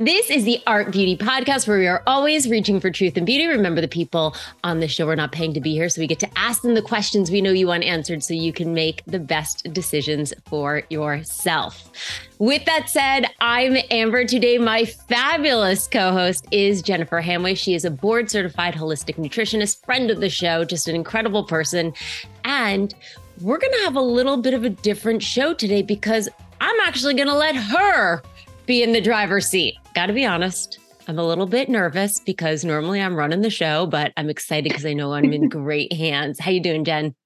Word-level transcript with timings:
This 0.00 0.30
is 0.30 0.44
the 0.44 0.62
Art 0.66 0.92
Beauty 0.92 1.14
Podcast 1.14 1.68
where 1.68 1.78
we 1.78 1.86
are 1.86 2.02
always 2.06 2.48
reaching 2.48 2.80
for 2.80 2.90
truth 2.90 3.18
and 3.18 3.26
beauty. 3.26 3.46
Remember, 3.46 3.82
the 3.82 3.86
people 3.86 4.34
on 4.64 4.80
the 4.80 4.88
show 4.88 5.06
are 5.10 5.14
not 5.14 5.30
paying 5.30 5.52
to 5.52 5.60
be 5.60 5.74
here, 5.74 5.90
so 5.90 6.00
we 6.00 6.06
get 6.06 6.18
to 6.20 6.38
ask 6.38 6.62
them 6.62 6.72
the 6.72 6.80
questions 6.80 7.30
we 7.30 7.42
know 7.42 7.50
you 7.50 7.66
want 7.66 7.84
answered 7.84 8.22
so 8.22 8.32
you 8.32 8.50
can 8.50 8.72
make 8.72 9.04
the 9.04 9.18
best 9.18 9.70
decisions 9.74 10.32
for 10.46 10.84
yourself. 10.88 11.92
With 12.38 12.64
that 12.64 12.88
said, 12.88 13.26
I'm 13.40 13.76
Amber. 13.90 14.24
Today, 14.24 14.56
my 14.56 14.86
fabulous 14.86 15.86
co 15.86 16.12
host 16.12 16.46
is 16.50 16.80
Jennifer 16.80 17.20
Hanway. 17.20 17.54
She 17.54 17.74
is 17.74 17.84
a 17.84 17.90
board 17.90 18.30
certified 18.30 18.72
holistic 18.72 19.16
nutritionist, 19.16 19.84
friend 19.84 20.10
of 20.10 20.22
the 20.22 20.30
show, 20.30 20.64
just 20.64 20.88
an 20.88 20.94
incredible 20.94 21.44
person. 21.44 21.92
And 22.44 22.94
we're 23.42 23.58
going 23.58 23.74
to 23.74 23.84
have 23.84 23.96
a 23.96 24.00
little 24.00 24.38
bit 24.38 24.54
of 24.54 24.64
a 24.64 24.70
different 24.70 25.22
show 25.22 25.52
today 25.52 25.82
because 25.82 26.26
I'm 26.62 26.80
actually 26.86 27.12
going 27.12 27.28
to 27.28 27.36
let 27.36 27.54
her 27.54 28.22
be 28.70 28.84
in 28.84 28.92
the 28.92 29.00
driver's 29.00 29.48
seat. 29.48 29.74
Got 29.96 30.06
to 30.06 30.12
be 30.12 30.24
honest. 30.24 30.78
I'm 31.08 31.18
a 31.18 31.26
little 31.26 31.46
bit 31.46 31.68
nervous 31.68 32.20
because 32.20 32.64
normally 32.64 33.02
I'm 33.02 33.16
running 33.16 33.40
the 33.40 33.50
show, 33.50 33.84
but 33.86 34.12
I'm 34.16 34.30
excited 34.30 34.68
because 34.68 34.86
I 34.86 34.92
know 34.92 35.12
I'm 35.12 35.32
in 35.32 35.48
great 35.48 35.92
hands. 35.92 36.38
How 36.38 36.52
you 36.52 36.62
doing, 36.62 36.84
Jen? 36.84 37.16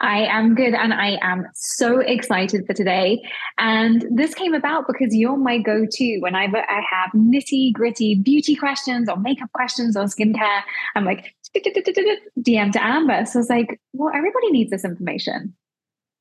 I 0.00 0.26
am 0.26 0.54
good 0.54 0.74
and 0.74 0.94
I 0.94 1.18
am 1.22 1.44
so 1.54 1.98
excited 1.98 2.64
for 2.68 2.72
today. 2.72 3.20
And 3.58 4.06
this 4.12 4.32
came 4.32 4.54
about 4.54 4.84
because 4.86 5.12
you're 5.12 5.36
my 5.36 5.58
go 5.58 5.86
to 5.90 6.18
whenever 6.20 6.58
I 6.58 6.80
have 6.88 7.10
nitty 7.16 7.72
gritty 7.72 8.14
beauty 8.14 8.54
questions 8.54 9.08
or 9.08 9.16
makeup 9.16 9.50
questions 9.54 9.96
or 9.96 10.04
skincare. 10.04 10.60
I'm 10.94 11.04
like, 11.04 11.34
DM 11.56 12.70
to 12.70 12.86
Amber. 12.86 13.26
So 13.26 13.40
it's 13.40 13.50
like, 13.50 13.80
well, 13.92 14.12
everybody 14.14 14.52
needs 14.52 14.70
this 14.70 14.84
information. 14.84 15.56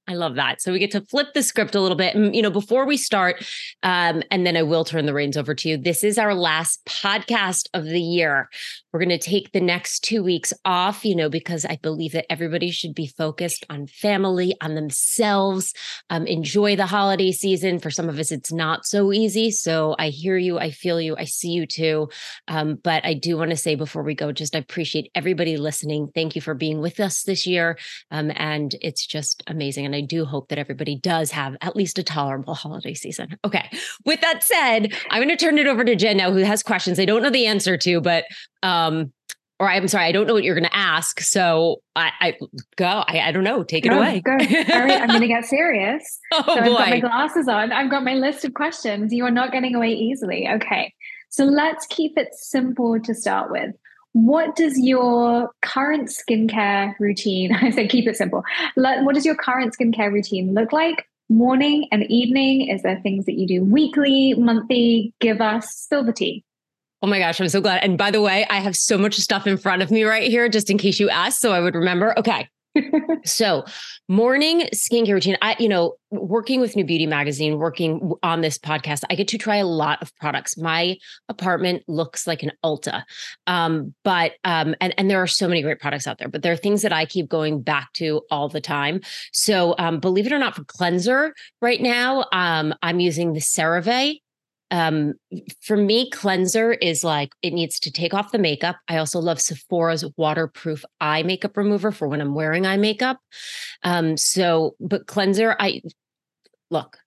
I 0.08 0.14
love 0.14 0.36
that. 0.36 0.62
So 0.62 0.72
we 0.72 0.80
get 0.80 0.92
to 0.92 1.02
flip 1.02 1.34
the 1.34 1.42
script 1.42 1.74
a 1.74 1.82
little 1.82 1.98
bit. 1.98 2.16
And, 2.16 2.36
you 2.36 2.42
know, 2.42 2.52
before 2.52 2.86
we 2.86 2.96
start, 2.96 3.44
um, 3.82 4.22
and 4.30 4.46
then 4.46 4.56
I 4.56 4.62
will 4.62 4.86
turn 4.86 5.08
the 5.08 5.14
reins 5.14 5.36
over 5.36 5.56
to 5.56 5.70
you. 5.70 5.78
This 5.78 6.04
is 6.04 6.20
our 6.20 6.36
last 6.36 6.86
podcast 6.86 7.68
of 7.74 7.86
the 7.86 8.02
year. 8.02 8.50
We're 8.94 9.00
going 9.00 9.10
to 9.10 9.18
take 9.18 9.52
the 9.52 9.62
next 9.62 10.02
two 10.02 10.24
weeks 10.24 10.54
off, 10.64 11.04
you 11.04 11.16
know, 11.16 11.28
because 11.28 11.66
I 11.66 11.78
believe 11.82 12.12
that 12.12 12.32
everybody 12.32 12.70
should 12.72 12.94
be 12.94 13.08
focused 13.08 13.66
on 13.70 13.88
family, 13.88 14.56
on 14.62 14.76
themselves, 14.76 15.74
um, 16.10 16.28
enjoy 16.28 16.76
the 16.76 16.86
holiday 16.86 17.32
season. 17.32 17.80
For 17.80 17.92
some 17.92 18.08
of 18.08 18.20
us, 18.20 18.32
it's 18.32 18.54
not 18.54 18.86
so 18.86 19.12
easy. 19.12 19.50
So 19.52 19.96
I 19.98 20.10
hear 20.10 20.38
you, 20.38 20.60
I 20.60 20.70
feel 20.72 21.02
you, 21.02 21.16
I 21.18 21.26
see 21.26 21.50
you 21.50 21.66
too. 21.66 22.10
Um, 22.48 22.76
but 22.84 23.04
I 23.06 23.16
do 23.16 23.38
want 23.38 23.50
to 23.50 23.58
say 23.58 23.76
before 23.76 24.04
we 24.04 24.14
go, 24.14 24.32
just 24.32 24.56
I 24.56 24.60
appreciate 24.60 25.12
everybody 25.16 25.58
listening. 25.58 26.10
Thank 26.14 26.36
you 26.36 26.42
for 26.42 26.54
being 26.54 26.80
with 26.80 27.00
us 27.00 27.24
this 27.24 27.48
year. 27.48 27.78
Um, 28.12 28.32
and 28.36 28.76
it's 28.82 29.06
just 29.06 29.44
amazing. 29.48 29.86
And 29.86 29.95
I 29.96 30.02
do 30.02 30.26
hope 30.26 30.50
that 30.50 30.58
everybody 30.58 30.98
does 30.98 31.32
have 31.32 31.56
at 31.62 31.76
least 31.76 31.98
a 31.98 32.04
tolerable 32.04 32.54
holiday 32.54 32.94
season. 32.94 33.38
Okay. 33.44 33.70
With 34.06 34.22
that 34.22 34.44
said, 34.44 34.94
I'm 35.10 35.22
going 35.22 35.36
to 35.36 35.44
turn 35.44 35.58
it 35.58 35.68
over 35.68 35.84
to 35.84 35.96
Jen 35.96 36.18
now, 36.18 36.32
who 36.32 36.40
has 36.40 36.64
questions 36.64 37.00
I 37.00 37.06
don't 37.06 37.22
know 37.22 37.30
the 37.30 37.46
answer 37.46 37.78
to, 37.78 38.02
but 38.02 38.26
um, 38.64 39.12
or 39.60 39.70
I'm 39.70 39.88
sorry, 39.88 40.06
I 40.06 40.12
don't 40.12 40.28
know 40.28 40.34
what 40.34 40.44
you're 40.44 40.56
going 40.56 40.70
to 40.70 40.76
ask. 40.76 41.22
So 41.22 41.78
I, 41.96 42.12
I 42.20 42.38
go. 42.76 42.86
I, 43.08 43.22
I, 43.22 43.32
don't 43.32 43.44
know. 43.44 43.64
Take 43.64 43.86
it 43.86 43.90
go, 43.90 43.98
away. 43.98 44.22
Go. 44.22 44.32
All 44.32 44.38
right, 44.38 45.02
I'm 45.02 45.08
going 45.08 45.22
to 45.22 45.28
get 45.28 45.46
serious. 45.46 46.20
oh 46.34 46.44
so 46.46 46.56
boy. 46.56 46.76
I've 46.76 46.78
got 46.78 46.90
my 46.90 47.00
glasses 47.00 47.48
on. 47.48 47.72
I've 47.72 47.90
got 47.90 48.04
my 48.04 48.16
list 48.16 48.44
of 48.44 48.54
questions. 48.54 49.14
You 49.14 49.26
are 49.26 49.32
not 49.32 49.52
getting 49.52 49.74
away 49.76 49.92
easily. 49.92 50.48
Okay. 50.56 50.94
So 51.30 51.46
let's 51.46 51.86
keep 51.88 52.18
it 52.18 52.34
simple 52.34 53.00
to 53.00 53.14
start 53.14 53.50
with. 53.50 53.72
What 54.16 54.56
does 54.56 54.80
your 54.80 55.52
current 55.62 56.08
skincare 56.08 56.98
routine, 57.02 57.54
I 57.62 57.70
say 57.70 57.86
keep 57.86 58.08
it 58.08 58.16
simple. 58.16 58.46
What 58.76 59.14
does 59.14 59.26
your 59.26 59.36
current 59.36 59.76
skincare 59.78 60.10
routine 60.10 60.54
look 60.54 60.72
like? 60.72 61.06
Morning 61.28 61.90
and 61.92 62.10
evening? 62.10 62.70
Is 62.70 62.82
there 62.82 62.98
things 63.04 63.26
that 63.26 63.34
you 63.34 63.46
do 63.46 63.62
weekly, 63.62 64.34
monthly? 64.36 65.14
Give 65.20 65.42
us, 65.42 65.70
spill 65.70 66.06
the 66.06 66.14
tea. 66.14 66.46
Oh 67.02 67.08
my 67.08 67.20
gosh, 67.20 67.42
I'm 67.42 67.50
so 67.50 67.60
glad. 67.60 67.84
And 67.84 67.98
by 67.98 68.10
the 68.10 68.22
way, 68.22 68.46
I 68.50 68.62
have 68.62 68.78
so 68.78 68.98
much 68.98 69.16
stuff 69.16 69.48
in 69.48 69.58
front 69.58 69.82
of 69.82 69.92
me 69.92 70.06
right 70.06 70.32
here, 70.32 70.48
just 70.48 70.70
in 70.70 70.78
case 70.78 70.98
you 70.98 71.10
asked, 71.10 71.42
so 71.42 71.52
I 71.52 71.60
would 71.60 71.76
remember. 71.76 72.18
Okay 72.18 72.48
so 73.26 73.64
morning 74.08 74.68
skincare 74.74 75.14
routine 75.14 75.38
i 75.42 75.56
you 75.60 75.70
know 75.70 75.96
working 76.12 76.60
with 76.60 76.76
new 76.76 76.86
beauty 76.86 77.08
magazine 77.08 77.58
working 77.58 78.12
on 78.24 78.42
this 78.42 78.58
podcast 78.58 79.04
i 79.10 79.16
get 79.16 79.28
to 79.28 79.38
try 79.38 79.58
a 79.58 79.66
lot 79.66 80.02
of 80.02 80.16
products. 80.18 80.58
My 80.58 80.98
apartment 81.30 81.84
looks 81.88 82.28
like 82.28 82.44
an 82.44 82.52
ulta 82.64 83.04
um, 83.48 83.94
but 84.04 84.34
um, 84.44 84.76
and 84.82 84.94
and 84.98 85.10
there 85.10 85.22
are 85.22 85.28
so 85.28 85.48
many 85.48 85.62
great 85.62 85.80
products 85.80 86.08
out 86.08 86.18
there 86.18 86.30
but 86.30 86.42
there 86.42 86.54
are 86.54 86.58
things 86.58 86.82
that 86.82 86.94
i 86.94 87.06
keep 87.06 87.28
going 87.30 87.62
back 87.62 87.92
to 87.94 88.22
all 88.32 88.50
the 88.50 88.62
time. 88.62 89.02
So 89.32 89.76
um, 89.78 90.00
believe 90.00 90.26
it 90.26 90.34
or 90.34 90.40
not 90.40 90.56
for 90.56 90.64
cleanser 90.64 91.34
right 91.62 91.82
now 91.82 92.26
um, 92.32 92.74
i'm 92.82 93.00
using 93.00 93.34
the 93.34 93.40
cerave 93.40 94.20
um 94.72 95.14
for 95.62 95.78
me 95.78 96.10
cleanser 96.10 96.74
is 96.74 97.04
like 97.04 97.32
it 97.42 97.54
needs 97.54 97.80
to 97.80 97.92
take 97.92 98.14
off 98.14 98.32
the 98.32 98.40
makeup. 98.40 98.78
I 98.88 98.98
also 98.98 99.20
love 99.20 99.40
sephora's 99.40 100.06
waterproof 100.18 100.84
eye 101.00 101.24
makeup 101.24 101.56
remover 101.56 101.92
for 101.92 102.08
when 102.08 102.22
i'm 102.22 102.34
wearing 102.34 102.66
eye 102.66 102.78
makeup. 102.78 103.20
Um 103.84 104.18
so 104.18 104.76
but 104.80 105.08
cleanser 105.08 105.56
i 105.60 105.82
look 106.72 106.98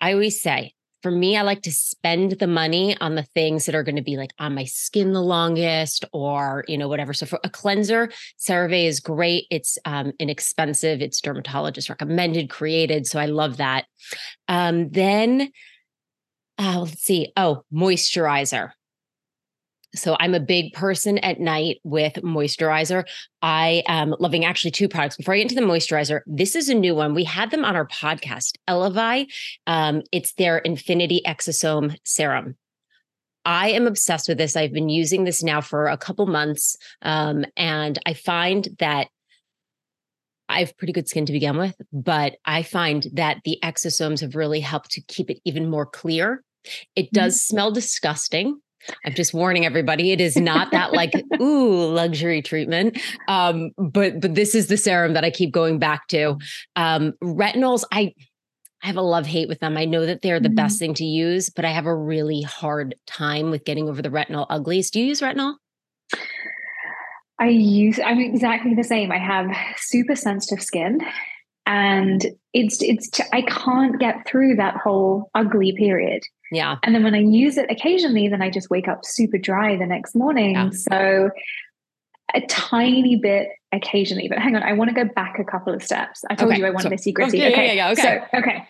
i 0.00 0.12
always 0.12 0.42
say 0.42 0.74
for 1.02 1.10
me 1.10 1.38
i 1.38 1.42
like 1.42 1.62
to 1.62 1.72
spend 1.72 2.32
the 2.32 2.46
money 2.46 2.96
on 3.00 3.14
the 3.14 3.22
things 3.22 3.64
that 3.64 3.74
are 3.74 3.82
going 3.82 3.96
to 3.96 4.02
be 4.02 4.18
like 4.18 4.32
on 4.38 4.54
my 4.54 4.64
skin 4.64 5.12
the 5.12 5.22
longest 5.22 6.04
or 6.12 6.64
you 6.68 6.76
know 6.76 6.88
whatever. 6.88 7.14
So 7.14 7.24
for 7.24 7.40
a 7.44 7.48
cleanser 7.48 8.10
cerave 8.38 8.86
is 8.86 9.00
great. 9.00 9.46
It's 9.50 9.78
um 9.86 10.12
inexpensive. 10.18 11.00
It's 11.00 11.20
dermatologist 11.22 11.88
recommended 11.88 12.50
created 12.50 13.06
so 13.06 13.18
i 13.18 13.26
love 13.26 13.56
that. 13.56 13.86
Um 14.48 14.90
then 14.90 15.50
uh, 16.58 16.80
let's 16.80 17.02
see. 17.02 17.32
Oh, 17.36 17.62
moisturizer. 17.72 18.70
So 19.94 20.16
I'm 20.20 20.34
a 20.34 20.40
big 20.40 20.72
person 20.72 21.18
at 21.18 21.40
night 21.40 21.80
with 21.82 22.14
moisturizer. 22.14 23.04
I 23.40 23.82
am 23.88 24.14
loving 24.18 24.44
actually 24.44 24.70
two 24.70 24.88
products. 24.88 25.16
Before 25.16 25.34
I 25.34 25.38
get 25.38 25.50
into 25.50 25.54
the 25.54 25.62
moisturizer, 25.62 26.20
this 26.26 26.54
is 26.54 26.68
a 26.68 26.74
new 26.74 26.94
one. 26.94 27.14
We 27.14 27.24
had 27.24 27.50
them 27.50 27.64
on 27.64 27.76
our 27.76 27.86
podcast, 27.86 28.56
Elevai. 28.68 29.26
Um, 29.66 30.02
it's 30.12 30.34
their 30.34 30.58
Infinity 30.58 31.22
Exosome 31.26 31.96
Serum. 32.04 32.56
I 33.44 33.70
am 33.70 33.86
obsessed 33.86 34.28
with 34.28 34.38
this. 34.38 34.56
I've 34.56 34.72
been 34.72 34.88
using 34.88 35.24
this 35.24 35.42
now 35.42 35.60
for 35.60 35.86
a 35.86 35.96
couple 35.96 36.26
months, 36.26 36.76
um, 37.02 37.44
and 37.56 37.98
I 38.04 38.12
find 38.12 38.68
that 38.80 39.06
I 40.48 40.60
have 40.60 40.76
pretty 40.76 40.92
good 40.92 41.08
skin 41.08 41.26
to 41.26 41.32
begin 41.32 41.56
with, 41.56 41.74
but 41.92 42.36
I 42.44 42.62
find 42.62 43.06
that 43.14 43.38
the 43.44 43.58
exosomes 43.62 44.20
have 44.20 44.36
really 44.36 44.60
helped 44.60 44.90
to 44.92 45.00
keep 45.02 45.30
it 45.30 45.40
even 45.44 45.68
more 45.68 45.86
clear. 45.86 46.42
It 46.94 47.12
does 47.12 47.34
mm-hmm. 47.34 47.54
smell 47.54 47.70
disgusting. 47.72 48.60
I'm 49.04 49.14
just 49.14 49.34
warning 49.34 49.66
everybody. 49.66 50.12
It 50.12 50.20
is 50.20 50.36
not 50.36 50.70
that 50.70 50.92
like 50.92 51.12
ooh 51.40 51.86
luxury 51.86 52.42
treatment, 52.42 53.00
um, 53.26 53.70
but 53.76 54.20
but 54.20 54.34
this 54.34 54.54
is 54.54 54.68
the 54.68 54.76
serum 54.76 55.14
that 55.14 55.24
I 55.24 55.30
keep 55.30 55.52
going 55.52 55.78
back 55.78 56.06
to. 56.08 56.36
Um, 56.76 57.12
retinols, 57.22 57.84
I 57.90 58.14
I 58.82 58.86
have 58.86 58.96
a 58.96 59.02
love 59.02 59.26
hate 59.26 59.48
with 59.48 59.58
them. 59.58 59.76
I 59.76 59.84
know 59.84 60.06
that 60.06 60.22
they're 60.22 60.38
the 60.38 60.48
mm-hmm. 60.48 60.54
best 60.54 60.78
thing 60.78 60.94
to 60.94 61.04
use, 61.04 61.50
but 61.50 61.64
I 61.64 61.70
have 61.70 61.86
a 61.86 61.94
really 61.94 62.42
hard 62.42 62.94
time 63.06 63.50
with 63.50 63.64
getting 63.64 63.88
over 63.88 64.02
the 64.02 64.10
retinol 64.10 64.46
uglies. 64.48 64.90
Do 64.90 65.00
you 65.00 65.06
use 65.06 65.20
retinol? 65.20 65.54
I 67.38 67.48
use 67.48 68.00
I'm 68.04 68.20
exactly 68.20 68.74
the 68.74 68.84
same. 68.84 69.12
I 69.12 69.18
have 69.18 69.54
super 69.76 70.16
sensitive 70.16 70.62
skin 70.62 71.00
and 71.66 72.26
it's 72.52 72.82
it's 72.82 73.10
I 73.32 73.42
can't 73.42 73.98
get 73.98 74.26
through 74.26 74.56
that 74.56 74.76
whole 74.76 75.30
ugly 75.34 75.74
period. 75.76 76.22
Yeah. 76.50 76.76
And 76.82 76.94
then 76.94 77.04
when 77.04 77.14
I 77.14 77.20
use 77.20 77.56
it 77.58 77.70
occasionally 77.70 78.28
then 78.28 78.40
I 78.40 78.50
just 78.50 78.70
wake 78.70 78.88
up 78.88 79.00
super 79.04 79.38
dry 79.38 79.76
the 79.76 79.86
next 79.86 80.14
morning. 80.14 80.54
Yeah. 80.54 80.70
So 80.70 81.30
a 82.34 82.40
tiny 82.46 83.16
bit 83.16 83.48
occasionally. 83.72 84.28
But 84.28 84.38
hang 84.38 84.56
on, 84.56 84.62
I 84.62 84.72
want 84.72 84.90
to 84.90 84.94
go 84.94 85.10
back 85.14 85.38
a 85.38 85.44
couple 85.44 85.74
of 85.74 85.82
steps. 85.82 86.24
I 86.30 86.34
told 86.34 86.52
okay. 86.52 86.60
you 86.60 86.66
I 86.66 86.70
wanted 86.70 86.98
so, 86.98 87.10
nitty 87.10 87.14
gritty. 87.14 87.38
Okay, 87.38 87.52
okay. 87.52 87.66
Yeah, 87.66 87.72
yeah, 87.72 87.90
okay. 87.90 88.20
So, 88.32 88.38
okay. 88.38 88.68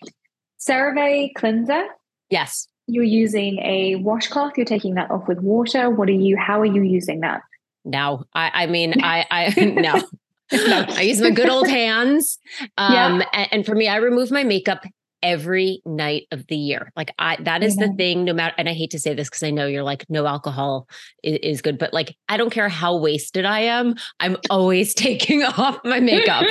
CeraVe 0.59 1.33
cleanser. 1.35 1.85
Yes. 2.29 2.67
You're 2.87 3.03
using 3.03 3.59
a 3.59 3.95
washcloth. 3.95 4.53
You're 4.57 4.65
taking 4.65 4.95
that 4.95 5.11
off 5.11 5.27
with 5.27 5.39
water. 5.39 5.89
What 5.89 6.09
are 6.09 6.13
you? 6.13 6.37
How 6.37 6.59
are 6.61 6.65
you 6.65 6.83
using 6.83 7.21
that? 7.21 7.41
No, 7.87 8.25
I, 8.33 8.51
I 8.53 8.65
mean, 8.67 8.93
I, 9.03 9.25
I 9.31 9.65
no. 9.65 10.03
no. 10.51 10.85
I 10.89 11.01
use 11.01 11.21
my 11.21 11.31
good 11.31 11.49
old 11.49 11.67
hands. 11.67 12.37
Um, 12.77 13.19
yeah. 13.19 13.27
and, 13.33 13.47
and, 13.51 13.65
for 13.65 13.75
me, 13.75 13.87
I 13.87 13.97
remove 13.97 14.31
my 14.31 14.43
makeup 14.43 14.83
every 15.23 15.81
night 15.85 16.27
of 16.31 16.45
the 16.47 16.55
year. 16.55 16.91
Like 16.95 17.11
I 17.17 17.37
that 17.41 17.63
is 17.63 17.75
the 17.75 17.91
thing 17.97 18.23
no 18.23 18.33
matter 18.33 18.53
and 18.57 18.69
I 18.69 18.73
hate 18.73 18.91
to 18.91 18.99
say 18.99 19.13
this 19.13 19.29
cuz 19.29 19.41
I 19.41 19.49
know 19.49 19.65
you're 19.65 19.83
like 19.83 20.05
no 20.09 20.27
alcohol 20.27 20.87
is, 21.23 21.39
is, 21.41 21.61
good 21.61 21.77
but 21.79 21.91
like 21.93 22.15
I 22.29 22.37
don't 22.37 22.51
care 22.51 22.69
how 22.69 22.95
wasted 22.97 23.45
I 23.45 23.61
am, 23.61 23.95
I'm 24.19 24.37
always 24.49 24.93
taking 24.93 25.43
off 25.43 25.79
my 25.83 25.99
makeup. 25.99 26.45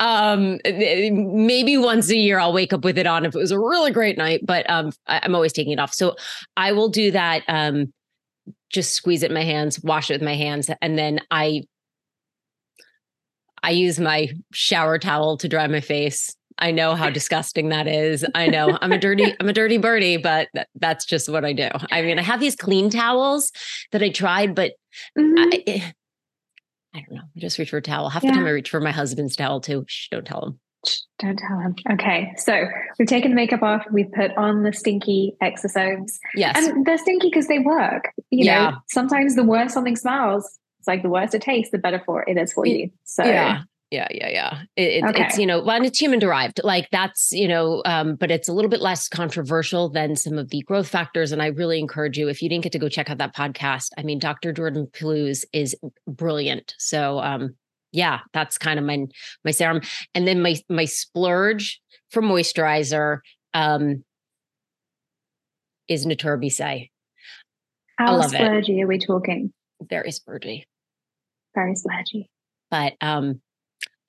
um 0.00 0.58
maybe 0.64 1.76
once 1.76 2.10
a 2.10 2.16
year 2.16 2.38
I'll 2.38 2.52
wake 2.52 2.72
up 2.72 2.84
with 2.84 2.96
it 2.96 3.06
on 3.06 3.24
if 3.24 3.34
it 3.34 3.38
was 3.38 3.50
a 3.50 3.58
really 3.58 3.90
great 3.90 4.16
night, 4.16 4.40
but 4.44 4.68
um 4.70 4.92
I, 5.06 5.20
I'm 5.22 5.34
always 5.34 5.52
taking 5.52 5.72
it 5.72 5.80
off. 5.80 5.92
So 5.92 6.14
I 6.56 6.72
will 6.72 6.88
do 6.88 7.10
that 7.10 7.42
um 7.48 7.92
just 8.72 8.94
squeeze 8.94 9.22
it 9.22 9.30
in 9.30 9.34
my 9.34 9.44
hands, 9.44 9.82
wash 9.82 10.10
it 10.10 10.14
with 10.14 10.22
my 10.22 10.34
hands 10.34 10.70
and 10.80 10.98
then 10.98 11.20
I 11.30 11.64
I 13.64 13.70
use 13.70 14.00
my 14.00 14.28
shower 14.52 14.98
towel 14.98 15.36
to 15.38 15.48
dry 15.48 15.66
my 15.68 15.80
face 15.80 16.34
I 16.58 16.70
know 16.70 16.94
how 16.94 17.10
disgusting 17.20 17.68
that 17.70 17.86
is. 17.86 18.24
I 18.34 18.46
know 18.46 18.78
I'm 18.80 18.92
a 18.92 18.98
dirty, 18.98 19.34
I'm 19.40 19.48
a 19.48 19.52
dirty 19.52 19.78
birdie, 19.78 20.16
but 20.16 20.48
that's 20.74 21.04
just 21.04 21.28
what 21.28 21.44
I 21.44 21.52
do. 21.52 21.68
I 21.90 22.02
mean, 22.02 22.18
I 22.18 22.22
have 22.22 22.40
these 22.40 22.56
clean 22.56 22.90
towels 22.90 23.52
that 23.90 24.02
I 24.02 24.10
tried, 24.10 24.54
but 24.54 24.72
mm-hmm. 25.18 25.38
I, 25.38 25.62
eh, 25.66 25.90
I, 26.94 27.00
don't 27.00 27.16
know. 27.16 27.22
I 27.36 27.40
just 27.40 27.58
reach 27.58 27.70
for 27.70 27.78
a 27.78 27.82
towel. 27.82 28.08
Half 28.08 28.24
yeah. 28.24 28.30
the 28.30 28.36
time 28.36 28.46
I 28.46 28.50
reach 28.50 28.70
for 28.70 28.80
my 28.80 28.92
husband's 28.92 29.36
towel 29.36 29.60
too. 29.60 29.84
Shh, 29.88 30.08
don't 30.10 30.26
tell 30.26 30.44
him. 30.44 30.60
Don't 31.18 31.38
tell 31.38 31.58
him. 31.58 31.74
Okay. 31.92 32.32
So 32.36 32.66
we've 32.98 33.08
taken 33.08 33.30
the 33.30 33.34
makeup 33.34 33.62
off. 33.62 33.84
We've 33.92 34.10
put 34.10 34.36
on 34.36 34.62
the 34.62 34.72
stinky 34.72 35.36
exosomes. 35.42 36.18
Yes. 36.34 36.56
And 36.56 36.84
they're 36.84 36.98
stinky 36.98 37.28
because 37.28 37.48
they 37.48 37.58
work. 37.58 38.10
You 38.30 38.44
yeah. 38.44 38.70
know, 38.70 38.76
sometimes 38.90 39.36
the 39.36 39.44
worse 39.44 39.72
something 39.72 39.96
smells, 39.96 40.58
it's 40.78 40.88
like 40.88 41.02
the 41.02 41.10
worse 41.10 41.32
it 41.34 41.42
tastes, 41.42 41.70
the 41.70 41.78
better 41.78 42.02
for 42.04 42.24
it 42.28 42.36
is 42.36 42.52
for 42.52 42.66
you. 42.66 42.90
So 43.04 43.24
yeah 43.24 43.62
yeah 43.92 44.08
yeah 44.10 44.28
yeah 44.28 44.62
it, 44.76 45.04
okay. 45.04 45.24
it's 45.24 45.38
you 45.38 45.46
know 45.46 45.62
well 45.62 45.84
it's 45.84 45.98
human 45.98 46.18
derived 46.18 46.60
like 46.64 46.88
that's 46.90 47.30
you 47.30 47.46
know 47.46 47.82
um, 47.84 48.16
but 48.16 48.30
it's 48.30 48.48
a 48.48 48.52
little 48.52 48.70
bit 48.70 48.80
less 48.80 49.08
controversial 49.08 49.90
than 49.90 50.16
some 50.16 50.38
of 50.38 50.48
the 50.48 50.62
growth 50.62 50.88
factors 50.88 51.30
and 51.30 51.42
i 51.42 51.48
really 51.48 51.78
encourage 51.78 52.16
you 52.18 52.28
if 52.28 52.42
you 52.42 52.48
didn't 52.48 52.64
get 52.64 52.72
to 52.72 52.78
go 52.78 52.88
check 52.88 53.10
out 53.10 53.18
that 53.18 53.36
podcast 53.36 53.90
i 53.98 54.02
mean 54.02 54.18
dr 54.18 54.50
jordan 54.54 54.88
Plews 54.92 55.44
is 55.52 55.76
brilliant 56.08 56.74
so 56.78 57.20
um 57.20 57.54
yeah 57.92 58.20
that's 58.32 58.58
kind 58.58 58.78
of 58.78 58.84
my 58.84 59.06
my 59.44 59.50
serum 59.50 59.80
and 60.14 60.26
then 60.26 60.42
my 60.42 60.56
my 60.68 60.84
splurge 60.84 61.80
for 62.10 62.22
moisturizer 62.22 63.18
um 63.54 64.02
is 65.88 66.06
Natura 66.06 66.38
Bissé. 66.38 66.90
How 67.98 68.20
splurgy 68.20 68.78
it. 68.78 68.82
are 68.82 68.86
we 68.86 68.98
talking? 68.98 69.52
Very 69.82 70.10
splurgy. 70.10 70.64
Very 71.54 71.74
splurgy. 71.74 72.26
But 72.70 72.94
um 73.00 73.40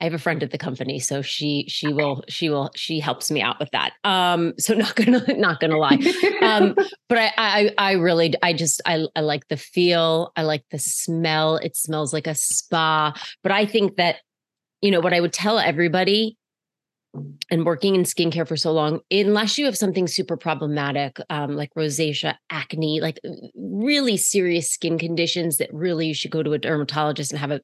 I 0.03 0.05
have 0.07 0.13
a 0.13 0.19
friend 0.19 0.44
at 0.44 0.51
the 0.51 0.57
company, 0.57 1.00
so 1.00 1.21
she 1.21 1.65
she 1.69 1.94
will 1.94 2.25
she 2.27 2.50
will 2.50 2.71
she 2.75 3.00
helps 3.00 3.31
me 3.31 3.41
out 3.41 3.57
with 3.57 3.71
that. 3.71 3.94
Um, 4.03 4.53
so 4.59 4.73
not 4.73 4.95
gonna 4.95 5.23
not 5.38 5.61
gonna 5.61 5.77
lie, 5.77 5.97
um, 6.41 6.75
but 7.07 7.17
I, 7.17 7.31
I 7.38 7.73
I 7.77 7.91
really 7.94 8.33
I 8.44 8.51
just 8.51 8.81
I 8.85 9.05
I 9.15 9.21
like 9.21 9.47
the 9.47 9.55
feel, 9.55 10.33
I 10.35 10.41
like 10.44 10.65
the 10.71 10.79
smell. 10.79 11.55
It 11.55 11.77
smells 11.77 12.11
like 12.11 12.27
a 12.27 12.35
spa. 12.35 13.13
But 13.44 13.53
I 13.53 13.65
think 13.65 13.95
that 13.95 14.17
you 14.81 14.91
know 14.91 15.00
what 15.00 15.13
I 15.13 15.21
would 15.21 15.31
tell 15.31 15.57
everybody 15.57 16.38
and 17.49 17.65
working 17.65 17.95
in 17.95 18.03
skincare 18.03 18.47
for 18.47 18.57
so 18.57 18.73
long, 18.73 18.99
unless 19.09 19.57
you 19.57 19.63
have 19.65 19.77
something 19.77 20.07
super 20.07 20.35
problematic 20.35 21.17
um, 21.29 21.56
like 21.56 21.69
rosacea, 21.77 22.35
acne, 22.49 22.99
like 22.99 23.21
really 23.56 24.17
serious 24.17 24.69
skin 24.69 24.97
conditions 24.97 25.59
that 25.59 25.73
really 25.73 26.07
you 26.07 26.13
should 26.13 26.31
go 26.31 26.44
to 26.44 26.51
a 26.51 26.57
dermatologist 26.57 27.31
and 27.31 27.39
have 27.39 27.51
a 27.51 27.61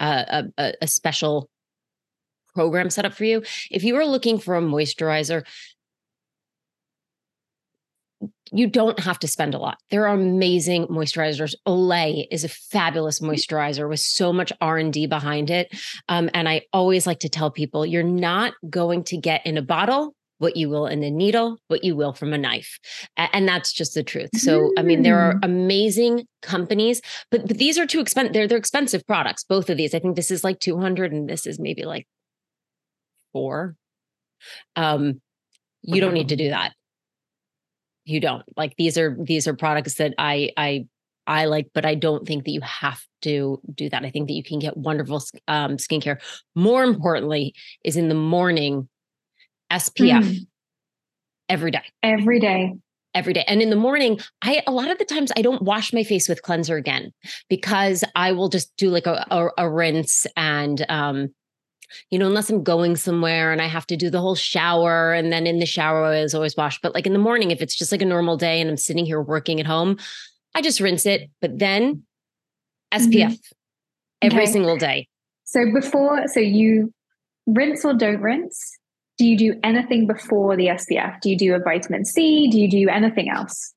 a, 0.00 0.44
a, 0.58 0.74
a 0.82 0.86
special 0.86 1.48
program 2.54 2.90
set 2.90 3.04
up 3.04 3.14
for 3.14 3.24
you. 3.24 3.42
If 3.70 3.84
you 3.84 3.96
are 3.96 4.06
looking 4.06 4.38
for 4.38 4.56
a 4.56 4.60
moisturizer, 4.60 5.44
you 8.50 8.66
don't 8.66 8.98
have 9.00 9.18
to 9.20 9.28
spend 9.28 9.54
a 9.54 9.58
lot. 9.58 9.78
There 9.90 10.06
are 10.08 10.14
amazing 10.14 10.86
moisturizers. 10.86 11.54
Olay 11.66 12.26
is 12.30 12.44
a 12.44 12.48
fabulous 12.48 13.20
mm. 13.20 13.30
moisturizer 13.30 13.88
with 13.88 14.00
so 14.00 14.32
much 14.32 14.52
R&D 14.60 15.06
behind 15.06 15.50
it. 15.50 15.74
Um, 16.08 16.30
and 16.34 16.48
I 16.48 16.62
always 16.72 17.06
like 17.06 17.20
to 17.20 17.28
tell 17.28 17.50
people, 17.50 17.84
you're 17.84 18.02
not 18.02 18.54
going 18.68 19.04
to 19.04 19.16
get 19.16 19.44
in 19.46 19.58
a 19.58 19.62
bottle 19.62 20.14
what 20.38 20.56
you 20.56 20.68
will 20.68 20.86
in 20.86 21.02
a 21.02 21.10
needle, 21.10 21.58
what 21.66 21.82
you 21.84 21.96
will 21.96 22.12
from 22.12 22.32
a 22.32 22.38
knife. 22.38 22.78
And 23.16 23.46
that's 23.46 23.72
just 23.72 23.94
the 23.94 24.04
truth. 24.04 24.30
So, 24.36 24.72
I 24.78 24.82
mean, 24.82 25.02
there 25.02 25.18
are 25.18 25.34
mm. 25.34 25.40
amazing 25.42 26.26
companies, 26.42 27.02
but, 27.32 27.46
but 27.46 27.58
these 27.58 27.76
are 27.76 27.86
too 27.86 28.00
expensive. 28.00 28.32
They're, 28.32 28.46
they're 28.46 28.56
expensive 28.58 29.04
products, 29.06 29.42
both 29.42 29.68
of 29.68 29.76
these. 29.76 29.94
I 29.94 29.98
think 29.98 30.16
this 30.16 30.30
is 30.30 30.44
like 30.44 30.60
200 30.60 31.12
and 31.12 31.28
this 31.28 31.44
is 31.44 31.58
maybe 31.58 31.84
like 31.84 32.06
four. 33.32 33.76
Um, 34.76 35.20
you 35.82 36.00
don't 36.00 36.14
need 36.14 36.28
to 36.28 36.36
do 36.36 36.50
that. 36.50 36.72
You 38.04 38.20
don't 38.20 38.44
like 38.56 38.74
these 38.76 38.96
are 38.98 39.16
these 39.20 39.46
are 39.46 39.54
products 39.54 39.94
that 39.96 40.14
I 40.18 40.50
I 40.56 40.86
I 41.26 41.44
like, 41.44 41.68
but 41.74 41.84
I 41.84 41.94
don't 41.94 42.26
think 42.26 42.44
that 42.44 42.52
you 42.52 42.62
have 42.62 43.02
to 43.22 43.60
do 43.74 43.90
that. 43.90 44.04
I 44.04 44.10
think 44.10 44.28
that 44.28 44.34
you 44.34 44.42
can 44.42 44.58
get 44.58 44.76
wonderful 44.76 45.22
um, 45.46 45.76
skincare. 45.76 46.18
More 46.54 46.82
importantly, 46.82 47.54
is 47.84 47.96
in 47.96 48.08
the 48.08 48.14
morning, 48.14 48.88
SPF 49.70 50.24
mm. 50.24 50.46
every 51.50 51.70
day. 51.70 51.82
Every 52.02 52.40
day. 52.40 52.74
Every 53.14 53.34
day. 53.34 53.44
And 53.46 53.60
in 53.60 53.68
the 53.68 53.76
morning, 53.76 54.20
I 54.42 54.62
a 54.66 54.72
lot 54.72 54.90
of 54.90 54.98
the 54.98 55.04
times 55.04 55.30
I 55.36 55.42
don't 55.42 55.62
wash 55.62 55.92
my 55.92 56.02
face 56.02 56.28
with 56.28 56.42
cleanser 56.42 56.76
again 56.76 57.12
because 57.50 58.04
I 58.14 58.32
will 58.32 58.48
just 58.48 58.74
do 58.76 58.88
like 58.88 59.06
a, 59.06 59.26
a, 59.30 59.48
a 59.58 59.70
rinse 59.70 60.26
and 60.36 60.84
um 60.88 61.34
you 62.10 62.18
know, 62.18 62.26
unless 62.26 62.50
I'm 62.50 62.62
going 62.62 62.96
somewhere 62.96 63.52
and 63.52 63.60
I 63.60 63.66
have 63.66 63.86
to 63.88 63.96
do 63.96 64.10
the 64.10 64.20
whole 64.20 64.34
shower 64.34 65.12
and 65.12 65.32
then 65.32 65.46
in 65.46 65.58
the 65.58 65.66
shower 65.66 66.04
I 66.04 66.16
always 66.16 66.34
always 66.34 66.56
wash. 66.56 66.80
But 66.80 66.94
like 66.94 67.06
in 67.06 67.12
the 67.12 67.18
morning, 67.18 67.50
if 67.50 67.60
it's 67.60 67.76
just 67.76 67.92
like 67.92 68.02
a 68.02 68.06
normal 68.06 68.36
day 68.36 68.60
and 68.60 68.70
I'm 68.70 68.76
sitting 68.76 69.06
here 69.06 69.20
working 69.20 69.60
at 69.60 69.66
home, 69.66 69.98
I 70.54 70.62
just 70.62 70.80
rinse 70.80 71.06
it. 71.06 71.30
But 71.40 71.58
then 71.58 72.04
SPF 72.92 73.10
mm-hmm. 73.10 73.34
every 74.22 74.42
okay. 74.42 74.52
single 74.52 74.76
day. 74.76 75.08
So 75.44 75.60
before, 75.72 76.26
so 76.28 76.40
you 76.40 76.92
rinse 77.46 77.84
or 77.84 77.94
don't 77.94 78.20
rinse? 78.20 78.78
Do 79.16 79.24
you 79.24 79.36
do 79.36 79.58
anything 79.64 80.06
before 80.06 80.56
the 80.56 80.66
SPF? 80.66 81.20
Do 81.20 81.30
you 81.30 81.36
do 81.36 81.54
a 81.54 81.58
vitamin 81.58 82.04
C? 82.04 82.48
Do 82.50 82.60
you 82.60 82.70
do 82.70 82.88
anything 82.88 83.28
else? 83.30 83.74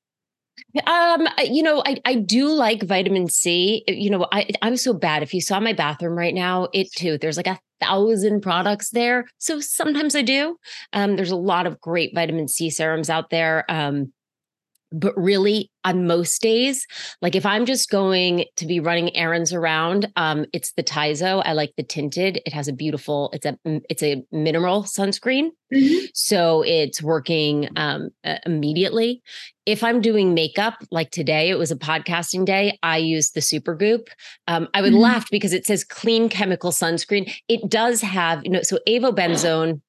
Um, 0.86 1.28
you 1.44 1.62
know, 1.62 1.82
I, 1.84 2.00
I 2.04 2.14
do 2.14 2.48
like 2.48 2.82
vitamin 2.82 3.28
C. 3.28 3.84
You 3.86 4.10
know, 4.10 4.26
I 4.32 4.48
I'm 4.62 4.76
so 4.76 4.94
bad. 4.94 5.22
If 5.22 5.34
you 5.34 5.40
saw 5.40 5.60
my 5.60 5.72
bathroom 5.72 6.16
right 6.16 6.34
now, 6.34 6.68
it 6.72 6.92
too, 6.92 7.18
there's 7.18 7.36
like 7.36 7.46
a 7.46 7.60
thousand 7.80 8.40
products 8.40 8.90
there. 8.90 9.26
So 9.38 9.60
sometimes 9.60 10.14
I 10.14 10.22
do. 10.22 10.56
Um, 10.92 11.16
there's 11.16 11.30
a 11.30 11.36
lot 11.36 11.66
of 11.66 11.80
great 11.80 12.14
vitamin 12.14 12.48
C 12.48 12.70
serums 12.70 13.10
out 13.10 13.30
there. 13.30 13.64
Um, 13.68 14.12
but 14.92 15.16
really 15.16 15.70
on 15.84 16.06
most 16.06 16.40
days 16.40 16.86
like 17.20 17.34
if 17.34 17.44
i'm 17.44 17.66
just 17.66 17.90
going 17.90 18.44
to 18.56 18.66
be 18.66 18.80
running 18.80 19.14
errands 19.16 19.52
around 19.52 20.10
um 20.16 20.46
it's 20.52 20.72
the 20.72 20.82
Tizo 20.82 21.42
i 21.44 21.52
like 21.52 21.72
the 21.76 21.82
tinted. 21.82 22.40
It 22.46 22.52
has 22.52 22.68
a 22.68 22.72
beautiful 22.72 23.30
it's 23.32 23.46
a 23.46 23.58
it's 23.64 24.02
a 24.02 24.22
mineral 24.30 24.84
sunscreen. 24.84 25.50
Mm-hmm. 25.72 26.04
so 26.12 26.62
it's 26.66 27.02
working 27.02 27.68
um 27.76 28.10
immediately. 28.44 29.22
If 29.64 29.82
i'm 29.82 30.00
doing 30.00 30.34
makeup 30.34 30.74
like 30.90 31.10
today 31.10 31.48
it 31.48 31.58
was 31.58 31.70
a 31.70 31.76
podcasting 31.76 32.44
day 32.44 32.78
i 32.82 32.98
use 32.98 33.30
the 33.30 33.40
supergoop 33.40 34.08
um 34.48 34.68
i 34.74 34.82
would 34.82 34.92
mm-hmm. 34.92 35.02
laugh 35.02 35.30
because 35.30 35.52
it 35.52 35.66
says 35.66 35.84
clean 35.84 36.28
chemical 36.28 36.70
sunscreen. 36.70 37.32
It 37.48 37.68
does 37.68 38.00
have 38.02 38.44
you 38.44 38.50
know 38.50 38.62
so 38.62 38.78
avobenzone 38.88 39.80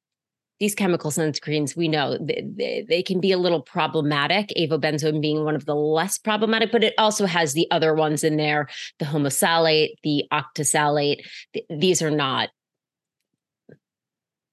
these 0.60 0.75
chemical 0.75 1.12
sunscreens, 1.12 1.75
we 1.75 1.88
know 1.88 2.17
they, 2.19 2.86
they, 2.88 3.03
can 3.03 3.19
be 3.19 3.31
a 3.31 3.38
little 3.38 3.62
problematic, 3.62 4.50
avobenzone 4.57 5.22
being 5.22 5.43
one 5.43 5.55
of 5.55 5.65
the 5.65 5.75
less 5.75 6.17
problematic, 6.17 6.72
but 6.72 6.83
it 6.83 6.93
also 6.98 7.25
has 7.25 7.53
the 7.53 7.67
other 7.72 7.93
ones 7.93 8.24
in 8.24 8.38
there, 8.38 8.67
the 9.00 9.05
homosalate, 9.05 9.95
the 10.03 10.24
octisalate. 10.31 11.25
These 11.69 12.01
are 12.01 12.12
not 12.12 12.50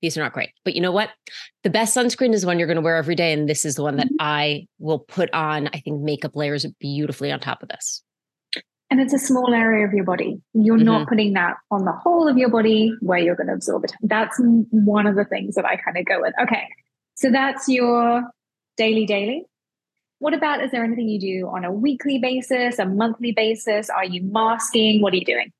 these 0.02 0.16
are 0.16 0.22
not 0.22 0.32
great. 0.32 0.50
But 0.64 0.74
you 0.74 0.80
know 0.80 0.92
what? 0.92 1.10
The 1.62 1.70
best 1.70 1.96
sunscreen 1.96 2.32
is 2.32 2.46
one 2.46 2.58
you're 2.58 2.66
going 2.66 2.76
to 2.76 2.82
wear 2.82 2.96
every 2.96 3.14
day. 3.14 3.32
And 3.32 3.48
this 3.48 3.64
is 3.64 3.74
the 3.74 3.82
one 3.82 3.96
that 3.96 4.06
mm-hmm. 4.06 4.16
I 4.18 4.66
will 4.78 4.98
put 4.98 5.32
on. 5.34 5.68
I 5.74 5.80
think 5.80 6.00
makeup 6.00 6.34
layers 6.34 6.64
beautifully 6.80 7.30
on 7.30 7.40
top 7.40 7.62
of 7.62 7.68
this. 7.68 8.02
And 8.90 9.00
it's 9.00 9.12
a 9.12 9.18
small 9.18 9.54
area 9.54 9.86
of 9.86 9.92
your 9.92 10.04
body. 10.04 10.40
You're 10.52 10.76
mm-hmm. 10.76 10.84
not 10.84 11.08
putting 11.08 11.34
that 11.34 11.56
on 11.70 11.84
the 11.84 11.92
whole 11.92 12.26
of 12.26 12.36
your 12.36 12.48
body 12.50 12.92
where 13.00 13.18
you're 13.18 13.36
going 13.36 13.46
to 13.46 13.52
absorb 13.52 13.84
it. 13.84 13.92
That's 14.02 14.36
one 14.40 15.06
of 15.06 15.14
the 15.14 15.24
things 15.24 15.54
that 15.54 15.64
I 15.64 15.76
kind 15.76 15.96
of 15.96 16.04
go 16.06 16.20
with. 16.20 16.34
Okay. 16.42 16.66
So 17.14 17.30
that's 17.30 17.68
your 17.68 18.24
daily, 18.76 19.06
daily. 19.06 19.44
What 20.18 20.34
about, 20.34 20.62
is 20.62 20.70
there 20.72 20.84
anything 20.84 21.08
you 21.08 21.20
do 21.20 21.48
on 21.48 21.64
a 21.64 21.72
weekly 21.72 22.18
basis, 22.18 22.78
a 22.78 22.84
monthly 22.84 23.32
basis? 23.32 23.88
Are 23.88 24.04
you 24.04 24.22
masking? 24.22 25.00
What 25.00 25.12
are 25.12 25.16
you 25.16 25.24
doing? 25.24 25.52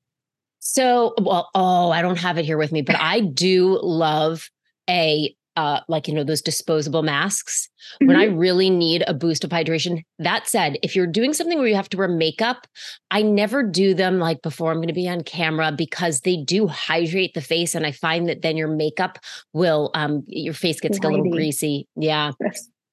So, 0.59 1.13
well, 1.19 1.49
oh, 1.55 1.89
I 1.89 2.01
don't 2.01 2.19
have 2.19 2.37
it 2.37 2.45
here 2.45 2.57
with 2.57 2.71
me, 2.71 2.81
but 2.81 2.95
I 2.99 3.21
do 3.21 3.79
love 3.81 4.49
a 4.89 5.35
uh, 5.55 5.81
like 5.87 6.07
you 6.07 6.13
know 6.13 6.23
those 6.23 6.41
disposable 6.41 7.03
masks 7.03 7.69
mm-hmm. 7.95 8.07
when 8.07 8.15
I 8.15 8.27
mm-hmm. 8.27 8.37
really 8.37 8.69
need 8.69 9.03
a 9.07 9.13
boost 9.13 9.43
of 9.43 9.49
hydration. 9.49 10.03
That 10.19 10.47
said, 10.47 10.77
if 10.83 10.95
you're 10.95 11.07
doing 11.07 11.33
something 11.33 11.57
where 11.57 11.67
you 11.67 11.75
have 11.75 11.89
to 11.89 11.97
wear 11.97 12.07
makeup, 12.07 12.67
I 13.09 13.21
never 13.21 13.63
do 13.63 13.93
them 13.93 14.19
like 14.19 14.41
before 14.41 14.71
I'm 14.71 14.77
going 14.77 14.87
to 14.87 14.93
be 14.93 15.09
on 15.09 15.23
camera 15.23 15.71
because 15.71 16.21
they 16.21 16.37
do 16.37 16.67
hydrate 16.67 17.33
the 17.33 17.41
face, 17.41 17.75
and 17.75 17.85
I 17.85 17.91
find 17.91 18.27
that 18.29 18.41
then 18.41 18.57
your 18.57 18.69
makeup 18.69 19.19
will 19.53 19.91
um 19.93 20.23
your 20.27 20.53
face 20.53 20.79
gets 20.79 20.97
a 20.97 21.01
little 21.01 21.29
greasy. 21.29 21.87
Yeah, 21.95 22.31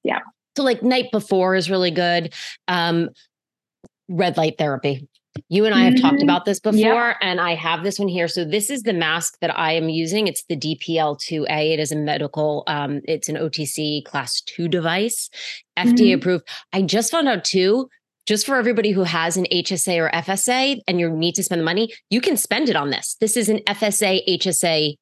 yeah. 0.03 0.19
So 0.57 0.63
like 0.63 0.83
night 0.83 1.11
before 1.11 1.55
is 1.55 1.69
really 1.69 1.91
good. 1.91 2.33
Um, 2.67 3.09
red 4.09 4.37
light 4.37 4.57
therapy. 4.57 5.07
You 5.49 5.65
and 5.65 5.73
I 5.73 5.83
have 5.83 5.93
mm-hmm. 5.93 6.01
talked 6.01 6.23
about 6.23 6.45
this 6.45 6.59
before, 6.59 6.77
yep. 6.79 7.17
and 7.21 7.39
I 7.39 7.55
have 7.55 7.83
this 7.83 7.99
one 7.99 8.07
here. 8.07 8.27
So 8.27 8.43
this 8.43 8.69
is 8.69 8.83
the 8.83 8.93
mask 8.93 9.37
that 9.41 9.57
I 9.57 9.73
am 9.73 9.89
using. 9.89 10.27
It's 10.27 10.43
the 10.43 10.57
DPL2A. 10.57 11.73
It 11.73 11.79
is 11.79 11.91
a 11.91 11.95
medical, 11.95 12.63
um, 12.67 13.01
it's 13.05 13.29
an 13.29 13.35
OTC 13.35 14.03
class 14.05 14.41
two 14.41 14.67
device, 14.67 15.29
FDA 15.77 15.93
mm-hmm. 15.93 16.19
approved. 16.19 16.47
I 16.73 16.81
just 16.81 17.11
found 17.11 17.27
out 17.27 17.43
too, 17.43 17.89
just 18.25 18.45
for 18.45 18.57
everybody 18.57 18.91
who 18.91 19.03
has 19.03 19.37
an 19.37 19.45
HSA 19.51 19.97
or 19.97 20.11
FSA 20.11 20.81
and 20.87 20.99
you 20.99 21.09
need 21.09 21.35
to 21.35 21.43
spend 21.43 21.61
the 21.61 21.65
money, 21.65 21.93
you 22.09 22.21
can 22.21 22.37
spend 22.37 22.69
it 22.69 22.75
on 22.75 22.89
this. 22.89 23.15
This 23.19 23.35
is 23.35 23.49
an 23.49 23.59
FSA, 23.67 24.27
HSA 24.27 24.95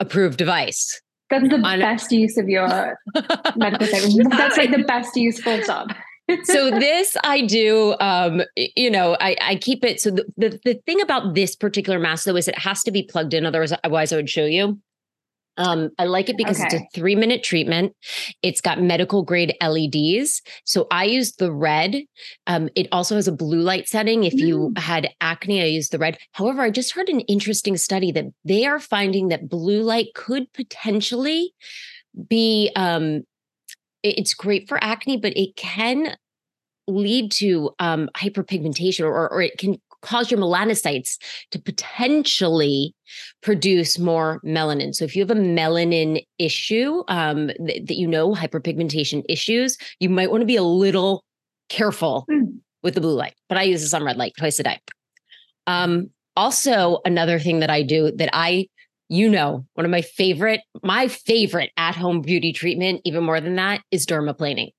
approved 0.00 0.38
device. 0.38 1.00
That's 1.30 1.48
the 1.48 1.58
best 1.58 2.12
use 2.12 2.36
of 2.36 2.48
your 2.48 2.98
medical 3.56 3.86
savings. 3.86 4.28
That's 4.28 4.58
like 4.58 4.70
the 4.70 4.84
best 4.84 5.16
use 5.16 5.40
full 5.40 5.62
stop 5.62 5.88
so 6.44 6.70
this 6.70 7.16
I 7.22 7.42
do, 7.42 7.94
um, 8.00 8.42
you 8.56 8.90
know, 8.90 9.16
I, 9.20 9.36
I 9.40 9.56
keep 9.56 9.84
it. 9.84 10.00
So 10.00 10.10
the, 10.10 10.24
the, 10.36 10.60
the 10.64 10.74
thing 10.86 11.00
about 11.00 11.34
this 11.34 11.54
particular 11.54 11.98
mask 11.98 12.24
though 12.24 12.36
is 12.36 12.48
it 12.48 12.58
has 12.58 12.82
to 12.84 12.90
be 12.90 13.02
plugged 13.02 13.34
in. 13.34 13.44
Otherwise, 13.46 13.72
otherwise 13.84 14.12
I 14.12 14.16
would 14.16 14.30
show 14.30 14.46
you. 14.46 14.78
Um, 15.56 15.90
I 15.98 16.06
like 16.06 16.28
it 16.28 16.36
because 16.36 16.58
okay. 16.58 16.66
it's 16.66 16.74
a 16.74 16.88
three 16.94 17.14
minute 17.14 17.44
treatment. 17.44 17.94
It's 18.42 18.60
got 18.60 18.82
medical 18.82 19.22
grade 19.22 19.54
LEDs. 19.62 20.42
So 20.64 20.86
I 20.90 21.04
use 21.04 21.34
the 21.34 21.52
red. 21.52 22.02
Um, 22.46 22.68
it 22.74 22.88
also 22.90 23.14
has 23.14 23.28
a 23.28 23.32
blue 23.32 23.60
light 23.60 23.88
setting. 23.88 24.24
If 24.24 24.34
you 24.34 24.72
mm. 24.74 24.78
had 24.78 25.10
acne, 25.20 25.62
I 25.62 25.66
use 25.66 25.90
the 25.90 25.98
red. 25.98 26.18
However, 26.32 26.62
I 26.62 26.70
just 26.70 26.92
heard 26.92 27.08
an 27.08 27.20
interesting 27.20 27.76
study 27.76 28.10
that 28.12 28.26
they 28.44 28.66
are 28.66 28.80
finding 28.80 29.28
that 29.28 29.48
blue 29.48 29.82
light 29.82 30.08
could 30.14 30.52
potentially 30.52 31.54
be 32.28 32.70
um, 32.74 33.22
it's 34.04 34.34
great 34.34 34.68
for 34.68 34.82
acne, 34.82 35.16
but 35.16 35.36
it 35.36 35.56
can 35.56 36.16
lead 36.86 37.32
to 37.32 37.70
um, 37.78 38.08
hyperpigmentation 38.16 39.04
or, 39.04 39.30
or 39.32 39.40
it 39.40 39.58
can 39.58 39.80
cause 40.02 40.30
your 40.30 40.38
melanocytes 40.38 41.16
to 41.50 41.58
potentially 41.58 42.94
produce 43.42 43.98
more 43.98 44.40
melanin. 44.44 44.94
So 44.94 45.04
if 45.04 45.16
you 45.16 45.22
have 45.22 45.30
a 45.30 45.40
melanin 45.40 46.22
issue 46.38 47.02
um, 47.08 47.50
th- 47.66 47.86
that 47.86 47.96
you 47.96 48.06
know, 48.06 48.34
hyperpigmentation 48.34 49.22
issues, 49.28 49.78
you 50.00 50.10
might 50.10 50.30
want 50.30 50.42
to 50.42 50.46
be 50.46 50.56
a 50.56 50.62
little 50.62 51.24
careful 51.70 52.26
mm. 52.30 52.58
with 52.82 52.94
the 52.94 53.00
blue 53.00 53.14
light. 53.14 53.34
But 53.48 53.56
I 53.56 53.62
use 53.62 53.80
the 53.80 53.88
sun 53.88 54.04
red 54.04 54.18
light 54.18 54.34
twice 54.36 54.58
a 54.58 54.64
day. 54.64 54.78
Um, 55.66 56.10
also, 56.36 57.00
another 57.06 57.38
thing 57.38 57.60
that 57.60 57.70
I 57.70 57.82
do 57.82 58.12
that 58.16 58.28
I 58.32 58.66
you 59.08 59.28
know, 59.28 59.66
one 59.74 59.84
of 59.84 59.90
my 59.90 60.02
favorite, 60.02 60.60
my 60.82 61.08
favorite 61.08 61.70
at 61.76 61.94
home 61.94 62.22
beauty 62.22 62.52
treatment, 62.52 63.00
even 63.04 63.24
more 63.24 63.40
than 63.40 63.56
that, 63.56 63.82
is 63.90 64.06
dermaplaning. 64.06 64.70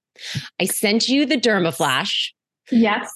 I 0.60 0.66
sent 0.66 1.10
you 1.10 1.26
the 1.26 1.38
Dermaflash. 1.38 2.30
Yes. 2.72 3.10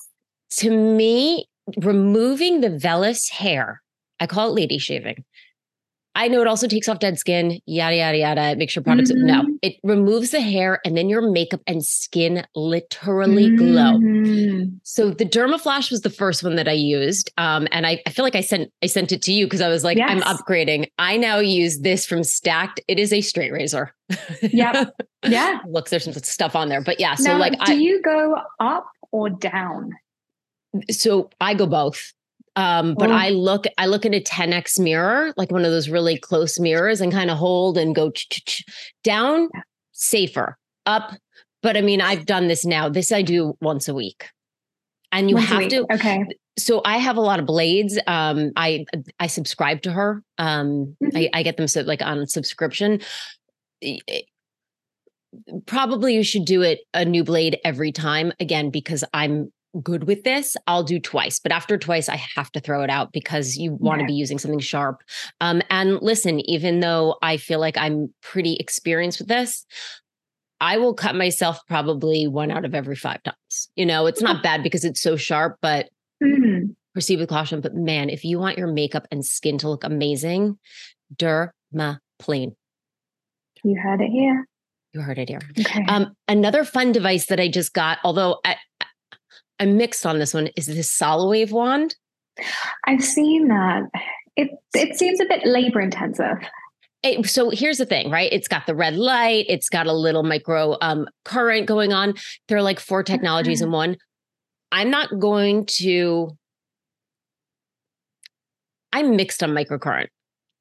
To 0.58 0.70
me, 0.70 1.48
removing 1.78 2.62
the 2.62 2.70
vellus 2.70 3.30
hair, 3.30 3.82
I 4.20 4.28
call 4.28 4.50
it 4.50 4.56
lady 4.56 4.78
shaving, 4.78 5.24
I 6.20 6.28
know 6.28 6.42
it 6.42 6.48
also 6.48 6.68
takes 6.68 6.90
off 6.90 7.00
dead 7.00 7.18
skin, 7.18 7.62
yada, 7.66 7.96
yada, 7.96 8.18
yada. 8.18 8.56
Make 8.58 8.70
sure 8.70 8.84
products, 8.84 9.10
mm-hmm. 9.10 9.26
no, 9.26 9.58
it 9.62 9.78
removes 9.84 10.32
the 10.32 10.42
hair 10.42 10.82
and 10.84 10.98
then 10.98 11.08
your 11.08 11.22
makeup 11.22 11.62
and 11.66 11.84
skin 11.84 12.46
literally 12.56 13.50
mm-hmm. 13.50 13.56
glow. 13.56 14.70
So 14.84 15.12
the 15.12 15.24
Dermaflash 15.24 15.90
was 15.90 16.02
the 16.02 16.10
first 16.10 16.44
one 16.44 16.58
that 16.58 16.68
I 16.68 16.74
used. 16.74 17.32
Um, 17.38 17.70
and 17.72 17.88
I, 17.88 18.02
I 18.06 18.10
feel 18.10 18.26
like 18.26 18.36
I 18.36 18.42
sent, 18.42 18.70
I 18.84 18.88
sent 18.88 19.14
it 19.14 19.22
to 19.24 19.32
you 19.32 19.46
because 19.46 19.62
I 19.62 19.70
was 19.70 19.86
like, 19.86 19.98
yes. 19.98 20.10
I'm 20.12 20.22
upgrading. 20.24 20.92
I 21.00 21.16
now 21.16 21.40
use 21.40 21.80
this 21.80 22.06
from 22.06 22.26
Stacked. 22.26 22.82
It 22.90 23.00
is 23.00 23.14
a 23.14 23.22
straight 23.22 23.54
razor. 23.54 23.96
Yeah. 24.42 24.86
Yeah. 25.28 25.60
Looks, 25.68 25.92
there's 25.92 26.06
some 26.06 26.14
stuff 26.14 26.56
on 26.56 26.70
there, 26.70 26.80
but 26.80 26.98
yeah. 26.98 27.16
So 27.16 27.34
now, 27.34 27.38
like, 27.38 27.52
do 27.66 27.74
I, 27.74 27.76
you 27.76 28.02
go 28.02 28.38
up 28.62 28.90
or 29.12 29.30
down? 29.30 29.92
So 30.90 31.30
I 31.42 31.54
go 31.56 31.68
both. 31.68 32.14
Um, 32.60 32.94
but 32.96 33.10
oh. 33.10 33.14
I 33.14 33.30
look, 33.30 33.64
I 33.78 33.86
look 33.86 34.06
at 34.06 34.14
a 34.14 34.20
10x 34.20 34.80
mirror, 34.80 35.34
like 35.38 35.50
one 35.50 35.64
of 35.64 35.72
those 35.72 35.88
really 35.88 36.18
close 36.18 36.60
mirrors, 36.60 37.00
and 37.00 37.10
kind 37.10 37.32
of 37.32 37.38
hold 37.38 37.78
and 37.78 37.96
go 37.96 38.12
down, 39.02 39.48
safer, 39.94 40.58
up. 40.86 41.14
But 41.64 41.78
I 41.78 41.82
mean, 41.82 42.02
I've 42.02 42.26
done 42.26 42.50
this 42.50 42.66
now. 42.66 42.90
This 42.90 43.14
I 43.14 43.22
do 43.22 43.54
once 43.62 43.88
a 43.88 43.94
week, 43.94 44.28
and 45.14 45.30
you 45.30 45.38
once 45.38 45.48
have 45.48 45.70
to. 45.70 45.86
Okay. 45.94 46.26
So 46.58 46.82
I 46.84 46.98
have 46.98 47.16
a 47.16 47.22
lot 47.22 47.40
of 47.40 47.46
blades. 47.46 47.98
Um, 48.08 48.52
I 48.58 48.84
I 49.22 49.28
subscribe 49.28 49.82
to 49.84 49.94
her. 49.94 50.22
Um, 50.38 50.98
mm-hmm. 51.02 51.16
I, 51.16 51.30
I 51.34 51.44
get 51.44 51.56
them 51.56 51.68
so 51.70 51.82
like 51.84 52.02
on 52.02 52.28
subscription 52.28 53.00
probably 55.68 56.16
you 56.16 56.24
should 56.24 56.44
do 56.44 56.64
it 56.64 56.80
a 56.94 57.06
new 57.06 57.24
blade 57.24 57.60
every 57.64 57.92
time 57.92 58.34
again 58.40 58.72
because 58.72 59.04
i'm 59.14 59.52
good 59.82 60.06
with 60.06 60.24
this, 60.24 60.56
I'll 60.68 60.84
do 60.84 61.00
twice. 61.00 61.40
But 61.40 61.52
after 61.52 61.78
twice, 61.78 62.10
I 62.10 62.16
have 62.36 62.52
to 62.54 62.60
throw 62.60 62.84
it 62.84 62.90
out 62.90 63.12
because 63.12 63.58
you 63.58 63.74
want 63.74 64.02
to 64.02 64.08
be 64.08 64.14
using 64.14 64.40
something 64.40 64.60
sharp. 64.60 65.02
Um, 65.42 65.62
and 65.70 66.02
listen, 66.02 66.40
even 66.50 66.80
though 66.80 67.18
I 67.22 67.38
feel 67.38 67.60
like 67.60 67.78
I'm 67.78 68.14
pretty 68.22 68.56
experienced 68.56 69.20
with 69.20 69.28
this, 69.28 69.66
I 70.62 70.78
will 70.78 70.94
cut 70.94 71.16
myself 71.16 71.60
probably 71.68 72.28
one 72.28 72.52
out 72.52 72.66
of 72.66 72.76
every 72.76 72.96
five 72.96 73.24
times. 73.24 73.70
You 73.76 73.86
know, 73.86 74.08
it's 74.08 74.22
not 74.22 74.44
bad 74.44 74.64
because 74.64 74.84
it's 74.84 75.02
so 75.02 75.16
sharp, 75.16 75.58
but 75.62 75.90
mm-hmm. 76.22 76.72
proceed 76.94 77.20
with 77.20 77.30
caution. 77.30 77.62
But 77.62 77.76
man, 77.76 78.10
if 78.10 78.26
you 78.26 78.40
want 78.40 78.58
your 78.58 78.68
makeup 78.68 79.08
and 79.12 79.26
skin 79.26 79.58
to 79.60 79.70
look 79.70 79.84
amazing, 79.84 80.58
Dermaplane. 81.16 82.56
You 83.64 83.80
heard 83.82 84.02
it 84.02 84.10
here. 84.10 84.46
You 84.94 85.02
heard 85.02 85.20
it 85.20 85.30
here. 85.30 85.42
Okay. 85.60 85.86
Um, 85.88 86.14
another 86.28 86.64
fun 86.64 86.92
device 86.92 87.28
that 87.28 87.40
I 87.40 87.48
just 87.48 87.74
got, 87.74 88.00
although 88.04 88.40
I, 88.44 88.56
I'm 89.60 89.78
mixed 89.78 90.06
on 90.06 90.20
this 90.20 90.34
one. 90.34 90.50
Is 90.56 90.68
this 90.68 90.90
Solawave 90.90 91.52
wand? 91.52 91.96
I've 92.86 93.04
seen 93.04 93.48
that. 93.50 93.84
It 94.36 94.50
it 94.74 94.98
seems 94.98 95.20
a 95.20 95.26
bit 95.26 95.46
labor 95.46 95.82
intensive. 95.82 96.38
It, 97.02 97.26
so 97.28 97.50
here's 97.50 97.78
the 97.78 97.86
thing, 97.86 98.10
right? 98.12 98.32
It's 98.32 98.50
got 98.50 98.66
the 98.68 98.76
red 98.76 98.96
light. 98.96 99.46
It's 99.48 99.70
got 99.70 99.88
a 99.88 99.94
little 99.94 100.24
micro 100.24 100.78
um, 100.82 101.08
current 101.24 101.66
going 101.66 101.94
on. 101.94 102.16
There 102.48 102.58
are 102.58 102.62
like 102.62 102.80
four 102.80 103.04
technologies 103.04 103.62
in 103.62 103.68
mm-hmm. 103.68 103.76
one. 103.76 103.98
I'm 104.72 104.90
not 104.90 105.18
going 105.18 105.66
to. 105.78 106.38
I'm 108.92 109.16
mixed 109.16 109.44
on 109.44 109.52
microcurrent. 109.52 110.08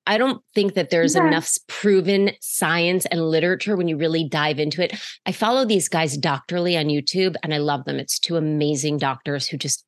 I 0.09 0.17
don't 0.17 0.43
think 0.55 0.73
that 0.75 0.88
there's 0.88 1.15
yeah. 1.15 1.27
enough 1.27 1.55
proven 1.69 2.33
science 2.41 3.05
and 3.07 3.21
literature 3.21 3.77
when 3.77 3.88
you 3.88 3.97
really 3.99 4.27
dive 4.27 4.59
into 4.59 4.83
it. 4.83 4.99
I 5.27 5.33
follow 5.33 5.67
these 5.67 5.88
guys 5.88 6.17
doctorly 6.17 6.79
on 6.79 6.87
YouTube 6.87 7.37
and 7.43 7.53
I 7.53 7.59
love 7.59 7.85
them. 7.85 8.00
It's 8.00 8.19
two 8.19 8.37
amazing 8.37 8.97
doctors 8.99 9.47
who 9.47 9.59
just 9.59 9.85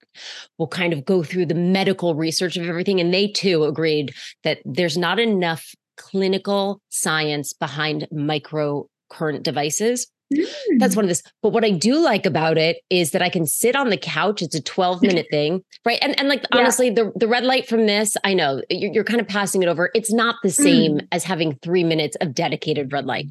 will 0.59 0.69
kind 0.69 0.93
of 0.93 1.07
go 1.07 1.23
through 1.23 1.47
the 1.47 1.55
medical 1.55 2.15
research 2.15 2.59
of 2.59 2.69
everything. 2.69 3.01
And 3.01 3.15
they 3.15 3.29
too 3.29 3.65
agreed 3.65 4.15
that 4.45 4.59
there's 4.67 4.99
not 4.99 5.19
enough 5.19 5.75
clinical 5.97 6.83
science 6.91 7.55
behind 7.55 8.07
micro 8.13 8.87
current 9.09 9.43
devices. 9.43 10.07
That's 10.79 10.95
mm. 10.95 10.97
one 10.97 11.05
of 11.05 11.09
this. 11.09 11.23
But 11.43 11.51
what 11.51 11.65
I 11.65 11.71
do 11.71 11.99
like 11.99 12.25
about 12.25 12.57
it 12.57 12.79
is 12.89 13.11
that 13.11 13.23
I 13.23 13.29
can 13.29 13.47
sit 13.47 13.75
on 13.75 13.91
the 13.91 13.97
couch. 13.97 14.43
It's 14.43 14.55
a 14.55 14.63
12 14.63 15.03
minute 15.03 15.27
thing, 15.31 15.63
right? 15.85 15.99
And 16.03 16.19
and 16.19 16.29
like 16.29 16.45
yeah. 16.53 16.61
honestly, 16.61 16.91
the, 16.91 17.13
the 17.17 17.27
red 17.27 17.45
light 17.45 17.69
from 17.69 17.87
this, 17.87 18.17
I 18.25 18.35
know 18.35 18.63
you're, 18.71 18.93
you're 18.93 19.05
kind 19.05 19.21
of 19.21 19.27
passing 19.27 19.63
it 19.63 19.69
over. 19.69 19.91
It's 19.95 20.13
not 20.13 20.37
the 20.43 20.51
same 20.51 20.99
mm. 20.99 21.09
as 21.13 21.25
having 21.25 21.59
three 21.63 21.85
minutes 21.85 22.17
of 22.21 22.35
dedicated 22.35 22.93
red 22.93 23.07
light. 23.07 23.27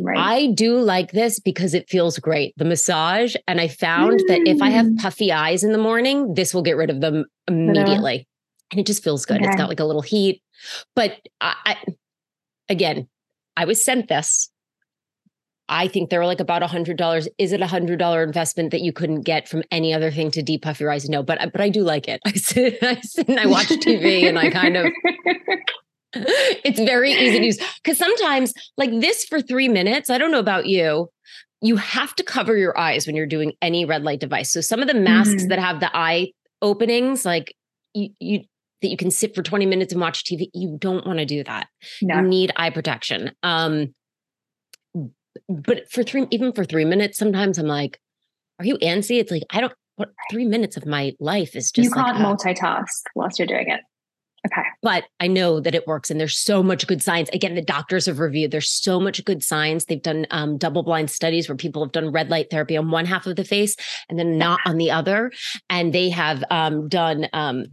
Right. 0.00 0.18
I 0.18 0.46
do 0.52 0.78
like 0.78 1.12
this 1.12 1.40
because 1.40 1.74
it 1.74 1.88
feels 1.88 2.18
great. 2.18 2.54
The 2.56 2.64
massage. 2.64 3.34
And 3.48 3.60
I 3.60 3.68
found 3.68 4.20
mm. 4.20 4.28
that 4.28 4.40
if 4.46 4.60
I 4.60 4.70
have 4.70 4.86
mm. 4.86 4.98
puffy 4.98 5.32
eyes 5.32 5.64
in 5.64 5.72
the 5.72 5.78
morning, 5.78 6.34
this 6.34 6.52
will 6.52 6.62
get 6.62 6.76
rid 6.76 6.90
of 6.90 7.00
them 7.00 7.24
immediately. 7.48 8.26
And 8.70 8.80
it 8.80 8.86
just 8.86 9.02
feels 9.02 9.24
good. 9.24 9.38
Okay. 9.38 9.46
It's 9.46 9.56
got 9.56 9.68
like 9.68 9.80
a 9.80 9.84
little 9.84 10.02
heat. 10.02 10.42
But 10.94 11.18
I, 11.40 11.54
I 11.64 11.76
again, 12.68 13.08
I 13.56 13.64
was 13.64 13.82
sent 13.84 14.08
this 14.08 14.50
I 15.68 15.88
think 15.88 16.10
they're 16.10 16.26
like 16.26 16.40
about 16.40 16.62
a 16.62 16.66
hundred 16.66 16.96
dollars. 16.96 17.28
Is 17.38 17.52
it 17.52 17.60
a 17.60 17.66
hundred 17.66 17.98
dollar 17.98 18.22
investment 18.22 18.70
that 18.70 18.82
you 18.82 18.92
couldn't 18.92 19.22
get 19.22 19.48
from 19.48 19.62
any 19.70 19.92
other 19.92 20.10
thing 20.10 20.30
to 20.32 20.42
depuff 20.42 20.80
your 20.80 20.90
eyes? 20.90 21.08
No, 21.08 21.22
but 21.22 21.38
but 21.52 21.60
I 21.60 21.68
do 21.68 21.82
like 21.82 22.08
it. 22.08 22.20
I 22.26 22.32
sit, 22.32 22.78
I 22.82 23.00
sit 23.00 23.28
and 23.28 23.40
I 23.40 23.46
watch 23.46 23.68
TV 23.68 24.28
and 24.28 24.38
I 24.38 24.50
kind 24.50 24.76
of 24.76 24.86
it's 26.14 26.78
very 26.78 27.12
easy 27.12 27.38
to 27.38 27.44
use 27.44 27.58
because 27.82 27.98
sometimes 27.98 28.54
like 28.76 28.90
this 29.00 29.24
for 29.24 29.40
three 29.40 29.68
minutes. 29.68 30.08
I 30.08 30.18
don't 30.18 30.30
know 30.30 30.38
about 30.38 30.66
you. 30.66 31.08
You 31.62 31.76
have 31.76 32.14
to 32.16 32.22
cover 32.22 32.56
your 32.56 32.78
eyes 32.78 33.06
when 33.06 33.16
you're 33.16 33.26
doing 33.26 33.52
any 33.60 33.84
red 33.84 34.02
light 34.02 34.20
device. 34.20 34.52
So 34.52 34.60
some 34.60 34.80
of 34.80 34.88
the 34.88 34.94
masks 34.94 35.34
mm-hmm. 35.34 35.48
that 35.48 35.58
have 35.58 35.80
the 35.80 35.94
eye 35.96 36.32
openings, 36.62 37.24
like 37.24 37.54
you, 37.94 38.10
you 38.20 38.40
that 38.82 38.88
you 38.88 38.96
can 38.96 39.10
sit 39.10 39.34
for 39.34 39.42
20 39.42 39.66
minutes 39.66 39.92
and 39.92 40.00
watch 40.00 40.22
TV, 40.24 40.48
you 40.52 40.76
don't 40.78 41.06
want 41.06 41.18
to 41.18 41.24
do 41.24 41.42
that. 41.44 41.68
No. 42.02 42.16
You 42.16 42.22
need 42.22 42.52
eye 42.56 42.70
protection. 42.70 43.32
Um, 43.42 43.94
but 45.48 45.90
for 45.90 46.02
three, 46.02 46.26
even 46.30 46.52
for 46.52 46.64
three 46.64 46.84
minutes, 46.84 47.18
sometimes 47.18 47.58
I'm 47.58 47.66
like, 47.66 48.00
are 48.58 48.64
you 48.64 48.76
antsy? 48.78 49.20
It's 49.20 49.30
like, 49.30 49.44
I 49.50 49.60
don't, 49.60 49.72
what 49.96 50.10
three 50.30 50.44
minutes 50.44 50.76
of 50.76 50.86
my 50.86 51.14
life 51.20 51.56
is 51.56 51.70
just 51.70 51.84
you 51.84 51.90
can't 51.90 52.18
like, 52.18 52.38
multitask 52.38 53.02
whilst 53.14 53.38
you're 53.38 53.46
doing 53.46 53.68
it. 53.68 53.80
Okay. 54.46 54.62
But 54.82 55.04
I 55.18 55.26
know 55.26 55.58
that 55.58 55.74
it 55.74 55.86
works 55.86 56.10
and 56.10 56.20
there's 56.20 56.38
so 56.38 56.62
much 56.62 56.86
good 56.86 57.02
science. 57.02 57.28
Again, 57.32 57.56
the 57.56 57.62
doctors 57.62 58.06
have 58.06 58.20
reviewed, 58.20 58.52
there's 58.52 58.70
so 58.70 59.00
much 59.00 59.24
good 59.24 59.42
science. 59.42 59.86
They've 59.86 60.00
done 60.00 60.26
um, 60.30 60.56
double 60.56 60.84
blind 60.84 61.10
studies 61.10 61.48
where 61.48 61.56
people 61.56 61.82
have 61.82 61.92
done 61.92 62.12
red 62.12 62.30
light 62.30 62.48
therapy 62.50 62.76
on 62.76 62.90
one 62.90 63.06
half 63.06 63.26
of 63.26 63.34
the 63.34 63.44
face 63.44 63.74
and 64.08 64.18
then 64.18 64.38
not 64.38 64.60
on 64.64 64.76
the 64.76 64.90
other. 64.90 65.32
And 65.68 65.92
they 65.92 66.10
have 66.10 66.44
um, 66.50 66.88
done, 66.88 67.26
um, 67.32 67.64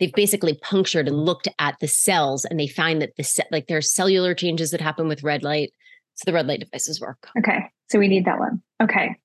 they've 0.00 0.12
basically 0.12 0.54
punctured 0.62 1.06
and 1.06 1.18
looked 1.18 1.48
at 1.58 1.78
the 1.80 1.88
cells 1.88 2.46
and 2.46 2.58
they 2.58 2.68
find 2.68 3.02
that 3.02 3.16
the, 3.16 3.24
ce- 3.24 3.50
like 3.50 3.66
there's 3.66 3.92
cellular 3.92 4.34
changes 4.34 4.70
that 4.70 4.80
happen 4.80 5.08
with 5.08 5.22
red 5.22 5.42
light. 5.42 5.72
So 6.16 6.24
the 6.26 6.32
red 6.32 6.46
light 6.46 6.60
devices 6.60 7.00
work. 7.00 7.28
Okay. 7.38 7.70
So 7.88 7.98
we 7.98 8.08
need 8.08 8.24
that 8.24 8.38
one. 8.38 8.62
Okay. 8.82 9.16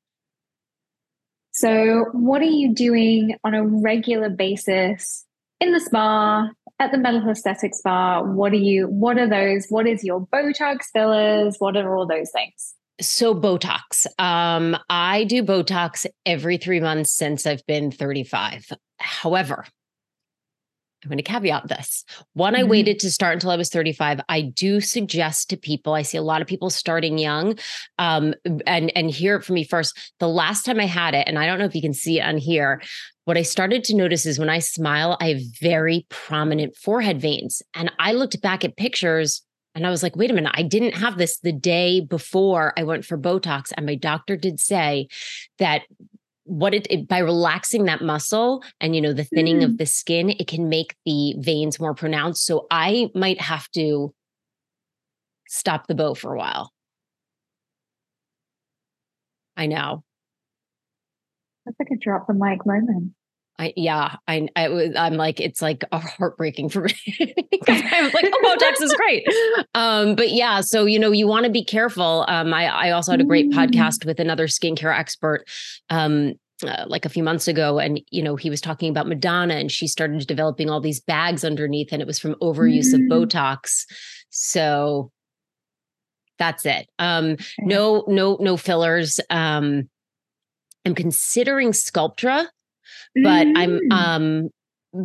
So, 1.53 2.05
what 2.13 2.41
are 2.41 2.45
you 2.45 2.73
doing 2.73 3.35
on 3.43 3.53
a 3.53 3.65
regular 3.65 4.29
basis 4.29 5.25
in 5.59 5.73
the 5.73 5.79
spa, 5.81 6.49
at 6.79 6.91
the 6.91 6.97
Metal 6.97 7.29
Aesthetics 7.29 7.79
Spa? 7.79 8.23
What 8.23 8.53
are 8.53 8.55
you, 8.55 8.87
what 8.87 9.17
are 9.17 9.27
those? 9.27 9.67
What 9.67 9.85
is 9.85 10.03
your 10.03 10.25
Botox 10.27 10.85
fillers? 10.93 11.57
What 11.59 11.75
are 11.75 11.95
all 11.95 12.07
those 12.07 12.31
things? 12.31 12.73
So 13.01 13.35
Botox. 13.35 14.07
Um, 14.17 14.77
I 14.89 15.25
do 15.25 15.43
Botox 15.43 16.05
every 16.25 16.57
three 16.57 16.79
months 16.79 17.11
since 17.11 17.45
I've 17.45 17.65
been 17.67 17.91
35. 17.91 18.69
However, 18.99 19.65
I'm 21.03 21.09
going 21.09 21.17
to 21.17 21.23
caveat 21.23 21.67
this. 21.67 22.05
One, 22.33 22.53
mm-hmm. 22.53 22.61
I 22.61 22.67
waited 22.67 22.99
to 22.99 23.11
start 23.11 23.33
until 23.33 23.51
I 23.51 23.55
was 23.55 23.69
35. 23.69 24.21
I 24.29 24.41
do 24.41 24.79
suggest 24.81 25.49
to 25.49 25.57
people, 25.57 25.93
I 25.93 26.01
see 26.03 26.17
a 26.17 26.21
lot 26.21 26.41
of 26.41 26.47
people 26.47 26.69
starting 26.69 27.17
young. 27.17 27.57
Um, 27.97 28.33
and 28.67 28.91
and 28.95 29.09
hear 29.09 29.35
it 29.35 29.43
from 29.43 29.55
me 29.55 29.63
first. 29.63 30.13
The 30.19 30.27
last 30.27 30.65
time 30.65 30.79
I 30.79 30.85
had 30.85 31.13
it, 31.13 31.27
and 31.27 31.39
I 31.39 31.45
don't 31.45 31.59
know 31.59 31.65
if 31.65 31.75
you 31.75 31.81
can 31.81 31.93
see 31.93 32.19
it 32.19 32.23
on 32.23 32.37
here, 32.37 32.81
what 33.25 33.37
I 33.37 33.43
started 33.43 33.83
to 33.85 33.95
notice 33.95 34.25
is 34.25 34.39
when 34.39 34.49
I 34.49 34.59
smile, 34.59 35.17
I 35.19 35.29
have 35.29 35.41
very 35.59 36.05
prominent 36.09 36.75
forehead 36.75 37.21
veins. 37.21 37.61
And 37.75 37.91
I 37.99 38.13
looked 38.13 38.41
back 38.41 38.65
at 38.65 38.77
pictures 38.77 39.43
and 39.73 39.87
I 39.87 39.89
was 39.89 40.03
like, 40.03 40.15
wait 40.15 40.31
a 40.31 40.33
minute, 40.33 40.51
I 40.53 40.63
didn't 40.63 40.95
have 40.95 41.17
this 41.17 41.39
the 41.39 41.53
day 41.53 42.01
before 42.01 42.73
I 42.77 42.83
went 42.83 43.05
for 43.05 43.17
Botox. 43.17 43.71
And 43.75 43.85
my 43.85 43.95
doctor 43.95 44.35
did 44.35 44.59
say 44.59 45.07
that 45.59 45.83
what 46.51 46.73
it, 46.73 46.85
it, 46.89 47.07
by 47.07 47.19
relaxing 47.19 47.85
that 47.85 48.01
muscle 48.01 48.61
and 48.81 48.93
you 48.93 49.01
know 49.01 49.13
the 49.13 49.23
thinning 49.23 49.59
mm. 49.59 49.63
of 49.63 49.77
the 49.77 49.85
skin 49.85 50.31
it 50.31 50.47
can 50.47 50.67
make 50.67 50.97
the 51.05 51.33
veins 51.39 51.79
more 51.79 51.93
pronounced 51.93 52.45
so 52.45 52.67
i 52.69 53.09
might 53.15 53.39
have 53.39 53.69
to 53.69 54.13
stop 55.47 55.87
the 55.87 55.95
bow 55.95 56.13
for 56.13 56.33
a 56.33 56.37
while 56.37 56.73
i 59.55 59.65
know 59.65 60.03
that's 61.65 61.79
like 61.79 61.87
a 61.89 61.97
drop 61.97 62.27
the 62.27 62.33
mic 62.33 62.65
moment 62.65 63.13
I 63.59 63.73
yeah, 63.75 64.15
I 64.27 64.47
I 64.55 64.69
was 64.69 64.95
I'm 64.95 65.15
like 65.15 65.39
it's 65.39 65.61
like 65.61 65.83
a 65.91 65.99
heartbreaking 65.99 66.69
for 66.69 66.81
me 66.81 67.35
because 67.51 67.81
I 67.91 68.01
was 68.01 68.13
like, 68.13 68.25
oh, 68.25 68.57
Botox 68.57 68.83
is 68.83 68.93
great. 68.93 69.23
Um, 69.75 70.15
but 70.15 70.31
yeah, 70.31 70.61
so 70.61 70.85
you 70.85 70.97
know, 70.97 71.11
you 71.11 71.27
want 71.27 71.45
to 71.45 71.51
be 71.51 71.63
careful. 71.63 72.25
Um, 72.27 72.55
I 72.55 72.65
I 72.65 72.91
also 72.91 73.11
had 73.11 73.21
a 73.21 73.25
great 73.25 73.51
mm. 73.51 73.53
podcast 73.53 74.03
with 74.03 74.19
another 74.19 74.47
skincare 74.47 74.97
expert. 74.97 75.45
Um, 75.91 76.33
uh, 76.63 76.85
like 76.87 77.05
a 77.05 77.09
few 77.09 77.23
months 77.23 77.47
ago 77.47 77.79
and 77.79 78.01
you 78.11 78.21
know 78.21 78.35
he 78.35 78.49
was 78.49 78.61
talking 78.61 78.89
about 78.89 79.07
madonna 79.07 79.55
and 79.55 79.71
she 79.71 79.87
started 79.87 80.25
developing 80.27 80.69
all 80.69 80.81
these 80.81 80.99
bags 80.99 81.43
underneath 81.43 81.91
and 81.91 82.01
it 82.01 82.07
was 82.07 82.19
from 82.19 82.35
overuse 82.35 82.93
mm. 82.93 82.95
of 82.95 83.01
botox 83.01 83.85
so 84.29 85.11
that's 86.37 86.65
it 86.65 86.87
um 86.99 87.37
no 87.59 88.03
no 88.07 88.37
no 88.39 88.57
fillers 88.57 89.19
um 89.29 89.89
i'm 90.85 90.95
considering 90.95 91.71
sculptra 91.71 92.47
but 93.15 93.47
mm. 93.47 93.57
I'm 93.57 93.91
um 93.91 94.49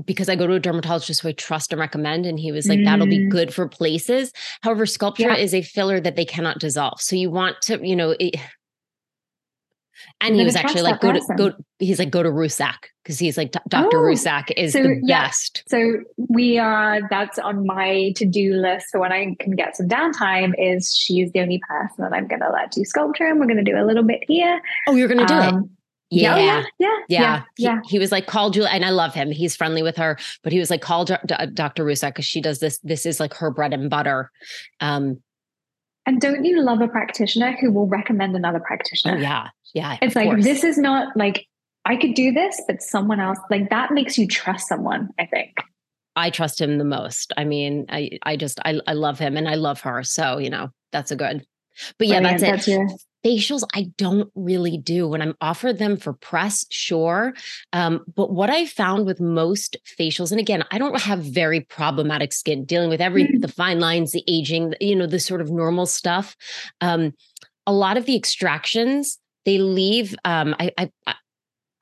because 0.05 0.29
I 0.29 0.35
go 0.35 0.47
to 0.47 0.55
a 0.55 0.61
dermatologist 0.61 1.23
who 1.23 1.29
I 1.29 1.33
trust 1.33 1.73
and 1.73 1.79
recommend, 1.79 2.27
and 2.27 2.41
he 2.41 2.51
was 2.51 2.69
like, 2.69 2.81
mm. 2.81 2.85
"That'll 2.85 3.07
be 3.07 3.21
mm. 3.21 3.31
good 3.31 3.55
for 3.55 3.69
places." 3.69 4.33
However, 4.63 4.85
Sculptra 4.85 5.19
yeah. 5.19 5.37
is 5.37 5.55
a 5.55 5.63
filler 5.63 6.01
that 6.01 6.17
they 6.17 6.25
cannot 6.25 6.59
dissolve, 6.59 7.01
so 7.01 7.15
you 7.17 7.31
want 7.31 7.61
to, 7.63 7.87
you 7.87 7.95
know, 7.95 8.17
it, 8.19 8.37
and 10.21 10.35
he 10.35 10.45
was 10.45 10.57
actually 10.57 10.83
like, 10.83 11.01
"Go 11.01 11.13
person. 11.13 11.37
to 11.37 11.51
go." 11.51 11.57
He's 11.79 11.99
like, 11.99 12.11
"Go 12.11 12.23
to 12.23 12.31
Russak," 12.31 12.77
because 13.03 13.19
he's 13.19 13.37
like, 13.37 13.53
"Doctor 13.69 13.99
oh, 13.99 14.03
Russak 14.03 14.51
is 14.57 14.73
so, 14.73 14.83
the 14.83 15.01
yeah. 15.03 15.27
best." 15.27 15.63
So 15.69 15.99
we 16.17 16.59
are. 16.59 17.01
That's 17.11 17.39
on 17.39 17.67
my 17.67 18.13
to-do 18.17 18.55
list. 18.55 18.91
So 18.91 19.01
when 19.01 19.13
I 19.13 19.35
can 19.39 19.57
get 19.57 19.77
some 19.77 19.89
downtime, 19.89 20.55
is 20.59 20.95
she's 20.95 21.33
the 21.33 21.41
only 21.41 21.61
person 21.69 22.05
that 22.05 22.13
I'm 22.13 22.27
going 22.27 22.41
to 22.41 22.51
let 22.51 22.73
do 22.73 22.83
Sculptra, 22.83 23.31
and 23.31 23.41
we're 23.41 23.47
going 23.47 23.65
to 23.65 23.71
do 23.71 23.79
a 23.79 23.85
little 23.85 24.05
bit 24.05 24.25
here. 24.27 24.61
Oh, 24.89 24.95
you're 24.95 25.09
going 25.09 25.27
to 25.27 25.27
do 25.27 25.35
um, 25.35 25.59
it. 25.59 25.71
Yeah. 26.11 26.37
Yeah. 26.37 26.63
Yeah. 26.79 26.89
Yeah. 27.09 27.43
yeah. 27.59 27.81
He, 27.85 27.91
he, 27.91 27.99
was 27.99 28.13
like, 28.13 28.27
call 28.27 28.51
Julie. 28.51 28.69
And 28.71 28.85
I 28.85 28.91
love 28.91 29.13
him. 29.13 29.31
He's 29.31 29.57
friendly 29.57 29.83
with 29.83 29.97
her, 29.97 30.19
but 30.43 30.53
he 30.53 30.59
was 30.59 30.71
like, 30.71 30.81
call 30.81 31.05
D- 31.05 31.17
D- 31.27 31.35
Dr. 31.53 31.85
Russak 31.85 32.11
because 32.11 32.25
she 32.25 32.41
does 32.41 32.61
this. 32.61 32.79
This 32.79 33.07
is 33.07 33.19
like 33.19 33.35
her 33.35 33.51
bread 33.51 33.73
and 33.73 33.91
butter. 33.91 34.31
Um, 34.81 35.21
and 36.07 36.21
don't 36.21 36.45
you 36.45 36.63
love 36.63 36.81
a 36.81 36.89
practitioner 36.89 37.57
who 37.61 37.73
will 37.73 37.87
recommend 37.87 38.37
another 38.37 38.61
practitioner? 38.61 39.17
Oh, 39.17 39.21
yeah. 39.21 39.49
Yeah. 39.75 39.99
It's 40.01 40.15
like, 40.15 40.29
course. 40.29 40.45
this 40.45 40.65
is 40.65 40.79
not 40.79 41.17
like, 41.17 41.47
I 41.85 41.97
could 41.97 42.15
do 42.15 42.33
this, 42.33 42.61
but 42.67 42.81
someone 42.81 43.21
else, 43.21 43.39
like 43.51 43.71
that 43.71 43.93
makes 43.93 44.17
you 44.17 44.27
trust 44.27 44.69
someone, 44.69 45.11
I 45.19 45.27
think. 45.27 45.57
I 46.15 46.31
trust 46.31 46.61
him 46.61 46.79
the 46.79 46.85
most. 46.85 47.33
I 47.37 47.45
mean, 47.45 47.87
I, 47.91 48.19
I 48.23 48.37
just, 48.37 48.59
I, 48.65 48.81
I 48.87 48.95
love 48.95 49.19
him 49.19 49.37
and 49.37 49.49
I 49.49 49.55
love 49.55 49.81
her. 49.83 50.03
So, 50.03 50.39
you 50.39 50.49
know, 50.49 50.71
that's 50.93 51.11
a 51.11 51.17
good, 51.17 51.45
but 51.99 52.07
yeah, 52.07 52.21
Brilliant. 52.21 52.41
that's 52.41 52.69
it. 52.69 52.79
That's 52.79 53.07
facials 53.27 53.65
I 53.75 53.91
don't 53.99 54.31
really 54.35 54.79
do. 54.79 55.09
When 55.09 55.21
I'm 55.21 55.35
offered 55.41 55.79
them 55.79 55.97
for 55.97 56.13
press, 56.13 56.65
sure. 56.71 57.35
Um, 57.73 58.05
but 58.15 58.33
what 58.33 58.51
I 58.51 58.67
found 58.67 59.05
with 59.05 59.21
most 59.21 59.77
facials, 59.99 60.31
and 60.31 60.39
again, 60.39 60.65
I 60.71 60.79
don't 60.79 61.01
have 61.01 61.21
very 61.21 61.61
problematic 61.61 62.33
skin, 62.33 62.65
dealing 62.65 62.89
with 62.89 63.01
every 63.01 63.25
mm-hmm. 63.25 63.41
the 63.41 63.49
fine 63.49 63.81
lines, 63.81 64.13
the 64.13 64.23
aging, 64.29 64.75
you 64.81 64.95
know, 64.95 65.07
the 65.07 65.19
sort 65.19 65.41
of 65.41 65.51
normal 65.51 65.87
stuff. 65.87 66.37
Um, 66.81 67.15
a 67.67 67.73
lot 67.73 67.97
of 67.97 68.07
the 68.07 68.15
extractions 68.15 69.19
they 69.45 69.59
leave. 69.59 70.15
Um, 70.25 70.55
I, 70.61 70.73
I 70.79 70.91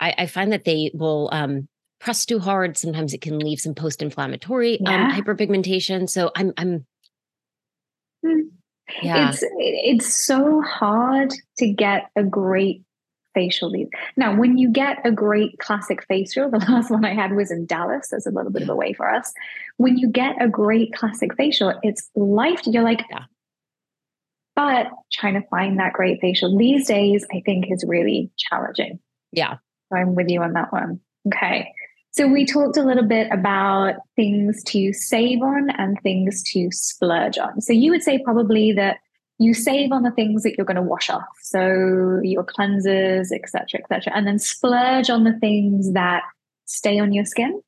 I 0.00 0.14
I 0.18 0.26
find 0.26 0.52
that 0.52 0.64
they 0.64 0.90
will 0.94 1.28
um, 1.32 1.68
press 2.00 2.24
too 2.24 2.38
hard. 2.38 2.78
Sometimes 2.78 3.12
it 3.12 3.20
can 3.20 3.38
leave 3.38 3.60
some 3.60 3.74
post-inflammatory 3.74 4.80
um, 4.80 4.86
yeah. 4.86 5.04
um, 5.06 5.12
hyperpigmentation. 5.12 6.08
So 6.08 6.30
I'm 6.34 6.52
I'm. 6.56 6.86
Mm 8.24 8.48
yeah. 9.02 9.28
it's 9.28 9.44
it's 9.56 10.26
so 10.26 10.60
hard 10.62 11.32
to 11.58 11.72
get 11.72 12.10
a 12.16 12.22
great 12.22 12.82
facial 13.34 13.70
leave. 13.70 13.88
Now, 14.16 14.36
when 14.36 14.56
you 14.56 14.70
get 14.70 15.04
a 15.04 15.10
great 15.10 15.58
classic 15.58 16.04
facial, 16.06 16.50
the 16.50 16.58
last 16.68 16.90
one 16.90 17.04
I 17.04 17.14
had 17.14 17.32
was 17.34 17.50
in 17.50 17.66
Dallas. 17.66 18.08
That's 18.10 18.26
a 18.26 18.30
little 18.30 18.52
bit 18.52 18.62
of 18.62 18.68
a 18.68 18.74
way 18.74 18.92
for 18.92 19.12
us. 19.12 19.32
When 19.76 19.98
you 19.98 20.08
get 20.08 20.40
a 20.40 20.48
great 20.48 20.94
classic 20.94 21.34
facial, 21.36 21.74
it's 21.82 22.08
life. 22.14 22.60
You're 22.64 22.84
like, 22.84 23.04
yeah. 23.10 23.24
but 24.54 24.86
trying 25.12 25.34
to 25.34 25.46
find 25.48 25.78
that 25.80 25.92
great 25.92 26.20
facial 26.20 26.56
these 26.56 26.86
days, 26.86 27.26
I 27.32 27.42
think 27.44 27.66
is 27.70 27.84
really 27.86 28.30
challenging. 28.38 29.00
Yeah. 29.32 29.56
So 29.88 29.98
I'm 29.98 30.14
with 30.14 30.28
you 30.28 30.40
on 30.42 30.52
that 30.52 30.72
one. 30.72 31.00
Okay. 31.26 31.72
So 32.14 32.28
we 32.28 32.46
talked 32.46 32.76
a 32.76 32.84
little 32.84 33.06
bit 33.06 33.26
about 33.32 33.96
things 34.14 34.62
to 34.66 34.92
save 34.92 35.42
on 35.42 35.70
and 35.70 36.00
things 36.02 36.44
to 36.52 36.68
splurge 36.70 37.38
on. 37.38 37.60
So 37.60 37.72
you 37.72 37.90
would 37.90 38.04
say 38.04 38.20
probably 38.22 38.72
that 38.72 38.98
you 39.40 39.52
save 39.52 39.90
on 39.90 40.04
the 40.04 40.12
things 40.12 40.44
that 40.44 40.56
you're 40.56 40.64
going 40.64 40.76
to 40.76 40.82
wash 40.82 41.10
off. 41.10 41.24
So 41.42 42.20
your 42.22 42.44
cleansers, 42.44 43.32
etc., 43.32 43.80
etc., 43.80 44.12
and 44.14 44.28
then 44.28 44.38
splurge 44.38 45.10
on 45.10 45.24
the 45.24 45.32
things 45.40 45.92
that 45.94 46.22
stay 46.66 47.00
on 47.00 47.12
your 47.12 47.24
skin. 47.24 47.60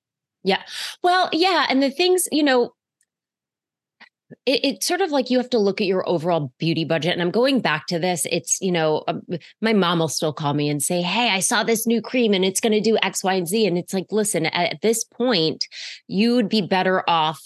Yeah. 0.45 0.63
Well, 1.03 1.29
yeah. 1.33 1.67
And 1.69 1.83
the 1.83 1.91
things, 1.91 2.29
you 2.31 2.45
know, 2.45 2.73
it, 4.45 4.61
it's 4.65 4.87
sort 4.87 5.01
of 5.01 5.11
like 5.11 5.31
you 5.31 5.39
have 5.39 5.51
to 5.51 5.59
look 5.59 5.81
at 5.81 5.87
your 5.87 6.09
overall 6.09 6.53
beauty 6.59 6.85
budget. 6.85 7.13
And 7.13 7.23
I'm 7.23 7.31
going 7.31 7.61
back 7.61 7.87
to 7.87 7.99
this. 7.99 8.27
It's, 8.31 8.61
you 8.61 8.73
know, 8.73 9.05
um, 9.09 9.23
my 9.61 9.73
mom 9.73 10.01
will 10.01 10.09
still 10.09 10.33
call 10.33 10.55
me 10.55 10.69
and 10.69 10.83
say, 10.83 11.03
Hey, 11.03 11.31
I 11.31 11.41
saw 11.41 11.63
this 11.63 11.87
new 11.87 12.03
cream 12.03 12.33
and 12.33 12.45
it's 12.45 12.61
going 12.61 12.73
to 12.73 12.81
do 12.81 12.99
X, 13.03 13.23
Y, 13.23 13.35
and 13.35 13.49
Z. 13.49 13.67
And 13.67 13.79
it's 13.79 13.95
like, 13.95 14.07
listen, 14.11 14.47
at 14.47 14.81
this 14.83 15.05
point, 15.05 15.67
you 16.09 16.35
would 16.35 16.49
be 16.49 16.63
better 16.63 17.09
off 17.09 17.41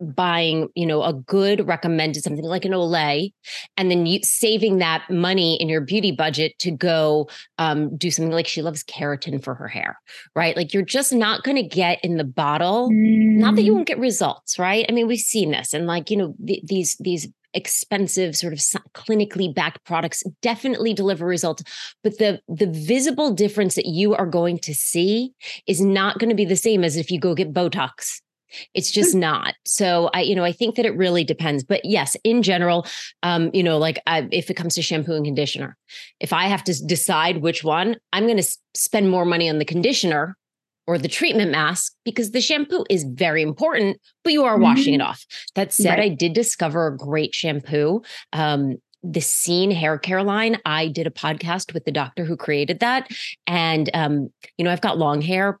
buying, 0.00 0.68
you 0.74 0.86
know, 0.86 1.02
a 1.02 1.12
good 1.12 1.66
recommended 1.66 2.22
something 2.22 2.44
like 2.44 2.64
an 2.64 2.72
Olay, 2.72 3.32
and 3.76 3.90
then 3.90 4.06
you 4.06 4.20
saving 4.22 4.78
that 4.78 5.08
money 5.10 5.56
in 5.60 5.68
your 5.68 5.80
beauty 5.80 6.12
budget 6.12 6.58
to 6.58 6.70
go 6.70 7.28
um, 7.58 7.96
do 7.96 8.10
something 8.10 8.32
like 8.32 8.46
she 8.46 8.62
loves 8.62 8.82
keratin 8.84 9.42
for 9.42 9.54
her 9.54 9.68
hair, 9.68 9.98
right? 10.34 10.56
Like 10.56 10.72
you're 10.72 10.82
just 10.82 11.12
not 11.12 11.42
going 11.42 11.56
to 11.56 11.62
get 11.62 12.02
in 12.04 12.16
the 12.16 12.24
bottle. 12.24 12.88
Mm. 12.90 13.36
Not 13.36 13.56
that 13.56 13.62
you 13.62 13.72
mm. 13.72 13.76
won't 13.76 13.88
get 13.88 13.98
results, 13.98 14.58
right? 14.58 14.86
I 14.88 14.92
mean, 14.92 15.06
we've 15.06 15.18
seen 15.18 15.50
this, 15.50 15.72
and 15.72 15.86
like 15.86 16.10
you 16.10 16.16
know, 16.16 16.34
th- 16.46 16.62
these 16.64 16.96
these 17.00 17.28
expensive 17.54 18.36
sort 18.36 18.52
of 18.52 18.60
clinically 18.94 19.52
backed 19.52 19.84
products 19.84 20.22
definitely 20.40 20.94
deliver 20.94 21.26
results 21.26 21.64
but 22.04 22.16
the 22.18 22.40
the 22.46 22.66
visible 22.66 23.32
difference 23.32 23.74
that 23.74 23.86
you 23.86 24.14
are 24.14 24.26
going 24.26 24.56
to 24.56 24.72
see 24.72 25.32
is 25.66 25.80
not 25.80 26.18
going 26.20 26.28
to 26.28 26.36
be 26.36 26.44
the 26.44 26.54
same 26.54 26.84
as 26.84 26.96
if 26.96 27.10
you 27.10 27.18
go 27.18 27.34
get 27.34 27.52
botox 27.52 28.20
It's 28.74 28.90
just 28.90 29.14
not. 29.14 29.54
So 29.66 30.10
I, 30.14 30.20
you 30.22 30.34
know, 30.34 30.44
I 30.44 30.52
think 30.52 30.76
that 30.76 30.86
it 30.86 30.96
really 30.96 31.24
depends. 31.24 31.62
But 31.64 31.84
yes, 31.84 32.16
in 32.24 32.42
general, 32.42 32.86
um, 33.22 33.50
you 33.52 33.62
know, 33.62 33.78
like 33.78 34.00
I, 34.06 34.28
if 34.32 34.50
it 34.50 34.54
comes 34.54 34.74
to 34.74 34.82
shampoo 34.82 35.12
and 35.14 35.24
conditioner, 35.24 35.76
if 36.20 36.32
I 36.32 36.44
have 36.44 36.64
to 36.64 36.74
decide 36.86 37.38
which 37.38 37.62
one, 37.64 37.96
I'm 38.12 38.26
going 38.26 38.36
to 38.42 38.48
spend 38.74 39.10
more 39.10 39.24
money 39.24 39.48
on 39.48 39.58
the 39.58 39.64
conditioner 39.64 40.36
or 40.86 40.98
the 40.98 41.08
treatment 41.08 41.52
mask 41.52 41.92
because 42.04 42.32
the 42.32 42.40
shampoo 42.40 42.84
is 42.90 43.04
very 43.04 43.42
important, 43.42 43.98
but 44.24 44.32
you 44.32 44.44
are 44.44 44.58
washing 44.58 44.92
Mhm. 44.94 44.96
it 44.96 45.02
off. 45.02 45.24
That 45.54 45.72
said, 45.72 45.98
Right. 45.98 46.00
I 46.00 46.08
did 46.08 46.32
discover 46.32 46.86
a 46.88 46.96
great 46.96 47.34
shampoo. 47.34 48.02
Um, 48.32 48.76
the 49.02 49.20
SEEN 49.20 49.70
Hair 49.70 49.98
Care 49.98 50.22
line. 50.22 50.58
I 50.66 50.88
did 50.88 51.06
a 51.06 51.10
podcast 51.10 51.72
with 51.72 51.84
the 51.86 51.92
doctor 51.92 52.24
who 52.24 52.36
created 52.36 52.80
that, 52.80 53.08
and 53.46 53.88
um, 53.94 54.28
you 54.58 54.64
know, 54.64 54.70
I've 54.70 54.82
got 54.82 54.98
long 54.98 55.22
hair. 55.22 55.58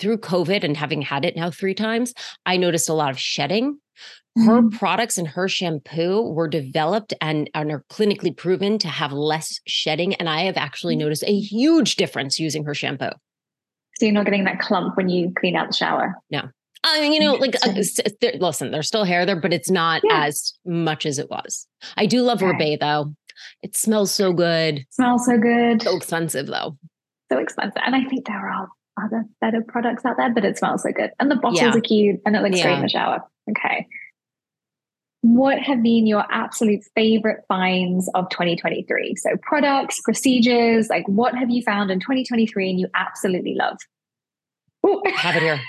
Through 0.00 0.18
COVID 0.18 0.64
and 0.64 0.76
having 0.76 1.02
had 1.02 1.24
it 1.24 1.36
now 1.36 1.50
three 1.50 1.74
times, 1.74 2.14
I 2.46 2.56
noticed 2.56 2.88
a 2.88 2.94
lot 2.94 3.10
of 3.10 3.18
shedding. 3.18 3.78
Her 4.36 4.62
Mhm. 4.62 4.78
products 4.78 5.18
and 5.18 5.28
her 5.28 5.46
shampoo 5.48 6.22
were 6.22 6.48
developed 6.48 7.12
and, 7.20 7.50
and 7.54 7.70
are 7.70 7.84
clinically 7.90 8.34
proven 8.34 8.78
to 8.78 8.88
have 8.88 9.12
less 9.12 9.58
shedding. 9.66 10.14
And 10.14 10.28
I 10.28 10.42
have 10.44 10.56
actually 10.56 10.94
Mm. 10.96 11.00
noticed 11.00 11.24
a 11.26 11.38
huge 11.38 11.96
difference 11.96 12.38
using 12.40 12.64
her 12.64 12.74
shampoo. 12.74 13.10
So 13.98 14.06
you're 14.06 14.14
not 14.14 14.24
getting 14.24 14.44
that 14.44 14.60
clump 14.60 14.96
when 14.96 15.08
you 15.10 15.32
clean 15.38 15.56
out 15.56 15.66
the 15.68 15.74
shower. 15.76 16.14
No. 16.30 16.48
I 16.84 17.00
mean, 17.00 17.12
you 17.12 17.20
know, 17.20 17.34
like, 17.34 17.56
uh, 17.56 17.72
there- 18.22 18.32
listen, 18.40 18.70
there's 18.70 18.86
still 18.86 19.04
hair 19.04 19.26
there, 19.26 19.38
but 19.38 19.52
it's 19.52 19.70
not 19.70 20.00
Yeah. 20.04 20.24
as 20.24 20.54
much 20.64 21.04
as 21.04 21.18
it 21.18 21.28
was. 21.28 21.66
I 21.98 22.06
do 22.06 22.22
love 22.22 22.42
Okay. 22.42 22.52
Rebay 22.76 22.80
though. 22.80 23.14
It 23.62 23.76
smells 23.76 24.10
so 24.12 24.32
good. 24.32 24.86
Smells 24.90 25.26
so 25.26 25.36
good. 25.36 25.82
So 25.82 25.94
expensive 25.96 26.46
though. 26.46 26.78
so 27.30 27.38
expensive. 27.38 27.80
And 27.86 27.94
I 27.94 28.02
think 28.04 28.26
there 28.26 28.36
are 28.48 28.68
other 29.04 29.24
better 29.40 29.62
products 29.62 30.04
out 30.04 30.16
there, 30.16 30.32
but 30.32 30.44
it 30.44 30.58
smells 30.58 30.82
so 30.82 30.92
good. 30.92 31.10
And 31.18 31.30
the 31.30 31.36
bottles 31.36 31.60
Yeah. 31.60 31.74
are 31.76 31.80
cute 31.80 32.20
and 32.26 32.36
it 32.36 32.42
looks 32.42 32.60
great 32.62 32.76
in 32.76 32.82
the 32.82 32.88
shower. 32.88 33.22
Okay. 33.50 33.86
What 35.22 35.58
have 35.58 35.82
been 35.82 36.06
your 36.06 36.24
absolute 36.30 36.80
favorite 36.94 37.44
finds 37.46 38.08
of 38.14 38.30
2023? 38.30 39.16
So 39.16 39.30
products, 39.42 40.00
procedures, 40.00 40.88
like 40.88 41.06
what 41.06 41.34
have 41.34 41.50
you 41.50 41.62
found 41.62 41.90
in 41.90 42.00
2023 42.00 42.70
and 42.70 42.80
you 42.80 42.88
absolutely 42.94 43.54
love? 43.54 43.76
Oh, 44.82 45.02
Have 45.14 45.36
it 45.36 45.42
here. 45.42 45.60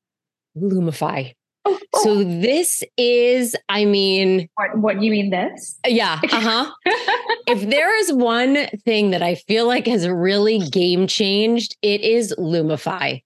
Lumify. 0.58 1.34
Oh, 1.64 1.78
oh. 1.92 2.02
So 2.02 2.24
this 2.24 2.82
is, 2.96 3.56
I 3.68 3.84
mean, 3.84 4.48
what, 4.54 4.78
what 4.78 5.02
you 5.02 5.10
mean 5.10 5.30
this? 5.30 5.78
yeah, 5.86 6.20
uh-huh. 6.32 6.70
if 7.46 7.68
there 7.68 7.98
is 8.00 8.12
one 8.12 8.66
thing 8.84 9.10
that 9.10 9.22
I 9.22 9.34
feel 9.34 9.66
like 9.66 9.86
has 9.86 10.08
really 10.08 10.58
game 10.58 11.06
changed, 11.06 11.76
it 11.82 12.00
is 12.00 12.34
Lumify. 12.38 13.22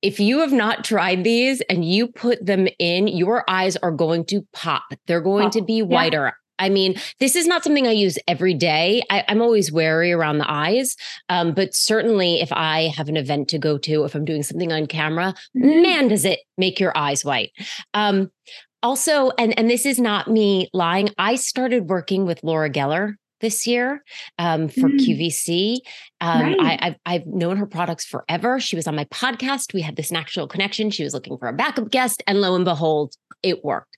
If 0.00 0.20
you 0.20 0.40
have 0.40 0.52
not 0.52 0.84
tried 0.84 1.24
these 1.24 1.60
and 1.62 1.84
you 1.84 2.06
put 2.06 2.44
them 2.44 2.68
in, 2.78 3.08
your 3.08 3.44
eyes 3.50 3.76
are 3.76 3.90
going 3.90 4.26
to 4.26 4.46
pop. 4.52 4.84
They're 5.06 5.20
going 5.20 5.50
to 5.50 5.62
be 5.62 5.82
whiter. 5.82 6.34
I 6.58 6.68
mean, 6.68 6.94
this 7.20 7.36
is 7.36 7.46
not 7.46 7.62
something 7.64 7.86
I 7.86 7.92
use 7.92 8.18
every 8.26 8.54
day. 8.54 9.02
I, 9.10 9.24
am 9.28 9.40
always 9.42 9.70
wary 9.72 10.12
around 10.12 10.38
the 10.38 10.50
eyes. 10.50 10.96
Um, 11.28 11.52
but 11.54 11.74
certainly, 11.74 12.40
if 12.40 12.52
I 12.52 12.92
have 12.96 13.08
an 13.08 13.16
event 13.16 13.48
to 13.48 13.58
go 13.58 13.78
to, 13.78 14.04
if 14.04 14.14
I'm 14.14 14.24
doing 14.24 14.42
something 14.42 14.72
on 14.72 14.86
camera, 14.86 15.34
Mhm. 15.56 15.82
man, 15.82 16.08
does 16.08 16.24
it 16.24 16.40
make 16.56 16.80
your 16.80 16.96
eyes 16.96 17.24
white. 17.24 17.52
Um, 17.94 18.30
also, 18.82 19.30
and 19.38 19.58
and 19.58 19.68
this 19.68 19.84
is 19.86 19.98
not 19.98 20.28
me 20.28 20.68
lying. 20.72 21.10
I 21.18 21.34
started 21.36 21.88
working 21.88 22.26
with 22.26 22.42
Laura 22.44 22.70
Geller 22.70 23.14
this 23.40 23.66
year 23.66 24.02
um, 24.38 24.68
for 24.68 24.88
Mm. 24.88 24.98
QVC. 24.98 25.76
Um, 26.20 26.42
Right. 26.42 26.56
I, 26.60 26.78
I've 26.86 26.96
I've 27.06 27.26
known 27.26 27.56
her 27.56 27.66
products 27.66 28.04
forever. 28.04 28.58
She 28.60 28.76
was 28.76 28.86
on 28.88 28.96
my 28.96 29.04
podcast. 29.06 29.72
We 29.74 29.82
had 29.82 29.96
this 29.96 30.10
natural 30.10 30.46
connection. 30.48 30.90
She 30.90 31.04
was 31.04 31.14
looking 31.14 31.38
for 31.38 31.48
a 31.48 31.52
backup 31.52 31.90
guest, 31.90 32.22
and 32.26 32.40
lo 32.40 32.54
and 32.56 32.64
behold, 32.64 33.14
it 33.42 33.64
worked. 33.64 33.96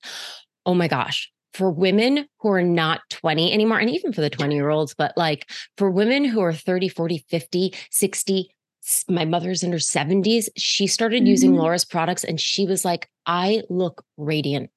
Oh 0.66 0.74
my 0.74 0.88
gosh. 0.88 1.30
For 1.54 1.70
women 1.70 2.26
who 2.38 2.50
are 2.50 2.62
not 2.62 3.00
20 3.10 3.52
anymore, 3.52 3.78
and 3.78 3.90
even 3.90 4.12
for 4.12 4.20
the 4.20 4.30
20 4.30 4.54
year 4.54 4.70
olds, 4.70 4.94
but 4.94 5.12
like 5.16 5.50
for 5.76 5.90
women 5.90 6.24
who 6.24 6.40
are 6.40 6.52
30, 6.52 6.88
40, 6.88 7.24
50, 7.28 7.74
60, 7.90 8.50
s- 8.84 9.04
my 9.08 9.24
mother's 9.24 9.62
in 9.62 9.72
her 9.72 9.78
70s, 9.78 10.48
she 10.56 10.86
started 10.86 11.26
using 11.26 11.52
Mhm. 11.52 11.58
Laura's 11.58 11.84
products 11.84 12.22
and 12.24 12.40
she 12.40 12.66
was 12.66 12.84
like, 12.84 13.08
I 13.26 13.62
look 13.68 14.04
radiant. 14.16 14.70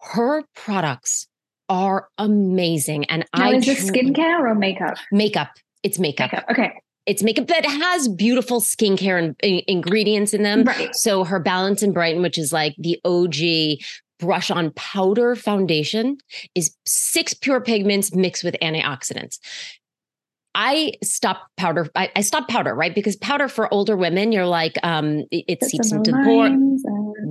Her 0.00 0.44
products 0.54 1.26
are 1.68 2.08
amazing. 2.18 3.04
And 3.06 3.24
Now, 3.36 3.50
I 3.50 3.54
is 3.54 3.66
this 3.66 3.90
skincare 3.90 4.40
or 4.40 4.54
makeup? 4.54 4.96
makeup. 5.12 5.50
It's 5.82 5.98
makeup. 5.98 6.32
Makeup. 6.32 6.50
Okay. 6.50 6.72
It's 7.06 7.22
makeup 7.22 7.46
that 7.48 7.64
has 7.64 8.08
beautiful 8.08 8.60
skincare 8.60 9.18
and 9.22 9.34
in- 9.42 9.62
ingredients 9.66 10.34
in 10.34 10.42
them. 10.42 10.64
Right. 10.64 10.94
So 10.94 11.24
her 11.24 11.40
Balance 11.40 11.82
and 11.82 11.92
Brighten, 11.94 12.22
which 12.22 12.38
is 12.38 12.52
like 12.52 12.74
the 12.78 13.00
OG 13.04 13.80
brush 14.20 14.50
on 14.50 14.70
powder 14.72 15.34
foundation, 15.34 16.18
is 16.54 16.76
six 16.86 17.34
pure 17.34 17.60
pigments 17.60 18.14
mixed 18.14 18.44
with 18.44 18.56
antioxidants. 18.62 19.38
I 20.54 20.94
stopped 21.02 21.44
powder. 21.56 21.88
I, 21.94 22.10
I 22.16 22.22
stopped 22.22 22.50
powder, 22.50 22.74
right? 22.74 22.94
Because 22.94 23.16
powder 23.16 23.46
for 23.48 23.72
older 23.72 23.96
women, 23.96 24.32
you're 24.32 24.46
like, 24.46 24.76
um, 24.82 25.24
it, 25.30 25.44
it 25.46 25.64
seeps 25.64 25.92
into 25.92 26.10
the 26.10 26.18
pore. 26.24 26.46
and- 26.46 26.78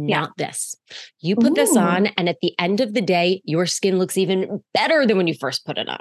yeah. 0.08 0.20
Not 0.22 0.38
this. 0.38 0.76
You 1.20 1.36
put 1.36 1.56
this 1.56 1.76
on, 1.76 2.06
and 2.18 2.30
at 2.30 2.38
the 2.42 2.54
end 2.60 2.80
of 2.80 2.94
the 2.94 3.02
day, 3.02 3.42
your 3.44 3.66
skin 3.66 3.98
looks 4.00 4.18
even 4.18 4.64
better 4.74 5.06
than 5.06 5.18
when 5.18 5.28
you 5.28 5.34
first 5.34 5.66
put 5.66 5.78
it 5.78 5.90
on. 5.90 6.00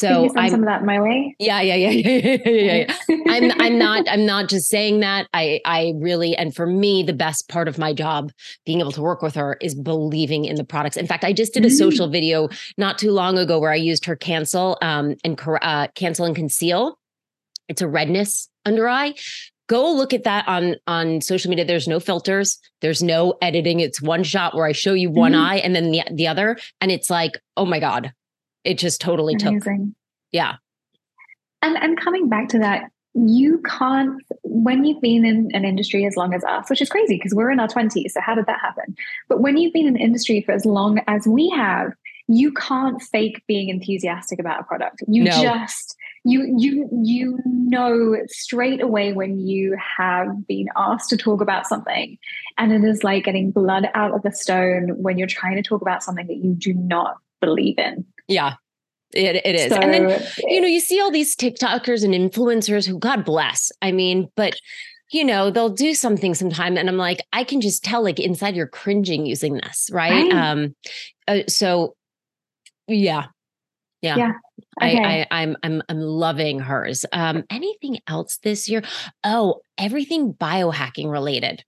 Can 0.00 0.30
So 0.30 0.32
I'm 0.36 0.50
some 0.50 0.60
of 0.60 0.66
that 0.66 0.84
my 0.84 1.00
way? 1.00 1.36
yeah, 1.38 1.60
yeah, 1.60 1.74
yeah, 1.74 1.90
yeah, 1.90 2.18
yeah, 2.44 2.50
yeah, 2.50 2.76
yeah. 3.08 3.16
I'm 3.28 3.50
I'm 3.60 3.78
not 3.78 4.06
I'm 4.08 4.24
not 4.24 4.48
just 4.48 4.68
saying 4.68 5.00
that. 5.00 5.26
I 5.34 5.60
I 5.66 5.92
really 5.96 6.34
and 6.34 6.54
for 6.54 6.66
me 6.66 7.02
the 7.02 7.12
best 7.12 7.48
part 7.48 7.68
of 7.68 7.76
my 7.78 7.92
job 7.92 8.32
being 8.64 8.80
able 8.80 8.92
to 8.92 9.02
work 9.02 9.20
with 9.22 9.34
her 9.34 9.58
is 9.60 9.74
believing 9.74 10.46
in 10.46 10.56
the 10.56 10.64
products. 10.64 10.96
In 10.96 11.06
fact, 11.06 11.24
I 11.24 11.32
just 11.32 11.52
did 11.54 11.64
a 11.64 11.68
Mm. 11.68 11.78
social 11.78 12.08
video 12.08 12.48
not 12.78 12.96
too 12.98 13.10
long 13.12 13.36
ago 13.38 13.58
where 13.58 13.70
I 13.70 13.76
used 13.76 14.04
her 14.06 14.16
cancel 14.16 14.78
um 14.80 15.14
and 15.24 15.38
uh, 15.62 15.88
cancel 15.94 16.24
and 16.24 16.34
conceal. 16.34 16.98
It's 17.68 17.82
a 17.82 17.88
redness 17.88 18.48
under 18.64 18.88
eye. 18.88 19.14
Go 19.68 19.92
look 19.92 20.12
at 20.12 20.24
that 20.24 20.48
on 20.48 20.76
on 20.86 21.20
social 21.20 21.48
media. 21.50 21.64
There's 21.64 21.88
no 21.88 22.00
filters. 22.00 22.58
There's 22.80 23.02
no 23.02 23.34
editing. 23.42 23.80
It's 23.80 24.02
one 24.02 24.22
shot 24.22 24.54
where 24.54 24.66
I 24.66 24.72
show 24.72 24.92
you 24.94 25.10
one 25.10 25.32
Mhm. 25.32 25.40
eye 25.46 25.56
and 25.56 25.74
then 25.76 25.90
the 25.90 26.02
the 26.12 26.28
other, 26.28 26.56
and 26.80 26.90
it's 26.90 27.08
like, 27.10 27.38
oh 27.56 27.64
my 27.66 27.78
god, 27.78 28.12
it 28.64 28.78
just 28.78 29.00
totally 29.00 29.36
took. 29.36 29.62
Yeah. 30.30 30.56
And 31.62 31.76
and 31.76 32.00
coming 32.00 32.28
back 32.28 32.48
to 32.50 32.58
that, 32.58 32.90
you 33.14 33.62
can't 33.66 34.20
when 34.42 34.84
you've 34.84 35.00
been 35.00 35.24
in 35.24 35.50
an 35.52 35.64
industry 35.64 36.04
as 36.06 36.16
long 36.16 36.34
as 36.34 36.42
us, 36.44 36.68
which 36.70 36.80
is 36.80 36.88
crazy 36.88 37.16
because 37.16 37.34
we're 37.34 37.50
in 37.50 37.60
our 37.60 37.68
twenties. 37.68 38.14
So 38.14 38.20
how 38.20 38.34
did 38.34 38.46
that 38.46 38.60
happen? 38.60 38.96
But 39.28 39.40
when 39.40 39.56
you've 39.56 39.72
been 39.72 39.86
in 39.86 39.96
industry 39.96 40.42
for 40.42 40.52
as 40.52 40.64
long 40.64 41.00
as 41.06 41.26
we 41.26 41.50
have, 41.50 41.92
you 42.28 42.52
can't 42.52 43.00
fake 43.02 43.42
being 43.46 43.68
enthusiastic 43.68 44.38
about 44.38 44.60
a 44.60 44.64
product. 44.64 45.02
You 45.06 45.24
No. 45.24 45.42
just 45.42 45.96
you 46.24 46.54
you 46.56 46.88
you 47.02 47.40
know 47.44 48.16
straight 48.28 48.80
away 48.80 49.12
when 49.12 49.38
you 49.40 49.76
have 49.98 50.46
been 50.46 50.66
asked 50.76 51.10
to 51.10 51.16
talk 51.16 51.40
about 51.40 51.66
something 51.66 52.16
and 52.58 52.72
it 52.72 52.84
is 52.84 53.02
like 53.02 53.24
getting 53.24 53.50
blood 53.50 53.88
out 53.94 54.12
of 54.14 54.22
the 54.22 54.30
stone 54.30 54.90
when 55.02 55.18
you're 55.18 55.26
trying 55.26 55.56
to 55.56 55.62
talk 55.62 55.82
about 55.82 56.02
something 56.02 56.28
that 56.28 56.36
you 56.36 56.54
do 56.54 56.74
not 56.74 57.16
believe 57.42 57.78
in 57.78 58.06
Yeah. 58.28 58.54
It, 59.14 59.42
it 59.44 59.54
is. 59.54 59.68
so 59.68 59.76
and 59.76 59.92
then 59.92 60.22
you 60.38 60.60
know, 60.60 60.66
you 60.66 60.80
see 60.80 60.98
all 60.98 61.10
these 61.10 61.36
TikTokers 61.36 62.02
and 62.02 62.14
influencers 62.14 62.86
who, 62.86 62.98
God 62.98 63.26
bless. 63.26 63.70
I 63.82 63.92
mean, 63.92 64.28
but 64.36 64.54
you 65.10 65.22
know, 65.22 65.50
they'll 65.50 65.68
do 65.68 65.92
something 65.92 66.34
sometime, 66.34 66.78
and 66.78 66.88
I'm 66.88 66.96
like, 66.96 67.20
I 67.34 67.44
can 67.44 67.60
just 67.60 67.84
tell, 67.84 68.02
like 68.02 68.18
inside 68.18 68.56
you're 68.56 68.66
cringing 68.66 69.26
using 69.26 69.54
this, 69.54 69.90
right? 69.92 70.32
Right. 70.32 70.32
Um, 70.32 70.74
uh, 71.28 71.40
so 71.46 71.94
yeah, 72.88 73.26
yeah, 74.00 74.16
Yeah. 74.16 74.32
Okay. 74.82 74.98
I, 74.98 75.20
I, 75.30 75.42
I'm, 75.42 75.56
I'm, 75.62 75.82
I'm 75.88 76.00
loving 76.00 76.58
hers. 76.58 77.04
Um, 77.12 77.44
anything 77.50 77.98
else 78.08 78.38
this 78.42 78.68
year? 78.68 78.82
Oh, 79.22 79.60
everything 79.76 80.32
biohacking 80.32 81.10
related. 81.10 81.62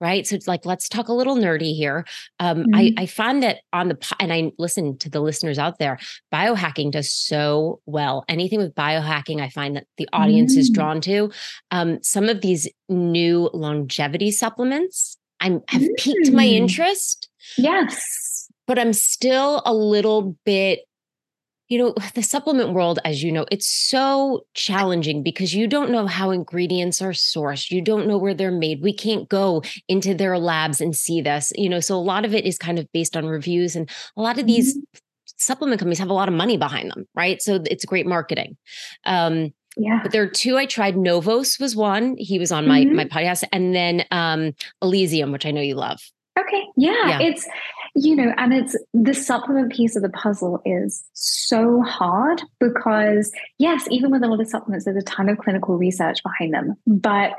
Right. 0.00 0.26
So 0.26 0.34
it's 0.34 0.48
like, 0.48 0.64
let's 0.64 0.88
talk 0.88 1.08
a 1.08 1.12
little 1.12 1.36
nerdy 1.36 1.74
here. 1.76 2.06
Um, 2.38 2.64
I, 2.72 2.84
Mhm. 2.84 2.94
I 2.98 3.06
find 3.06 3.42
that 3.42 3.58
on 3.74 3.88
the, 3.88 4.14
and 4.18 4.32
I 4.32 4.50
listen 4.58 4.96
to 4.98 5.10
the 5.10 5.20
listeners 5.20 5.58
out 5.58 5.78
there, 5.78 5.98
biohacking 6.32 6.90
does 6.92 7.12
so 7.12 7.80
well. 7.84 8.24
Anything 8.28 8.60
with 8.60 8.74
biohacking, 8.74 9.42
I 9.42 9.50
find 9.50 9.76
that 9.76 9.86
the 9.98 10.08
audience 10.14 10.56
is 10.56 10.70
Mm. 10.70 10.74
drawn 10.74 11.00
to. 11.02 11.30
Um, 11.70 11.98
some 12.02 12.30
of 12.30 12.40
these 12.40 12.66
new 12.88 13.50
longevity 13.52 14.30
supplements 14.30 15.18
I'm, 15.42 15.62
have 15.68 15.82
piqued 15.98 16.32
my 16.32 16.46
Mm. 16.46 16.52
interest 16.54 17.28
yes 17.56 18.46
but 18.66 18.78
I'm 18.78 18.92
still 18.92 19.62
a 19.66 19.74
little 19.74 20.36
bit, 20.44 20.80
you 21.70 21.78
know, 21.78 21.94
the 22.14 22.22
supplement 22.22 22.74
world, 22.74 22.98
as 23.06 23.22
you 23.22 23.32
know, 23.32 23.46
it's 23.50 23.66
so 23.66 24.44
challenging 24.54 25.22
because 25.22 25.54
you 25.54 25.66
don't 25.66 25.90
know 25.90 26.06
how 26.06 26.30
ingredients 26.30 27.00
are 27.00 27.12
sourced. 27.12 27.70
You 27.70 27.80
don't 27.80 28.06
know 28.06 28.18
where 28.18 28.34
they're 28.34 28.50
made. 28.50 28.82
We 28.82 28.92
can't 28.92 29.26
go 29.30 29.62
into 29.88 30.12
their 30.12 30.38
labs 30.38 30.82
and 30.82 30.94
see 30.94 31.22
this, 31.22 31.52
you 31.56 31.70
know, 31.70 31.80
so 31.80 31.96
a 31.96 32.02
lot 32.12 32.26
of 32.26 32.34
it 32.34 32.44
is 32.44 32.58
kind 32.58 32.78
of 32.78 32.86
based 32.92 33.16
on 33.16 33.24
reviews. 33.24 33.74
And 33.76 33.88
a 34.16 34.20
lot 34.20 34.38
of 34.38 34.46
these 34.46 34.76
supplement 35.38 35.78
companies 35.78 36.00
have 36.00 36.10
a 36.10 36.14
lot 36.14 36.28
of 36.28 36.34
money 36.34 36.58
behind 36.58 36.90
them, 36.90 37.06
right? 37.14 37.40
So 37.40 37.62
it's 37.64 37.86
great 37.86 38.06
marketing. 38.06 38.58
Um, 39.06 39.54
yeah 39.76 40.00
but 40.02 40.10
there 40.10 40.22
are 40.24 40.26
two 40.28 40.58
I 40.58 40.66
tried. 40.66 40.96
Novos 40.96 41.56
was 41.60 41.76
one. 41.76 42.16
He 42.18 42.40
was 42.40 42.50
on 42.50 42.66
my 42.66 42.84
Mhm. 42.84 42.92
my 42.94 43.04
podcast, 43.04 43.44
and 43.52 43.72
then 43.72 44.04
um 44.10 44.52
Elysium, 44.82 45.30
which 45.30 45.46
I 45.46 45.52
know 45.52 45.60
you 45.60 45.76
love. 45.76 46.00
Okay. 46.36 46.64
Yeah, 46.76 47.06
yeah. 47.06 47.20
It's, 47.20 47.46
you 47.94 48.16
know, 48.16 48.32
and 48.36 48.52
it's 48.52 48.76
the 48.94 49.14
supplement 49.14 49.72
piece 49.72 49.96
of 49.96 50.02
the 50.02 50.08
puzzle 50.10 50.62
is 50.64 51.04
so 51.12 51.82
hard 51.82 52.42
because, 52.58 53.32
yes, 53.58 53.86
even 53.90 54.10
with 54.10 54.22
a 54.22 54.28
lot 54.28 54.40
of 54.40 54.48
supplements, 54.48 54.84
there's 54.84 54.96
a 54.96 55.02
ton 55.02 55.28
of 55.28 55.38
clinical 55.38 55.76
research 55.76 56.22
behind 56.22 56.54
them. 56.54 56.76
But 56.86 57.32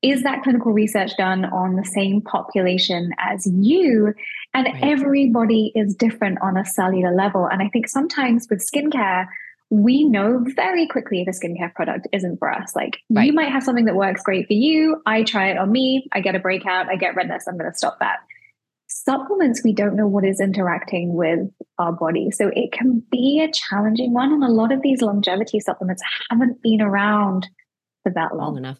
is 0.00 0.22
that 0.22 0.42
clinical 0.42 0.72
research 0.72 1.12
done 1.18 1.44
on 1.46 1.74
the 1.74 1.84
same 1.84 2.20
population 2.20 3.12
as 3.18 3.46
you? 3.46 4.14
And 4.54 4.66
right. 4.66 4.82
everybody 4.82 5.72
is 5.74 5.94
different 5.94 6.38
on 6.40 6.56
a 6.56 6.64
cellular 6.64 7.14
level. 7.14 7.46
And 7.46 7.62
I 7.62 7.68
think 7.68 7.88
sometimes 7.88 8.46
with 8.48 8.64
skincare, 8.64 9.26
we 9.70 10.04
know 10.04 10.44
very 10.56 10.86
quickly 10.86 11.22
if 11.22 11.28
a 11.28 11.38
skincare 11.38 11.74
product 11.74 12.06
isn't 12.12 12.38
for 12.38 12.50
us. 12.50 12.74
Like 12.74 12.98
right. 13.10 13.26
you 13.26 13.32
might 13.32 13.50
have 13.50 13.62
something 13.62 13.84
that 13.86 13.96
works 13.96 14.22
great 14.22 14.46
for 14.46 14.54
you. 14.54 15.02
I 15.04 15.24
try 15.24 15.50
it 15.50 15.58
on 15.58 15.70
me. 15.70 16.08
I 16.12 16.20
get 16.20 16.34
a 16.34 16.38
breakout. 16.38 16.88
I 16.88 16.96
get 16.96 17.16
redness. 17.16 17.46
I'm 17.46 17.58
going 17.58 17.70
to 17.70 17.76
stop 17.76 17.98
that. 17.98 18.18
Supplements, 19.04 19.62
we 19.62 19.72
don't 19.72 19.94
know 19.94 20.08
what 20.08 20.24
is 20.24 20.40
interacting 20.40 21.14
with 21.14 21.48
our 21.78 21.92
body. 21.92 22.30
So 22.32 22.50
it 22.54 22.72
can 22.72 23.02
be 23.12 23.40
a 23.40 23.52
challenging 23.52 24.12
one. 24.12 24.32
And 24.32 24.42
a 24.42 24.48
lot 24.48 24.72
of 24.72 24.82
these 24.82 25.00
longevity 25.00 25.60
supplements 25.60 26.02
haven't 26.28 26.60
been 26.62 26.82
around 26.82 27.48
for 28.02 28.12
that 28.12 28.34
long. 28.34 28.54
long 28.54 28.56
enough. 28.58 28.78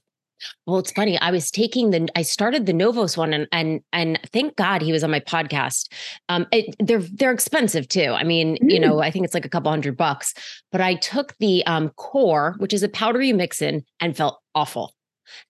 Well, 0.66 0.78
it's 0.78 0.92
funny. 0.92 1.18
I 1.18 1.30
was 1.30 1.50
taking 1.50 1.90
the 1.90 2.08
I 2.16 2.22
started 2.22 2.66
the 2.66 2.72
Novos 2.72 3.16
one 3.16 3.32
and 3.32 3.48
and 3.52 3.80
and 3.92 4.20
thank 4.32 4.56
God 4.56 4.82
he 4.82 4.92
was 4.92 5.02
on 5.02 5.10
my 5.10 5.20
podcast. 5.20 5.92
Um 6.28 6.46
it, 6.52 6.74
they're 6.80 7.00
they're 7.00 7.32
expensive 7.32 7.88
too. 7.88 8.12
I 8.12 8.24
mean, 8.24 8.56
mm. 8.56 8.70
you 8.70 8.80
know, 8.80 9.00
I 9.00 9.10
think 9.10 9.24
it's 9.24 9.34
like 9.34 9.44
a 9.44 9.48
couple 9.48 9.70
hundred 9.70 9.96
bucks, 9.96 10.34
but 10.70 10.80
I 10.80 10.94
took 10.94 11.36
the 11.38 11.64
um 11.66 11.90
core, 11.90 12.54
which 12.58 12.72
is 12.72 12.82
a 12.82 12.88
powder 12.88 13.20
you 13.22 13.34
mix 13.34 13.62
in 13.62 13.84
and 14.00 14.16
felt 14.16 14.40
awful. 14.54 14.94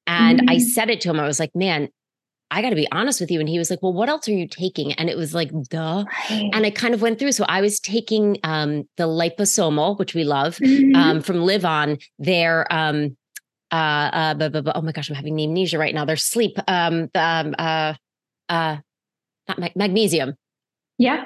And 0.07 0.41
mm. 0.41 0.51
I 0.51 0.59
said 0.59 0.91
it 0.91 1.01
to 1.03 1.11
him. 1.11 1.21
I 1.21 1.27
was 1.27 1.39
like, 1.39 1.55
"Man, 1.55 1.89
I 2.51 2.63
got 2.63 2.71
to 2.71 2.77
be 2.77 2.89
honest 2.93 3.21
with 3.21 3.31
you. 3.31 3.41
And 3.41 3.49
he 3.49 3.59
was 3.59 3.71
like, 3.71 3.83
Well, 3.83 3.93
what 3.93 4.09
else 4.09 4.29
are 4.29 4.33
you 4.33 4.49
taking? 4.49 4.93
And 4.95 5.11
it 5.11 5.17
was 5.17 5.35
like, 5.35 5.51
Duh. 5.69 6.05
Right. 6.31 6.51
And 6.53 6.65
I 6.65 6.71
kind 6.71 6.95
of 6.95 7.03
went 7.03 7.19
through. 7.19 7.33
So 7.33 7.45
I 7.49 7.61
was 7.61 7.79
taking 7.81 8.39
um, 8.43 8.89
the 8.97 9.05
liposomal, 9.05 9.99
which 9.99 10.15
we 10.15 10.25
love 10.25 10.57
mm-hmm. 10.57 10.97
um, 10.97 11.21
from 11.21 11.37
LivOn, 11.37 12.03
their 12.19 12.71
um, 12.73 13.17
uh, 13.71 13.75
uh, 13.75 14.35
blah, 14.35 14.49
blah, 14.49 14.61
blah. 14.63 14.73
oh 14.75 14.83
my 14.83 14.93
gosh, 14.93 15.11
I'm 15.11 15.17
having 15.17 15.39
amnesia 15.39 15.79
right 15.79 15.95
now. 15.95 16.05
Their 16.05 16.17
sleep, 16.17 16.57
um, 16.67 17.11
um, 17.15 17.55
uh, 17.59 17.95
uh, 18.49 18.77
not 19.49 19.59
mag- 19.59 19.77
magnesium. 19.77 20.35
Yeah. 20.97 21.25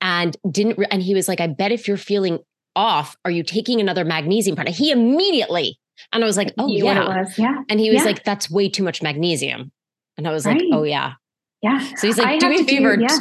And 0.00 0.36
didn't, 0.48 0.78
re- 0.78 0.86
and 0.90 1.02
he 1.02 1.14
was 1.14 1.28
like, 1.28 1.40
I 1.40 1.48
bet 1.48 1.72
if 1.72 1.88
you're 1.88 1.96
feeling 1.96 2.38
off, 2.76 3.16
are 3.24 3.30
you 3.30 3.42
taking 3.42 3.80
another 3.80 4.04
magnesium 4.04 4.54
product? 4.54 4.76
He 4.76 4.90
immediately, 4.90 5.78
and 6.12 6.22
I 6.22 6.26
was 6.26 6.36
like, 6.36 6.52
oh 6.58 6.68
yeah. 6.68 7.24
yeah. 7.36 7.62
And 7.68 7.80
he 7.80 7.90
was 7.90 8.00
yeah. 8.00 8.06
like, 8.06 8.24
that's 8.24 8.50
way 8.50 8.68
too 8.68 8.82
much 8.82 9.02
magnesium. 9.02 9.72
And 10.16 10.28
I 10.28 10.32
was 10.32 10.46
right. 10.46 10.56
like, 10.56 10.68
oh 10.72 10.82
yeah. 10.82 11.14
Yeah. 11.62 11.80
So 11.96 12.06
he's 12.06 12.18
like, 12.18 12.26
I 12.26 12.38
do 12.38 12.48
me 12.48 12.60
a 12.60 12.64
favor, 12.64 12.96
do, 12.96 13.02
yeah 13.02 13.18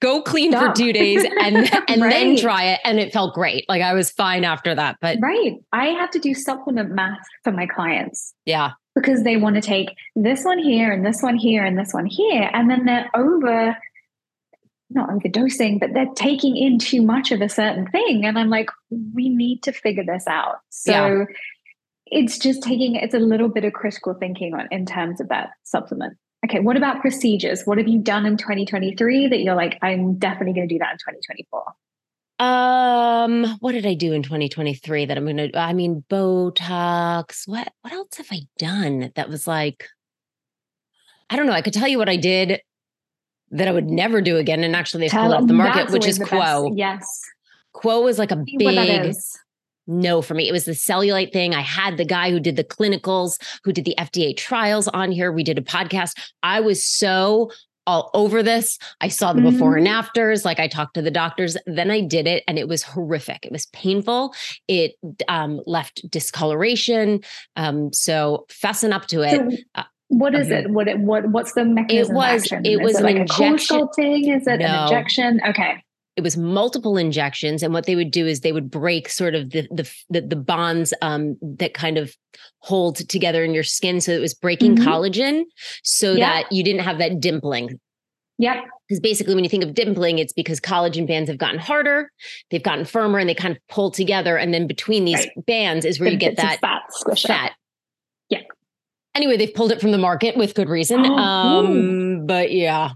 go 0.00 0.22
clean 0.22 0.52
Stop. 0.52 0.76
for 0.76 0.82
two 0.82 0.92
days 0.92 1.24
and 1.40 1.56
and 1.88 2.02
right. 2.02 2.10
then 2.10 2.36
try 2.36 2.64
it 2.64 2.80
and 2.84 2.98
it 2.98 3.12
felt 3.12 3.34
great 3.34 3.64
like 3.68 3.82
i 3.82 3.92
was 3.94 4.10
fine 4.10 4.44
after 4.44 4.74
that 4.74 4.96
but 5.00 5.18
right 5.20 5.56
i 5.72 5.86
have 5.86 6.10
to 6.10 6.18
do 6.18 6.34
supplement 6.34 6.90
math 6.90 7.26
for 7.42 7.52
my 7.52 7.66
clients 7.66 8.34
yeah 8.44 8.72
because 8.94 9.22
they 9.22 9.36
want 9.36 9.54
to 9.54 9.62
take 9.62 9.90
this 10.16 10.44
one 10.44 10.58
here 10.58 10.90
and 10.90 11.06
this 11.06 11.22
one 11.22 11.36
here 11.36 11.64
and 11.64 11.78
this 11.78 11.92
one 11.92 12.06
here 12.06 12.50
and 12.52 12.70
then 12.70 12.84
they're 12.84 13.08
over 13.14 13.76
not 14.90 15.10
overdosing 15.10 15.78
but 15.78 15.92
they're 15.92 16.06
taking 16.16 16.56
in 16.56 16.78
too 16.78 17.02
much 17.02 17.30
of 17.30 17.40
a 17.40 17.48
certain 17.48 17.86
thing 17.88 18.24
and 18.24 18.38
i'm 18.38 18.48
like 18.48 18.70
we 19.14 19.28
need 19.28 19.62
to 19.62 19.72
figure 19.72 20.04
this 20.04 20.26
out 20.26 20.56
so 20.70 20.90
yeah. 20.92 21.24
It's 22.10 22.38
just 22.38 22.62
taking 22.62 22.94
it's 22.94 23.14
a 23.14 23.18
little 23.18 23.48
bit 23.48 23.64
of 23.64 23.72
critical 23.72 24.14
thinking 24.14 24.54
on 24.54 24.68
in 24.70 24.86
terms 24.86 25.20
of 25.20 25.28
that 25.28 25.50
supplement 25.64 26.16
okay, 26.44 26.60
what 26.60 26.76
about 26.76 27.00
procedures? 27.00 27.64
What 27.64 27.78
have 27.78 27.88
you 27.88 27.98
done 27.98 28.26
in 28.26 28.36
2023 28.36 29.28
that 29.28 29.40
you're 29.40 29.54
like, 29.54 29.78
I'm 29.82 30.18
definitely 30.18 30.54
going 30.54 30.68
to 30.68 30.74
do 30.74 30.78
that 30.78 30.92
in 30.92 30.98
2024? 30.98 31.64
Um, 32.40 33.56
what 33.58 33.72
did 33.72 33.84
I 33.84 33.94
do 33.94 34.12
in 34.12 34.22
2023 34.22 35.06
that 35.06 35.16
I'm 35.16 35.26
gonna 35.26 35.48
I 35.54 35.72
mean 35.72 36.04
Botox. 36.08 37.48
What 37.48 37.72
what 37.82 37.92
else 37.92 38.16
have 38.18 38.28
I 38.30 38.42
done 38.58 39.10
that 39.16 39.28
was 39.28 39.48
like 39.48 39.88
I 41.28 41.34
don't 41.34 41.46
know. 41.46 41.52
I 41.52 41.62
could 41.62 41.72
tell 41.72 41.88
you 41.88 41.98
what 41.98 42.08
I 42.08 42.14
did 42.14 42.60
that 43.50 43.66
I 43.66 43.72
would 43.72 43.90
never 43.90 44.20
do 44.20 44.36
again. 44.36 44.62
And 44.62 44.76
actually 44.76 45.08
they 45.08 45.16
pulled 45.16 45.32
off 45.32 45.48
the 45.48 45.52
market, 45.52 45.90
which 45.90 46.06
is 46.06 46.20
Qwo. 46.20 46.72
Yes. 46.76 47.22
Qwo 47.74 48.04
was 48.04 48.20
like 48.20 48.30
a 48.30 48.36
big 48.36 49.16
no 49.88 50.22
for 50.22 50.34
me. 50.34 50.48
It 50.48 50.52
was 50.52 50.66
the 50.66 50.72
cellulite 50.72 51.32
thing. 51.32 51.54
I 51.54 51.62
had 51.62 51.96
the 51.96 52.04
guy 52.04 52.30
who 52.30 52.38
did 52.38 52.56
the 52.56 52.64
clinicals, 52.64 53.40
who 53.64 53.72
did 53.72 53.84
the 53.84 53.94
FDA 53.98 54.36
trials 54.36 54.86
on 54.88 55.10
here. 55.10 55.32
We 55.32 55.42
did 55.42 55.58
a 55.58 55.62
podcast. 55.62 56.12
I 56.42 56.60
was 56.60 56.86
so 56.86 57.50
all 57.86 58.10
over 58.12 58.42
this. 58.42 58.78
I 59.00 59.08
saw 59.08 59.32
the 59.32 59.40
before 59.40 59.70
mm-hmm. 59.70 59.86
and 59.86 59.88
afters. 59.88 60.44
Like 60.44 60.60
I 60.60 60.68
talked 60.68 60.94
to 60.94 61.02
the 61.02 61.10
doctors. 61.10 61.56
Then 61.66 61.90
I 61.90 62.02
did 62.02 62.26
it, 62.26 62.44
and 62.46 62.58
it 62.58 62.68
was 62.68 62.82
horrific. 62.82 63.46
It 63.46 63.50
was 63.50 63.66
painful. 63.66 64.34
It 64.68 64.92
um, 65.26 65.62
left 65.64 66.08
discoloration. 66.10 67.22
Um, 67.56 67.90
so 67.94 68.44
fasten 68.50 68.92
up 68.92 69.06
to 69.06 69.22
it. 69.22 69.36
So- 69.36 69.56
uh, 69.74 69.84
what 70.10 70.34
is 70.34 70.50
it? 70.50 70.70
What 70.70 70.88
it 70.88 70.98
what 71.00 71.28
what's 71.28 71.52
the 71.52 71.66
mechanism? 71.66 72.14
It 72.14 72.16
was 72.16 72.52
it 72.64 72.80
was 72.80 72.98
it 72.98 73.02
like 73.02 73.16
injection. 73.16 73.76
a 73.76 73.78
cold 73.78 73.90
sculpting? 73.98 74.36
Is 74.36 74.46
it 74.46 74.60
no. 74.60 74.66
an 74.66 74.82
injection? 74.84 75.40
Okay 75.48 75.82
it 76.18 76.24
was 76.24 76.36
multiple 76.36 76.96
injections 76.96 77.62
and 77.62 77.72
what 77.72 77.86
they 77.86 77.94
would 77.94 78.10
do 78.10 78.26
is 78.26 78.40
they 78.40 78.50
would 78.50 78.68
break 78.68 79.08
sort 79.08 79.36
of 79.36 79.50
the 79.50 79.68
the 79.70 79.88
the, 80.10 80.20
the 80.20 80.36
bonds 80.36 80.92
um, 81.00 81.36
that 81.40 81.74
kind 81.74 81.96
of 81.96 82.12
hold 82.58 82.96
together 83.08 83.44
in 83.44 83.54
your 83.54 83.62
skin 83.62 84.00
so 84.00 84.10
it 84.10 84.20
was 84.20 84.34
breaking 84.34 84.74
mm-hmm. 84.74 84.88
collagen 84.88 85.44
so 85.84 86.14
yeah. 86.14 86.42
that 86.42 86.52
you 86.52 86.64
didn't 86.64 86.80
have 86.80 86.98
that 86.98 87.20
dimpling 87.20 87.78
yeah 88.36 88.62
because 88.88 88.98
basically 88.98 89.36
when 89.36 89.44
you 89.44 89.48
think 89.48 89.62
of 89.62 89.70
dimpling 89.70 90.18
it's 90.18 90.32
because 90.32 90.58
collagen 90.58 91.06
bands 91.06 91.30
have 91.30 91.38
gotten 91.38 91.60
harder 91.60 92.10
they've 92.50 92.64
gotten 92.64 92.84
firmer 92.84 93.20
and 93.20 93.28
they 93.28 93.34
kind 93.34 93.54
of 93.54 93.62
pull 93.68 93.92
together 93.92 94.36
and 94.36 94.52
then 94.52 94.66
between 94.66 95.04
these 95.04 95.18
right. 95.18 95.46
bands 95.46 95.84
is 95.84 96.00
where 96.00 96.08
the 96.08 96.14
you 96.14 96.18
get 96.18 96.36
that 96.36 96.58
fat 96.58 96.82
squish 96.90 97.22
fat 97.22 97.52
yeah 98.28 98.40
anyway 99.14 99.36
they've 99.36 99.54
pulled 99.54 99.70
it 99.70 99.80
from 99.80 99.92
the 99.92 99.98
market 99.98 100.36
with 100.36 100.52
good 100.56 100.68
reason 100.68 100.98
oh, 101.06 101.14
um 101.14 102.26
but 102.26 102.50
yeah 102.50 102.90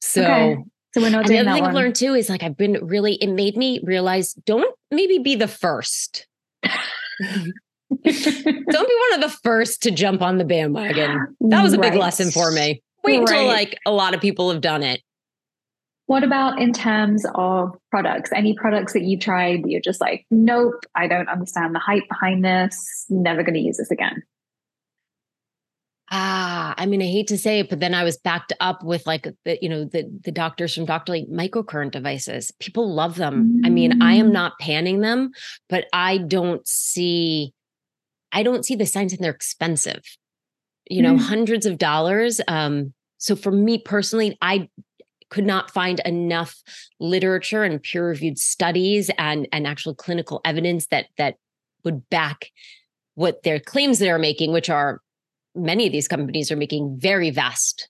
so 0.00 0.24
okay. 0.24 0.56
So 0.92 1.00
we're 1.00 1.10
not 1.10 1.26
and 1.26 1.28
the 1.28 1.38
other 1.38 1.52
thing 1.52 1.62
one. 1.62 1.70
I've 1.70 1.74
learned 1.74 1.94
too 1.94 2.14
is 2.14 2.28
like 2.28 2.42
I've 2.42 2.56
been 2.56 2.78
really 2.82 3.14
it 3.14 3.28
made 3.28 3.56
me 3.56 3.80
realize 3.84 4.32
don't 4.32 4.74
maybe 4.90 5.18
be 5.18 5.36
the 5.36 5.48
first. 5.48 6.26
don't 7.22 7.52
be 8.04 8.10
one 8.10 9.14
of 9.14 9.20
the 9.20 9.38
first 9.42 9.82
to 9.82 9.90
jump 9.90 10.22
on 10.22 10.38
the 10.38 10.44
bandwagon. 10.44 11.36
That 11.40 11.62
was 11.62 11.74
a 11.74 11.78
right. 11.78 11.92
big 11.92 12.00
lesson 12.00 12.30
for 12.30 12.50
me. 12.50 12.82
Wait 13.04 13.18
right. 13.18 13.20
until 13.20 13.46
like 13.46 13.78
a 13.86 13.90
lot 13.92 14.14
of 14.14 14.20
people 14.20 14.50
have 14.50 14.60
done 14.60 14.82
it. 14.82 15.00
What 16.06 16.24
about 16.24 16.60
in 16.60 16.72
terms 16.72 17.24
of 17.36 17.76
products? 17.90 18.30
Any 18.34 18.54
products 18.54 18.94
that 18.94 19.02
you 19.02 19.16
tried 19.16 19.62
that 19.62 19.70
you're 19.70 19.80
just 19.80 20.00
like, 20.00 20.26
nope, 20.28 20.84
I 20.96 21.06
don't 21.06 21.28
understand 21.28 21.72
the 21.72 21.78
hype 21.78 22.08
behind 22.08 22.44
this, 22.44 23.06
never 23.08 23.44
going 23.44 23.54
to 23.54 23.60
use 23.60 23.76
this 23.76 23.92
again? 23.92 24.20
Ah, 26.12 26.74
I 26.76 26.86
mean, 26.86 27.00
I 27.00 27.06
hate 27.06 27.28
to 27.28 27.38
say 27.38 27.60
it, 27.60 27.70
but 27.70 27.78
then 27.78 27.94
I 27.94 28.02
was 28.02 28.16
backed 28.16 28.52
up 28.58 28.82
with 28.82 29.06
like 29.06 29.28
the, 29.44 29.58
you 29.62 29.68
know, 29.68 29.84
the 29.84 30.10
the 30.24 30.32
doctors 30.32 30.74
from 30.74 30.84
Dr. 30.84 31.12
Doctorly 31.12 31.26
microcurrent 31.30 31.92
devices. 31.92 32.52
People 32.58 32.92
love 32.92 33.14
them. 33.14 33.60
Mm. 33.60 33.66
I 33.66 33.70
mean, 33.70 34.02
I 34.02 34.14
am 34.14 34.30
mm. 34.30 34.32
not 34.32 34.58
panning 34.58 35.00
them, 35.00 35.30
but 35.68 35.86
I 35.92 36.18
don't 36.18 36.66
see, 36.66 37.54
I 38.32 38.42
don't 38.42 38.64
see 38.64 38.74
the 38.74 38.86
signs 38.86 39.12
and 39.12 39.22
they're 39.22 39.30
expensive. 39.30 40.02
You 40.88 41.02
know, 41.02 41.14
mm. 41.14 41.20
hundreds 41.20 41.64
of 41.64 41.78
dollars. 41.78 42.40
Um, 42.48 42.92
so 43.18 43.36
for 43.36 43.52
me 43.52 43.78
personally, 43.78 44.36
I 44.42 44.68
could 45.28 45.46
not 45.46 45.70
find 45.70 46.00
enough 46.00 46.60
literature 46.98 47.62
and 47.62 47.80
peer-reviewed 47.80 48.36
studies 48.36 49.10
and 49.16 49.46
and 49.52 49.64
actual 49.64 49.94
clinical 49.94 50.40
evidence 50.44 50.86
that 50.88 51.06
that 51.18 51.36
would 51.84 52.08
back 52.10 52.50
what 53.14 53.44
their 53.44 53.60
claims 53.60 54.00
they're 54.00 54.18
making, 54.18 54.52
which 54.52 54.68
are 54.68 55.00
many 55.54 55.86
of 55.86 55.92
these 55.92 56.08
companies 56.08 56.50
are 56.50 56.56
making 56.56 56.96
very 56.98 57.30
vast 57.30 57.88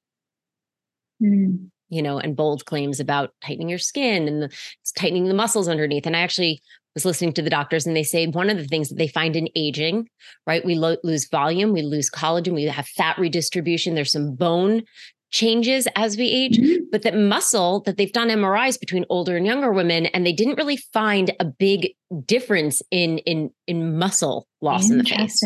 mm. 1.23 1.69
you 1.89 2.03
know 2.03 2.19
and 2.19 2.37
bold 2.37 2.65
claims 2.65 3.01
about 3.01 3.33
tightening 3.45 3.69
your 3.69 3.79
skin 3.79 4.29
and 4.29 4.43
the, 4.43 4.51
tightening 4.97 5.27
the 5.27 5.35
muscles 5.35 5.69
underneath 5.69 6.07
and 6.07 6.17
i 6.17 6.21
actually 6.21 6.61
was 6.95 7.05
listening 7.05 7.33
to 7.33 7.43
the 7.43 7.51
doctors 7.51 7.87
and 7.87 7.97
they 7.97 8.03
say 8.03 8.27
one 8.27 8.51
of 8.51 8.57
the 8.57 8.65
things 8.65 8.89
that 8.89 8.97
they 8.97 9.09
find 9.09 9.37
in 9.37 9.49
aging 9.55 10.09
right 10.47 10.65
we 10.65 10.75
lo- 10.75 10.97
lose 11.05 11.29
volume 11.29 11.73
we 11.73 11.83
lose 11.83 12.11
collagen 12.11 12.55
we 12.55 12.65
have 12.65 12.87
fat 12.87 13.19
redistribution 13.19 13.95
there's 13.95 14.13
some 14.13 14.35
bone 14.35 14.83
changes 15.31 15.87
as 15.95 16.17
we 16.17 16.29
age 16.29 16.59
mm-hmm. 16.59 16.83
but 16.91 17.03
that 17.03 17.15
muscle 17.15 17.81
that 17.83 17.97
they've 17.97 18.13
done 18.13 18.29
mris 18.29 18.79
between 18.79 19.05
older 19.09 19.37
and 19.37 19.47
younger 19.47 19.73
women 19.73 20.07
and 20.07 20.27
they 20.27 20.33
didn't 20.33 20.57
really 20.57 20.77
find 20.77 21.33
a 21.39 21.45
big 21.45 21.95
difference 22.27 22.83
in 22.91 23.19
in 23.19 23.51
in 23.69 23.97
muscle 23.97 24.49
loss 24.61 24.91
in 24.91 24.99
the 24.99 25.05
face 25.05 25.41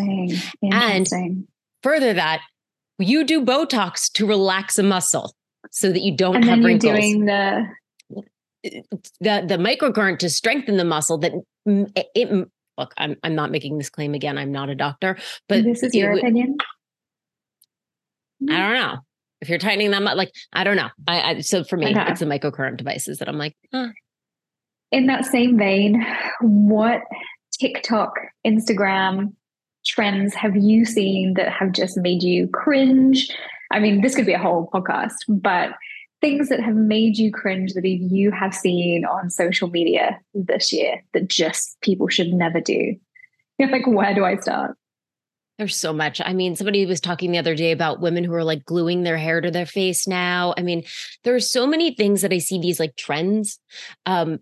and 0.62 1.07
Further 1.85 2.14
that 2.14 2.40
you 2.99 3.25
do 3.25 3.44
Botox 3.44 4.11
to 4.12 4.27
relax 4.27 4.79
a 4.79 4.83
muscle 4.83 5.35
so 5.70 5.92
that 5.92 6.01
you 6.01 6.16
don't 6.16 6.37
and 6.37 6.44
have 6.47 6.64
wrinkles. 6.64 6.92
doing 6.92 7.27
the 7.27 7.66
the 9.20 9.44
the 9.47 9.59
microcurrent 9.59 10.18
to 10.20 10.31
strengthen 10.31 10.79
the 10.79 10.85
muscle 10.85 11.18
that 11.18 11.33
it, 11.66 12.07
it, 12.14 12.49
look 12.79 12.94
I'm 12.97 13.16
I'm 13.23 13.35
not 13.35 13.51
making 13.51 13.77
this 13.77 13.90
claim 13.90 14.14
again 14.14 14.38
I'm 14.38 14.51
not 14.51 14.70
a 14.70 14.75
doctor 14.75 15.18
but 15.47 15.64
this 15.64 15.83
is 15.83 15.94
your 15.94 16.12
it, 16.12 16.20
opinion 16.20 16.57
I 18.40 18.44
mm-hmm. 18.44 18.57
don't 18.57 18.75
know 18.75 18.99
If 19.42 19.51
you're 19.51 19.59
tightening 19.59 19.90
them 19.90 20.07
up, 20.07 20.16
like 20.16 20.33
I 20.55 20.64
don't 20.64 20.77
know. 20.77 20.88
I, 21.07 21.20
I 21.20 21.40
so 21.40 21.64
for 21.64 21.77
me, 21.77 21.90
Okay. 21.90 22.11
it's 22.11 22.20
the 22.20 22.27
microcurrent 22.27 22.79
devices 22.79 23.18
that 23.18 23.29
I'm 23.29 23.37
like, 23.37 23.55
huh. 23.73 23.88
In 24.90 25.07
that 25.09 25.27
same 25.27 25.59
vein, 25.59 26.07
what 26.40 27.03
TikTok, 27.61 28.14
Instagram 28.47 29.35
trends 29.85 30.35
have 30.35 30.57
you 30.57 30.85
seen 30.85 31.35
that 31.35 31.53
have 31.53 31.73
just 31.73 31.97
made 31.97 32.23
you 32.23 32.49
cringe? 32.49 33.29
I 33.70 33.79
mean, 33.79 34.01
this 34.01 34.14
could 34.14 34.27
be 34.27 34.33
a 34.33 34.38
whole 34.38 34.70
podcast, 34.73 35.14
but 35.29 35.70
things 36.20 36.49
that 36.49 36.61
have 36.61 36.75
made 36.75 37.18
you 37.18 37.31
cringe 37.31 37.75
that 37.75 37.87
you 37.87 38.31
have 38.31 38.55
seen 38.55 39.05
on 39.05 39.29
social 39.31 39.68
media 39.68 40.18
this 40.33 40.73
year 40.73 41.03
that 41.12 41.29
just 41.29 41.79
people 41.83 42.09
should 42.09 42.29
never 42.29 42.61
do. 42.61 42.97
You're 43.59 43.70
like, 43.70 43.87
where 43.87 44.14
do 44.14 44.25
I 44.25 44.37
start? 44.37 44.77
There's 45.59 45.77
so 45.77 45.92
much. 45.92 46.20
I 46.25 46.33
mean, 46.33 46.57
somebody 46.57 46.85
was 46.85 47.01
talking 47.01 47.31
the 47.31 47.38
other 47.38 47.55
day 47.55 47.70
about 47.70 48.01
women 48.01 48.25
who 48.25 48.35
are 48.35 48.42
like 48.42 48.64
gluing 48.64 49.05
their 49.05 49.16
hair 49.16 49.40
to 49.40 49.53
their 49.53 49.66
face 49.66 50.09
now. 50.09 50.53
I 50.59 50.62
mean, 50.62 50.83
there 51.23 51.35
are 51.35 51.40
so 51.40 51.64
many 51.66 51.94
things 51.94 52.23
that 52.23 52.33
I 52.33 52.38
see 52.38 52.59
these 52.59 52.81
like 52.81 52.97
trends. 52.97 53.61
Um, 54.05 54.40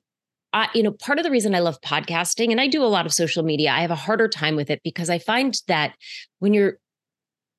I, 0.53 0.69
you 0.75 0.83
know, 0.83 0.93
part 0.93 1.19
of 1.19 1.25
the 1.25 1.31
reason 1.31 1.55
I 1.55 1.61
love 1.61 1.81
podcasting 1.81 2.51
and 2.51 2.61
I 2.61 2.67
do 2.67 2.83
a 2.83 2.87
lot 2.87 3.07
of 3.07 3.13
social 3.13 3.43
media, 3.43 3.71
I 3.71 3.81
have 3.81 3.91
a 3.91 3.97
harder 3.97 4.29
time 4.29 4.57
with 4.57 4.71
it 4.71 4.81
because 4.85 5.09
I 5.09 5.19
find 5.19 5.61
that 5.69 5.95
when 6.41 6.53
you're 6.55 6.79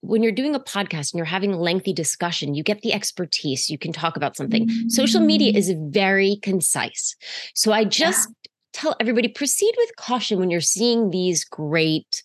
when 0.02 0.22
you're 0.22 0.34
doing 0.34 0.54
a 0.54 0.60
podcast 0.60 1.14
and 1.14 1.18
you're 1.18 1.26
having 1.26 1.54
lengthy 1.54 1.94
discussion, 1.94 2.54
you 2.54 2.62
get 2.62 2.82
the 2.82 2.92
expertise, 2.92 3.70
you 3.70 3.78
can 3.78 3.94
talk 3.94 4.18
about 4.18 4.36
something. 4.36 4.70
Social 4.90 5.22
media 5.22 5.54
is 5.56 5.74
very 5.78 6.40
concise. 6.42 7.16
So 7.56 7.72
I 7.72 7.86
just 7.86 8.28
tell 8.74 8.98
everybody 9.00 9.30
proceed 9.30 9.74
with 9.78 9.96
caution 9.96 10.40
when 10.40 10.50
you're 10.50 10.60
seeing 10.60 11.10
these 11.10 11.46
great 11.46 12.22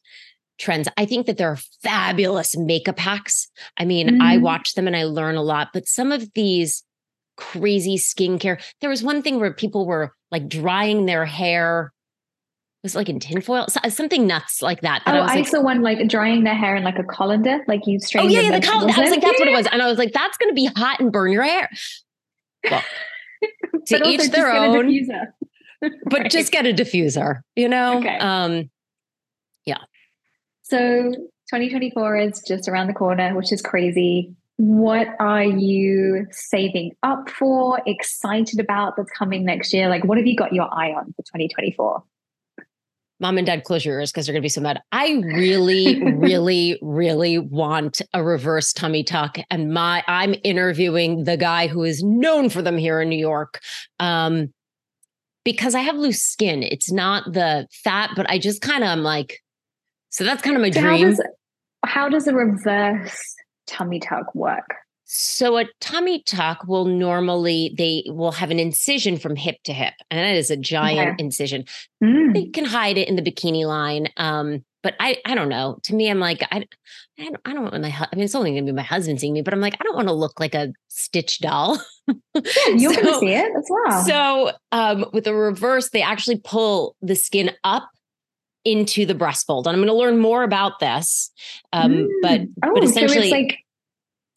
trends. 0.58 0.88
I 0.96 1.06
think 1.06 1.26
that 1.26 1.36
there 1.36 1.50
are 1.52 1.58
fabulous 1.84 2.56
makeup 2.56 2.98
hacks. 2.98 3.48
I 3.76 3.84
mean, 3.84 4.20
I 4.20 4.38
Mhm. 4.38 4.40
watch 4.42 4.74
them 4.74 4.88
and 4.88 4.96
I 4.96 5.04
learn 5.04 5.36
a 5.36 5.42
lot, 5.42 5.68
but 5.72 5.86
some 5.86 6.10
of 6.10 6.32
these 6.34 6.82
crazy 7.38 7.96
skincare, 7.96 8.60
there 8.82 8.90
was 8.90 9.02
one 9.02 9.22
thing 9.22 9.40
where 9.40 9.52
people 9.54 9.86
were 9.86 10.12
like 10.30 10.48
drying 10.48 11.06
their 11.06 11.24
hair. 11.24 11.92
It 12.82 12.86
Was 12.86 12.94
like 12.94 13.08
in 13.08 13.18
tinfoil, 13.20 13.66
So- 13.68 13.80
something 13.88 14.26
nuts 14.26 14.60
like 14.60 14.82
that. 14.82 15.02
that 15.06 15.14
Oh, 15.14 15.18
I 15.18 15.22
was 15.22 15.30
I 15.30 15.34
like, 15.36 15.46
saw 15.48 15.62
one 15.62 15.80
like 15.82 16.06
drying 16.08 16.44
their 16.44 16.54
hair 16.54 16.76
in 16.76 16.84
like 16.84 16.98
a 16.98 17.04
colander, 17.04 17.60
like 17.66 17.86
you 17.86 17.98
strain. 18.00 18.26
oh 18.26 18.28
yeah, 18.28 18.40
yeah, 18.40 18.58
the 18.60 18.66
col- 18.66 18.82
I 18.82 19.00
was 19.00 19.10
like, 19.10 19.22
that's 19.22 19.38
what 19.40 19.48
it 19.48 19.52
was, 19.56 19.66
and 19.66 19.80
I 19.80 19.86
was 19.88 19.98
like, 19.98 20.12
that's 20.12 20.36
going 20.36 20.50
to 20.50 20.54
be 20.54 20.66
hot 20.66 21.00
and 21.00 21.10
burn 21.10 21.32
your 21.32 21.42
hair. 21.44 21.68
Well, 22.70 22.82
But 23.72 23.86
to 23.86 24.08
each 24.08 24.18
just 24.20 24.32
their 24.32 24.46
get 24.52 24.56
a 24.56 24.66
own. 24.66 24.86
diffuser. 24.88 25.26
but 26.10 26.20
Right. 26.22 26.30
just 26.30 26.50
get 26.52 26.66
a 26.66 26.72
diffuser, 26.72 27.40
you 27.56 27.68
know? 27.68 27.98
Okay. 27.98 28.18
Um, 28.18 28.68
yeah. 29.64 29.78
So 30.62 31.12
2024 31.50 32.16
is 32.16 32.42
just 32.46 32.68
around 32.68 32.88
the 32.88 32.94
corner, 32.94 33.34
which 33.36 33.52
is 33.52 33.62
crazy. 33.62 34.34
What 34.58 35.08
are 35.20 35.44
you 35.44 36.26
saving 36.30 36.92
up 37.02 37.30
for, 37.30 37.80
excited 37.86 38.60
about 38.60 38.96
that's 38.96 39.10
coming 39.10 39.44
next 39.44 39.72
year? 39.72 39.88
Like, 39.88 40.04
what 40.04 40.18
have 40.18 40.26
you 40.26 40.36
got 40.36 40.52
your 40.52 40.68
eye 40.72 40.92
on 40.92 41.06
for 41.14 41.22
2024? 41.22 42.02
mom 43.20 43.38
and 43.38 43.46
dad 43.46 43.64
close 43.64 43.84
your 43.84 43.98
ears 43.98 44.12
because 44.12 44.26
they're 44.26 44.32
going 44.32 44.42
to 44.42 44.44
be 44.44 44.48
so 44.48 44.60
mad. 44.60 44.80
I 44.92 45.14
really, 45.24 46.02
really, 46.16 46.78
really 46.82 47.38
want 47.38 48.00
a 48.14 48.22
reverse 48.22 48.72
tummy 48.72 49.02
tuck, 49.02 49.38
and 49.50 49.72
my 49.72 50.04
I'm 50.06 50.34
interviewing 50.44 51.24
the 51.24 51.36
guy 51.36 51.66
who 51.66 51.84
is 51.84 52.02
known 52.02 52.48
for 52.50 52.62
them 52.62 52.76
here 52.76 53.00
in 53.00 53.08
New 53.08 53.18
York. 53.18 53.60
Um, 53.98 54.52
because 55.44 55.74
I 55.74 55.80
have 55.80 55.96
loose 55.96 56.20
skin. 56.20 56.62
It's 56.62 56.92
not 56.92 57.32
the 57.32 57.66
fat, 57.82 58.10
but 58.14 58.28
I 58.28 58.38
just 58.38 58.60
kind 58.60 58.84
of 58.84 58.90
am 58.90 59.02
like, 59.02 59.38
so 60.10 60.22
that's 60.24 60.42
kind 60.42 60.56
of 60.56 60.60
my 60.60 60.70
So 60.70 60.80
how 60.80 60.88
dream. 60.88 61.08
does 61.08 61.22
how 61.84 62.08
does 62.08 62.26
a 62.26 62.34
reverse 62.34 63.34
tummy 63.68 64.00
tuck 64.00 64.34
work? 64.34 64.74
So 65.10 65.56
a 65.56 65.64
tummy 65.80 66.22
tuck 66.26 66.66
will 66.66 66.84
normally 66.84 67.74
they 67.78 68.04
will 68.08 68.32
have 68.32 68.50
an 68.50 68.58
incision 68.58 69.16
from 69.16 69.36
hip 69.36 69.56
to 69.64 69.72
hip, 69.72 69.94
and 70.10 70.20
that 70.20 70.36
is 70.36 70.50
a 70.50 70.56
giant 70.56 71.18
incision. 71.18 71.64
Mm. 72.04 72.34
They 72.34 72.46
can 72.46 72.66
hide 72.66 72.98
it 72.98 73.08
in 73.08 73.16
the 73.16 73.22
bikini 73.22 73.66
line, 73.66 74.08
um, 74.18 74.64
but 74.82 74.94
I 75.00 75.16
I 75.24 75.34
don't 75.34 75.48
know. 75.48 75.78
To 75.84 75.94
me, 75.94 76.10
I'm 76.10 76.20
like 76.20 76.42
I 76.52 76.66
I 77.18 77.24
don't, 77.24 77.40
I 77.46 77.54
don't 77.54 77.62
want 77.62 77.80
my 77.80 77.88
I 77.88 78.16
mean 78.16 78.24
it's 78.24 78.34
only 78.34 78.50
gonna 78.50 78.66
be 78.66 78.72
my 78.72 78.82
husband 78.82 79.18
seeing 79.18 79.32
me, 79.32 79.40
but 79.40 79.54
I'm 79.54 79.62
like 79.62 79.76
I 79.80 79.84
don't 79.84 79.96
want 79.96 80.08
to 80.08 80.14
look 80.14 80.38
like 80.40 80.54
a 80.54 80.74
stitch 80.88 81.40
doll. 81.40 81.80
Yeah, 82.06 82.14
you're 82.74 82.92
going 82.92 83.06
to 83.06 83.18
see 83.18 83.34
it 83.34 83.52
as 83.56 83.66
well. 83.68 84.04
So 84.04 84.50
um, 84.72 85.06
with 85.12 85.24
the 85.24 85.34
reverse, 85.34 85.90
they 85.90 86.02
actually 86.02 86.40
pull 86.42 86.96
the 87.02 87.14
skin 87.14 87.50
up 87.64 87.88
into 88.64 89.06
the 89.06 89.14
breast 89.14 89.46
fold, 89.46 89.66
and 89.66 89.74
I'm 89.74 89.80
going 89.80 89.88
to 89.88 89.94
learn 89.94 90.18
more 90.18 90.42
about 90.42 90.78
this. 90.80 91.30
Um, 91.72 92.08
But 92.22 92.40
Mm. 92.42 92.52
oh, 92.64 92.70
but 92.74 92.82
so 92.84 92.88
essentially, 92.90 93.26
it's 93.26 93.32
like 93.32 93.58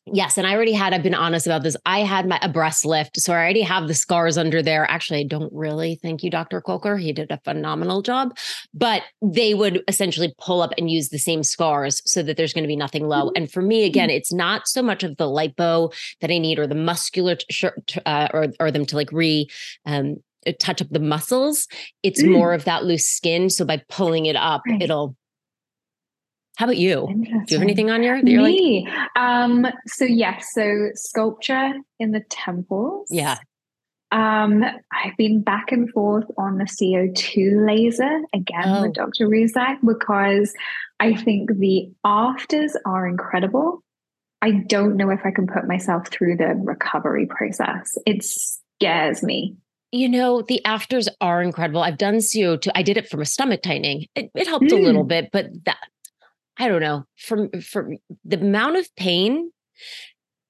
Yes, 0.08 0.38
and 0.40 0.48
I 0.48 0.56
already 0.56 0.74
had. 0.74 0.94
I've 0.96 1.04
been 1.04 1.14
honest 1.14 1.46
about 1.46 1.62
this. 1.62 1.78
I 1.86 2.00
had 2.00 2.28
my 2.28 2.40
a 2.42 2.50
breast 2.50 2.86
lift, 2.86 3.20
so 3.22 3.34
I 3.34 3.38
already 3.38 3.62
have 3.62 3.88
the 3.88 3.94
scars 3.94 4.36
under 4.36 4.64
there. 4.64 4.90
Actually, 4.90 5.20
I 5.20 5.24
don't 5.24 5.54
really. 5.54 6.00
Thank 6.02 6.24
you, 6.24 6.32
Dr. 6.32 6.60
Coker. 6.60 6.98
He 6.98 7.14
did 7.14 7.30
a 7.30 7.40
phenomenal 7.44 8.02
job. 8.02 8.36
But 8.74 9.04
they 9.22 9.54
would 9.54 9.84
essentially 9.88 10.34
pull 10.40 10.64
up 10.64 10.74
and 10.78 10.90
use 10.90 11.10
the 11.10 11.20
same 11.20 11.44
scars 11.44 12.02
so 12.06 12.24
that 12.24 12.36
there's 12.36 12.52
going 12.52 12.64
to 12.64 12.68
be 12.68 12.76
nothing 12.76 13.08
low. 13.08 13.32
And 13.36 13.50
for 13.50 13.62
me, 13.62 13.84
again, 13.86 14.10
it's 14.10 14.34
not 14.34 14.68
so 14.68 14.82
much 14.82 15.04
of 15.04 15.18
the 15.18 15.26
lipo 15.26 15.94
that 16.20 16.32
I 16.32 16.40
need 16.40 16.58
or 16.58 16.66
the 16.66 16.76
muscular 16.76 17.36
t- 17.36 18.00
uh, 18.04 18.28
or 18.34 18.48
or 18.60 18.72
them 18.72 18.88
to 18.88 18.96
like 18.96 19.12
re. 19.12 19.48
Um, 19.86 20.18
touch 20.60 20.82
up 20.82 20.89
the 20.89 20.99
muscles. 20.99 21.67
It's 22.04 22.21
Mm. 22.23 22.32
more 22.32 22.54
of 22.54 22.65
that 22.65 22.84
loose 22.86 23.06
skin. 23.06 23.49
So 23.49 23.65
by 23.65 23.82
pulling 23.89 24.25
it 24.25 24.36
up, 24.36 24.62
Right. 24.67 24.82
it'll. 24.82 25.15
How 26.58 26.65
about 26.65 26.77
you? 26.77 27.08
Do 27.08 27.30
you 27.47 27.58
have 27.58 27.62
anything 27.62 27.89
on 27.89 28.04
your 28.04 28.21
that 28.21 28.30
you're 28.30 28.41
like? 28.41 28.51
Me. 28.54 28.88
Um, 29.15 29.65
so 29.88 30.06
yes, 30.06 30.47
so 30.54 30.89
Sculptra 30.95 31.73
in 31.99 32.12
the 32.12 32.21
temples. 32.30 33.08
Yeah. 33.10 33.38
Um, 34.12 34.62
I've 34.91 35.15
been 35.17 35.41
back 35.41 35.71
and 35.71 35.89
forth 35.89 36.25
on 36.38 36.58
the 36.58 36.65
CO2 36.67 37.65
laser 37.65 38.19
again 38.34 38.63
Oh. 38.65 38.82
with 38.82 38.93
Dr. 38.93 39.27
Russak 39.30 39.77
because 39.86 40.54
I 40.99 41.15
think 41.15 41.49
the 41.58 41.89
afters 42.04 42.75
are 42.86 43.08
incredible. 43.08 43.82
I 44.41 44.51
don't 44.51 44.97
know 44.97 45.10
if 45.12 45.21
I 45.23 45.32
can 45.32 45.47
put 45.47 45.65
myself 45.67 46.10
through 46.10 46.36
the 46.38 46.54
recovery 46.56 47.25
process. 47.27 47.97
It 48.06 48.23
scares 48.23 49.23
me. 49.23 49.56
You 49.91 50.08
know, 50.08 50.41
the 50.41 50.63
afters 50.65 51.10
are 51.19 51.41
incredible. 51.41 51.82
I've 51.82 51.97
done 51.97 52.15
CO2. 52.15 52.69
I 52.75 52.82
did 52.82 52.97
it 52.97 53.10
from 53.10 53.21
a 53.21 53.25
stomach 53.25 53.62
tightening. 53.62 54.06
It, 54.15 54.32
it 54.36 54.47
helped 54.47 54.71
a 54.71 54.77
little 54.77 55.04
Mm. 55.04 55.10
bit, 55.10 55.30
but 55.34 55.47
that 55.65 55.77
I 56.58 56.67
don't 56.67 56.82
know. 56.82 57.06
From 57.17 57.49
from 57.62 57.97
the 58.23 58.39
amount 58.39 58.77
of 58.77 58.88
pain 58.95 59.51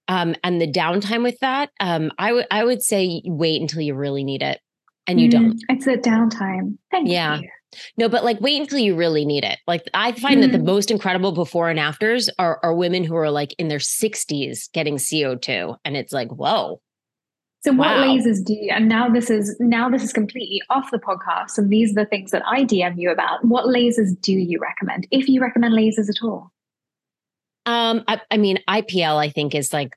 um 0.07 0.35
and 0.43 0.61
the 0.61 0.71
downtime 0.71 1.23
with 1.23 1.39
that, 1.39 1.69
um, 1.79 2.11
I 2.19 2.33
would 2.33 2.45
I 2.51 2.63
would 2.63 2.83
say 2.83 3.21
wait 3.25 3.61
until 3.61 3.81
you 3.81 3.95
really 3.95 4.23
need 4.23 4.43
it. 4.43 4.59
And 5.07 5.19
you 5.19 5.27
Mm, 5.27 5.31
don't. 5.31 5.63
It's 5.69 5.87
a 5.87 5.97
downtime. 5.97 6.77
Thank 6.91 7.09
Yeah. 7.09 7.39
you. 7.39 7.49
No, 7.97 8.09
but 8.09 8.23
like 8.23 8.39
wait 8.41 8.61
until 8.61 8.79
you 8.79 8.95
really 8.95 9.25
need 9.25 9.43
it. 9.43 9.57
Like 9.65 9.83
I 9.93 10.11
find 10.11 10.43
that 10.43 10.51
the 10.51 10.57
Mm. 10.59 10.65
most 10.65 10.91
incredible 10.91 11.31
before 11.31 11.69
and 11.69 11.79
afters 11.79 12.29
are, 12.37 12.59
are 12.61 12.75
women 12.75 13.03
who 13.05 13.15
are 13.15 13.31
like 13.31 13.55
in 13.57 13.69
their 13.69 13.79
60s 13.79 14.69
getting 14.73 14.97
CO2. 14.97 15.75
And 15.85 15.95
it's 15.97 16.11
like, 16.13 16.27
whoa. 16.29 16.81
So 17.63 17.73
what 17.73 17.89
lasers 17.89 18.43
do 18.43 18.53
you, 18.53 18.71
and 18.71 18.89
now 18.89 19.07
this 19.07 19.29
is 19.29 19.55
now 19.59 19.87
this 19.87 20.03
is 20.03 20.11
completely 20.11 20.63
off 20.71 20.89
the 20.89 20.97
podcast 20.97 21.59
and 21.59 21.69
these 21.69 21.91
are 21.91 22.03
the 22.03 22.05
things 22.05 22.31
that 22.31 22.41
I 22.47 22.63
DM 22.63 22.97
you 22.97 23.11
about. 23.11 23.45
What 23.45 23.65
lasers 23.65 24.19
do 24.19 24.33
you 24.33 24.59
recommend? 24.59 25.07
If 25.11 25.29
you 25.29 25.41
recommend 25.41 25.75
lasers 25.75 26.09
at 26.09 26.23
all. 26.23 26.51
Um, 27.67 28.03
I, 28.07 28.19
I 28.31 28.37
mean, 28.37 28.57
IPL, 28.67 29.17
I 29.17 29.29
think, 29.29 29.53
is 29.53 29.71
like 29.71 29.95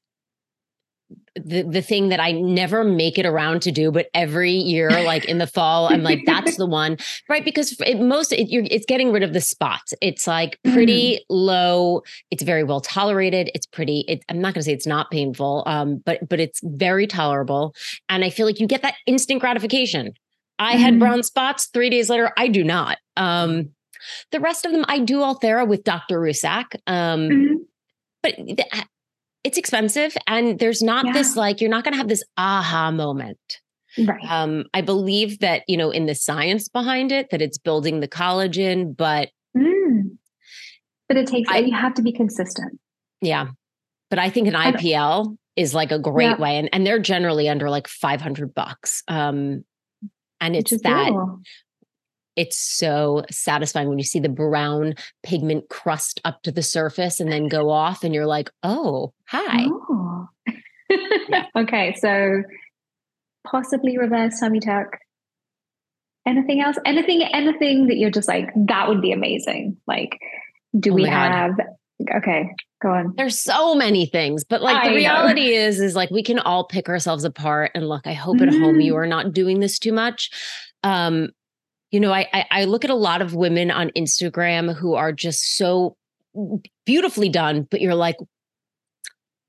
the 1.37 1.63
the 1.63 1.83
thing 1.83 2.11
that 2.11 2.21
I 2.21 2.33
never 2.33 2.85
make 2.85 3.19
it 3.19 3.27
around 3.27 3.63
to 3.63 3.73
do, 3.73 3.91
but 3.91 4.07
every 4.15 4.53
year, 4.53 4.89
like 5.05 5.25
in 5.25 5.39
the 5.39 5.47
fall, 5.47 5.89
I'm 5.89 6.03
like, 6.03 6.21
that's 6.27 6.57
the 6.57 6.67
one, 6.67 6.97
right? 7.29 7.45
Because 7.45 7.79
it, 7.81 8.01
most 8.01 8.33
it, 8.33 8.49
you're, 8.51 8.65
it's 8.71 8.87
getting 8.87 9.11
rid 9.13 9.23
of 9.23 9.33
the 9.33 9.41
spots. 9.41 9.93
It's 10.01 10.27
like 10.27 10.59
pretty 10.73 11.25
low. 11.29 12.03
It's 12.31 12.43
very 12.43 12.63
well 12.63 12.81
tolerated. 12.81 13.51
It's 13.55 13.67
pretty. 13.67 14.05
It, 14.07 14.25
I'm 14.29 14.41
not 14.41 14.55
going 14.55 14.61
to 14.61 14.65
say 14.65 14.73
it's 14.73 14.87
not 14.87 15.11
painful, 15.11 15.65
um, 15.67 16.03
but 16.07 16.29
but 16.29 16.39
it's 16.41 16.61
very 16.63 17.07
tolerable, 17.07 17.75
and 18.09 18.25
I 18.25 18.31
feel 18.31 18.47
like 18.47 18.61
you 18.61 18.67
get 18.67 18.83
that 18.83 18.95
instant 19.07 19.41
gratification. 19.41 20.13
I 20.61 20.77
had 20.77 20.95
Mhm. 20.95 20.99
brown 21.01 21.23
spots 21.25 21.67
three 21.67 21.91
days 21.91 22.09
later. 22.09 22.33
I 22.37 22.47
do 22.47 22.63
not. 22.63 22.99
Um, 23.17 23.71
the 24.31 24.39
rest 24.39 24.65
of 24.65 24.71
them, 24.73 24.85
I 24.87 25.01
do 25.01 25.19
Ulthera 25.19 25.67
with 25.67 25.83
Dr. 25.83 26.21
Russak. 26.21 26.77
Um, 26.87 27.29
Mhm. 27.29 27.55
but 28.23 28.35
it's 29.45 29.59
expensive 29.59 30.17
and 30.27 30.59
there's 30.59 30.83
not 30.83 31.13
this 31.13 31.37
like 31.37 31.61
you're 31.61 31.71
not 31.71 31.85
going 31.85 31.93
to 31.93 31.99
have 31.99 32.09
this 32.09 32.25
aha 32.37 32.91
moment 32.91 33.39
Right. 33.97 34.25
um 34.29 34.65
i 34.75 34.81
believe 34.81 35.39
that 35.41 35.63
you 35.69 35.77
know 35.77 35.91
in 35.91 36.07
the 36.07 36.15
science 36.17 36.69
behind 36.69 37.13
it 37.13 37.29
that 37.31 37.41
it's 37.41 37.59
building 37.59 38.01
the 38.01 38.09
collagen 38.09 38.97
but 38.97 39.29
Mm. 39.57 40.17
But 41.09 41.17
it 41.19 41.29
takes 41.29 41.49
I- 41.51 41.59
you 41.59 41.75
have 41.77 41.95
to 41.95 42.03
be 42.03 42.11
consistent. 42.13 42.81
yeah 43.21 43.49
but 44.11 44.19
i 44.19 44.31
think 44.31 44.49
an 44.49 44.55
ipl 44.55 45.37
is 45.57 45.75
like 45.75 45.93
a 45.93 45.99
great 46.01 46.25
Yeah. 46.31 46.37
way 46.41 46.59
and, 46.59 46.69
and 46.73 46.85
they're 46.85 46.99
generally 46.99 47.49
under 47.49 47.71
like 47.71 47.87
500 47.87 48.53
bucks 48.55 49.03
um 49.07 49.65
and 50.41 50.57
it's 50.57 50.83
that 50.83 51.11
cool. 51.11 51.41
It's 52.37 52.59
so 52.59 53.25
satisfying 53.31 53.89
when 53.89 53.99
you 53.99 54.05
see 54.05 54.19
the 54.19 54.29
brown 54.29 54.95
pigment 55.23 55.69
crust 55.69 56.21
up 56.25 56.43
to 56.43 56.53
the 56.53 56.63
surface 56.63 57.21
and 57.21 57.31
then 57.31 57.49
go 57.49 57.71
off 57.71 58.05
and 58.05 58.15
you're 58.15 58.27
like, 58.27 58.51
oh, 58.63 59.13
hi. 59.27 59.67
Oh. 59.67 60.29
yeah. 61.29 61.47
Okay. 61.57 61.95
So 61.99 62.43
possibly 63.47 63.97
reverse 63.99 64.41
tummy 64.41 64.61
tuck. 64.61 64.99
Anything 66.27 66.61
else? 66.61 66.77
Anything, 66.85 67.23
anything 67.23 67.87
that 67.87 67.97
you're 67.97 68.11
just 68.11 68.29
like, 68.29 68.51
that 68.67 68.89
would 68.89 69.01
be 69.01 69.13
amazing. 69.13 69.77
Like, 69.87 70.19
do 70.79 70.91
oh 70.91 70.95
we 70.95 71.05
have 71.05 71.53
okay 72.15 72.51
go 72.83 72.91
on 72.91 73.15
there's 73.17 73.39
so 73.39 73.75
many 73.75 74.05
things 74.05 74.43
but 74.43 74.61
like 74.61 74.77
I 74.77 74.89
the 74.89 74.95
reality 74.97 75.45
know. 75.53 75.63
is 75.63 75.81
is 75.81 75.95
like 75.95 76.11
we 76.11 76.23
can 76.23 76.39
all 76.41 76.65
pick 76.65 76.89
ourselves 76.89 77.25
apart 77.25 77.71
and 77.75 77.89
look 77.89 78.07
i 78.07 78.13
hope 78.13 78.39
mm-hmm. 78.39 78.49
at 78.49 78.55
home 78.61 78.81
you 78.81 78.93
mm-hmm. 78.93 79.01
are 79.01 79.07
not 79.07 79.33
doing 79.33 79.61
this 79.61 79.79
too 79.79 79.93
much 79.93 80.31
um 80.83 81.29
you 81.95 82.01
know 82.01 82.13
I, 82.13 82.29
I 82.33 82.47
i 82.51 82.65
look 82.65 82.85
at 82.85 82.91
a 82.91 82.97
lot 82.97 83.23
of 83.23 83.35
women 83.35 83.71
on 83.71 83.91
instagram 83.91 84.75
who 84.75 84.95
are 84.95 85.13
just 85.13 85.57
so 85.57 85.97
beautifully 86.85 87.29
done 87.29 87.69
but 87.71 87.81
you're 87.81 87.95
like 87.95 88.17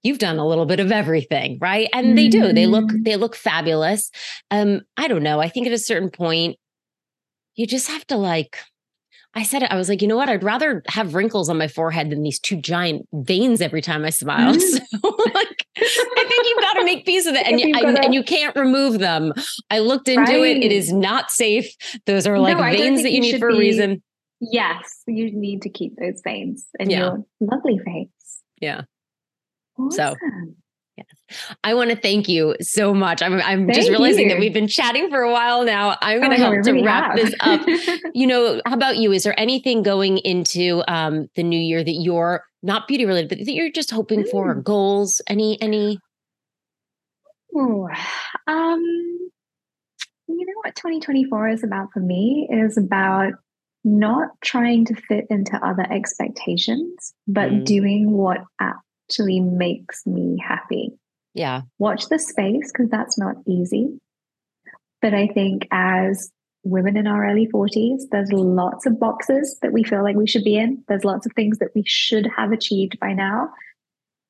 you've 0.03 0.19
done 0.19 0.37
a 0.37 0.47
little 0.47 0.67
bit 0.67 0.79
of 0.79 0.91
everything 0.91 1.57
right 1.59 1.89
and 1.91 2.05
mm-hmm. 2.05 2.15
they 2.15 2.27
do 2.29 2.53
they 2.53 2.67
look 2.67 2.85
mm-hmm. 2.85 3.01
they 3.01 3.15
look 3.15 3.35
fabulous 3.35 4.11
um 4.51 4.81
i 4.95 5.07
don't 5.07 5.23
know 5.23 5.39
i 5.39 5.49
think 5.49 5.65
at 5.65 5.73
a 5.73 5.79
certain 5.79 6.11
point 6.11 6.57
you 7.55 7.65
just 7.65 7.87
have 7.87 8.05
to 8.07 8.15
like 8.15 8.59
I 9.37 9.43
said 9.43 9.63
it. 9.63 9.71
I 9.71 9.75
was 9.75 9.89
like, 9.89 10.01
you 10.01 10.07
know 10.07 10.15
what? 10.15 10.29
I'd 10.29 10.45
rather 10.45 10.81
have 10.87 11.13
wrinkles 11.13 11.49
on 11.49 11.57
my 11.57 11.67
forehead 11.67 12.09
than 12.09 12.23
these 12.23 12.39
two 12.39 12.55
giant 12.55 13.05
veins 13.11 13.59
every 13.59 13.81
time 13.81 14.05
I 14.05 14.09
smile. 14.09 14.55
Mm-hmm. 14.65 14.97
So, 15.01 15.09
like, 15.33 15.65
I 15.77 16.25
think 16.27 16.47
you've 16.47 16.61
got 16.61 16.74
to 16.87 16.95
make 16.95 17.05
peace 17.05 17.25
with 17.25 17.35
it, 17.35 17.45
and 17.47 17.59
you, 17.59 17.73
gotta... 17.73 18.01
and 18.01 18.13
you 18.13 18.23
can't 18.23 18.55
remove 18.55 18.99
them. 18.99 19.33
I 19.69 19.79
looked 19.79 20.07
into 20.07 20.21
right. 20.21 20.57
it; 20.57 20.63
it 20.63 20.71
is 20.71 20.91
not 20.91 21.31
safe. 21.31 21.73
Those 22.05 22.27
are 22.27 22.39
like 22.39 22.57
no, 22.57 22.63
veins 22.63 23.03
that 23.03 23.11
you, 23.11 23.15
you 23.15 23.33
need 23.33 23.39
for 23.39 23.49
be... 23.49 23.55
a 23.55 23.59
reason. 23.59 24.03
Yes, 24.39 25.03
you 25.07 25.31
need 25.31 25.61
to 25.63 25.69
keep 25.69 25.95
those 25.97 26.21
veins 26.23 26.65
in 26.79 26.89
yeah. 26.89 26.99
your 26.99 27.25
lovely 27.39 27.79
face. 27.79 28.09
Yeah. 28.59 28.81
Awesome. 29.77 29.91
So 29.91 30.15
Yes. 30.97 31.07
I 31.63 31.73
want 31.73 31.89
to 31.89 31.95
thank 31.97 32.29
you 32.29 32.55
so 32.61 32.93
much. 32.93 33.21
I'm, 33.21 33.41
I'm 33.41 33.69
just 33.71 33.89
realizing 33.89 34.23
you. 34.23 34.29
that 34.29 34.39
we've 34.39 34.53
been 34.53 34.67
chatting 34.67 35.09
for 35.09 35.21
a 35.21 35.31
while 35.31 35.65
now. 35.65 35.97
I'm 36.01 36.19
going 36.19 36.31
to 36.31 36.37
oh, 36.37 36.51
help 36.51 36.63
to 36.63 36.83
wrap 36.83 37.17
have. 37.17 37.25
this 37.25 37.35
up. 37.41 38.01
you 38.13 38.25
know, 38.25 38.61
how 38.65 38.73
about 38.73 38.97
you? 38.97 39.11
Is 39.11 39.23
there 39.23 39.37
anything 39.37 39.83
going 39.83 40.19
into 40.19 40.83
um, 40.87 41.27
the 41.35 41.43
new 41.43 41.59
year 41.59 41.83
that 41.83 41.91
you're 41.91 42.45
not 42.63 42.87
beauty 42.87 43.05
related, 43.05 43.27
but 43.27 43.39
that 43.39 43.51
you're 43.51 43.71
just 43.71 43.91
hoping 43.91 44.23
mm. 44.23 44.31
for 44.31 44.55
goals? 44.55 45.21
Any, 45.27 45.61
any? 45.61 45.99
Ooh, 47.55 47.87
um, 48.47 48.81
you 50.27 50.45
know 50.45 50.53
what 50.63 50.75
2024 50.75 51.49
is 51.49 51.63
about 51.63 51.91
for 51.93 51.99
me 51.99 52.47
is 52.51 52.77
about 52.77 53.33
not 53.83 54.29
trying 54.43 54.83
to 54.85 54.95
fit 54.95 55.25
into 55.29 55.55
other 55.63 55.85
expectations, 55.91 57.13
but 57.27 57.51
mm. 57.51 57.65
doing 57.65 58.11
what 58.11 58.39
actually 58.59 59.39
makes 59.39 60.05
me 60.07 60.41
happy. 60.45 60.91
Yeah. 61.33 61.61
Watch 61.77 62.09
the 62.09 62.17
space 62.17 62.71
because 62.71 62.89
that's 62.89 63.17
not 63.17 63.35
easy. 63.47 63.99
But 65.01 65.13
I 65.13 65.27
think 65.27 65.67
as 65.71 66.31
women 66.63 66.97
in 66.97 67.05
our 67.05 67.29
early 67.29 67.47
40s, 67.47 68.03
there's 68.11 68.31
lots 68.31 68.87
of 68.87 68.99
boxes 68.99 69.57
that 69.61 69.71
we 69.71 69.83
feel 69.83 70.01
like 70.01 70.15
we 70.15 70.27
should 70.27 70.43
be 70.43 70.57
in. 70.57 70.83
There's 70.87 71.03
lots 71.03 71.27
of 71.27 71.33
things 71.33 71.59
that 71.59 71.69
we 71.75 71.83
should 71.85 72.27
have 72.35 72.51
achieved 72.51 72.99
by 72.99 73.13
now. 73.13 73.49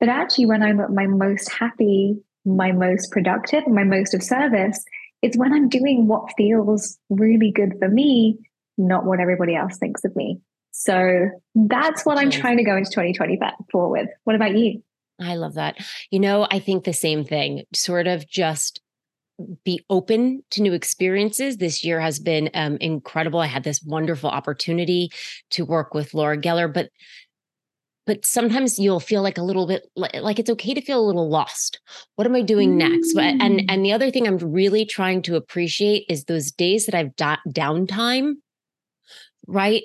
But 0.01 0.09
actually, 0.09 0.47
when 0.47 0.61
I'm 0.61 0.81
at 0.81 0.91
my 0.91 1.07
most 1.07 1.49
happy, 1.49 2.17
my 2.45 2.71
most 2.71 3.11
productive, 3.11 3.67
my 3.67 3.83
most 3.83 4.13
of 4.13 4.23
service, 4.23 4.83
is 5.21 5.37
when 5.37 5.53
I'm 5.53 5.69
doing 5.69 6.07
what 6.07 6.31
feels 6.37 6.97
really 7.09 7.51
good 7.51 7.73
for 7.79 7.89
me, 7.89 8.37
not 8.77 9.05
what 9.05 9.19
everybody 9.19 9.55
else 9.55 9.77
thinks 9.77 10.03
of 10.03 10.15
me. 10.15 10.39
So 10.71 11.29
that's 11.55 12.05
what 12.05 12.17
I'm 12.17 12.29
trying 12.29 12.57
to 12.57 12.63
go 12.63 12.75
into 12.75 12.91
2024 12.91 13.89
with. 13.89 14.09
What 14.25 14.35
about 14.35 14.57
you? 14.57 14.83
I 15.19 15.35
love 15.35 15.53
that. 15.53 15.77
You 16.11 16.19
know, 16.19 16.45
I 16.51 16.59
think 16.59 16.83
the 16.83 16.93
same 16.93 17.23
thing, 17.23 17.63
sort 17.73 18.07
of 18.07 18.27
just 18.27 18.81
be 19.63 19.83
open 19.89 20.43
to 20.51 20.61
new 20.61 20.73
experiences. 20.73 21.57
This 21.57 21.83
year 21.83 21.99
has 21.99 22.19
been 22.19 22.49
um, 22.53 22.77
incredible. 22.77 23.39
I 23.39 23.47
had 23.47 23.63
this 23.63 23.81
wonderful 23.83 24.29
opportunity 24.29 25.11
to 25.51 25.65
work 25.65 25.93
with 25.93 26.13
Laura 26.13 26.37
Geller, 26.37 26.73
but 26.73 26.89
but 28.05 28.25
sometimes 28.25 28.79
you'll 28.79 28.99
feel 28.99 29.21
like 29.21 29.37
a 29.37 29.43
little 29.43 29.67
bit 29.67 29.89
like 29.95 30.39
it's 30.39 30.49
okay 30.49 30.73
to 30.73 30.81
feel 30.81 30.99
a 30.99 31.05
little 31.05 31.29
lost. 31.29 31.79
What 32.15 32.27
am 32.27 32.35
I 32.35 32.41
doing 32.41 32.77
next? 32.77 33.15
And 33.17 33.41
mm. 33.41 33.65
and 33.67 33.83
the 33.83 33.93
other 33.93 34.11
thing 34.11 34.27
I'm 34.27 34.37
really 34.37 34.85
trying 34.85 35.21
to 35.23 35.35
appreciate 35.35 36.05
is 36.09 36.25
those 36.25 36.51
days 36.51 36.85
that 36.85 36.95
I've 36.95 37.15
da- 37.15 37.37
downtime 37.47 38.35
right 39.47 39.83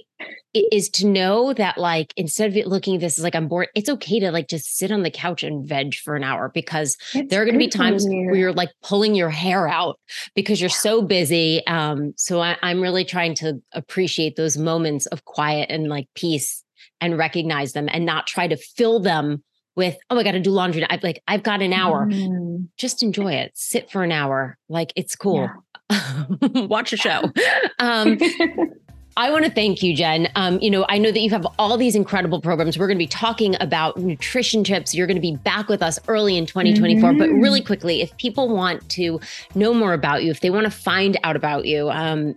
is 0.54 0.88
to 0.88 1.06
know 1.06 1.52
that 1.52 1.78
like 1.78 2.12
instead 2.16 2.56
of 2.56 2.66
looking 2.66 2.94
at 2.94 3.00
this 3.00 3.18
as 3.18 3.24
like 3.24 3.34
i'm 3.34 3.46
bored 3.46 3.68
it's 3.74 3.88
okay 3.88 4.18
to 4.18 4.30
like 4.30 4.48
just 4.48 4.76
sit 4.76 4.90
on 4.90 5.02
the 5.02 5.10
couch 5.10 5.42
and 5.42 5.68
veg 5.68 5.94
for 5.94 6.16
an 6.16 6.24
hour 6.24 6.50
because 6.54 6.96
it's 7.14 7.30
there 7.30 7.42
are 7.42 7.44
going 7.44 7.54
to 7.54 7.58
be 7.58 7.68
times 7.68 8.04
where 8.06 8.34
you're 8.34 8.52
like 8.52 8.70
pulling 8.82 9.14
your 9.14 9.30
hair 9.30 9.68
out 9.68 9.98
because 10.34 10.60
you're 10.60 10.70
so 10.70 11.02
busy 11.02 11.64
um 11.66 12.12
so 12.16 12.40
I, 12.40 12.56
i'm 12.62 12.80
really 12.80 13.04
trying 13.04 13.34
to 13.36 13.60
appreciate 13.72 14.36
those 14.36 14.56
moments 14.56 15.06
of 15.06 15.24
quiet 15.24 15.70
and 15.70 15.88
like 15.88 16.08
peace 16.14 16.64
and 17.00 17.16
recognize 17.18 17.72
them 17.72 17.88
and 17.90 18.04
not 18.04 18.26
try 18.26 18.46
to 18.46 18.56
fill 18.56 19.00
them 19.00 19.42
with 19.76 19.96
oh 20.10 20.18
i 20.18 20.22
got 20.22 20.32
to 20.32 20.40
do 20.40 20.50
laundry 20.50 20.84
i've 20.90 21.02
like 21.02 21.22
i've 21.28 21.42
got 21.42 21.62
an 21.62 21.72
hour. 21.72 22.06
Mm. 22.06 22.68
just 22.76 23.02
enjoy 23.02 23.32
it. 23.32 23.52
Sit 23.54 23.90
for 23.90 24.02
an 24.02 24.12
hour. 24.12 24.58
Like 24.68 24.92
it's 24.96 25.16
cool. 25.16 25.48
Yeah. 25.90 26.24
watch 26.66 26.92
a 26.92 26.96
show. 26.96 27.22
Um 27.78 28.18
I 29.20 29.30
want 29.30 29.44
to 29.44 29.50
thank 29.50 29.82
you, 29.82 29.94
Jen. 29.94 30.28
Um, 30.34 30.58
you 30.62 30.70
know, 30.70 30.86
I 30.88 30.96
know 30.96 31.12
that 31.12 31.20
you 31.20 31.28
have 31.28 31.46
all 31.58 31.76
these 31.76 31.94
incredible 31.94 32.40
programs. 32.40 32.78
We're 32.78 32.86
going 32.86 32.96
to 32.96 33.02
be 33.02 33.06
talking 33.06 33.54
about 33.60 33.98
nutrition 33.98 34.64
tips. 34.64 34.94
You're 34.94 35.06
going 35.06 35.18
to 35.18 35.20
be 35.20 35.36
back 35.36 35.68
with 35.68 35.82
us 35.82 35.98
early 36.08 36.38
in 36.38 36.46
2024. 36.46 37.10
Mm-hmm. 37.10 37.18
But 37.18 37.28
really 37.28 37.60
quickly, 37.60 38.00
if 38.00 38.16
people 38.16 38.48
want 38.48 38.88
to 38.92 39.20
know 39.54 39.74
more 39.74 39.92
about 39.92 40.24
you, 40.24 40.30
if 40.30 40.40
they 40.40 40.48
want 40.48 40.64
to 40.64 40.70
find 40.70 41.18
out 41.22 41.36
about 41.36 41.66
you, 41.66 41.90
um, 41.90 42.34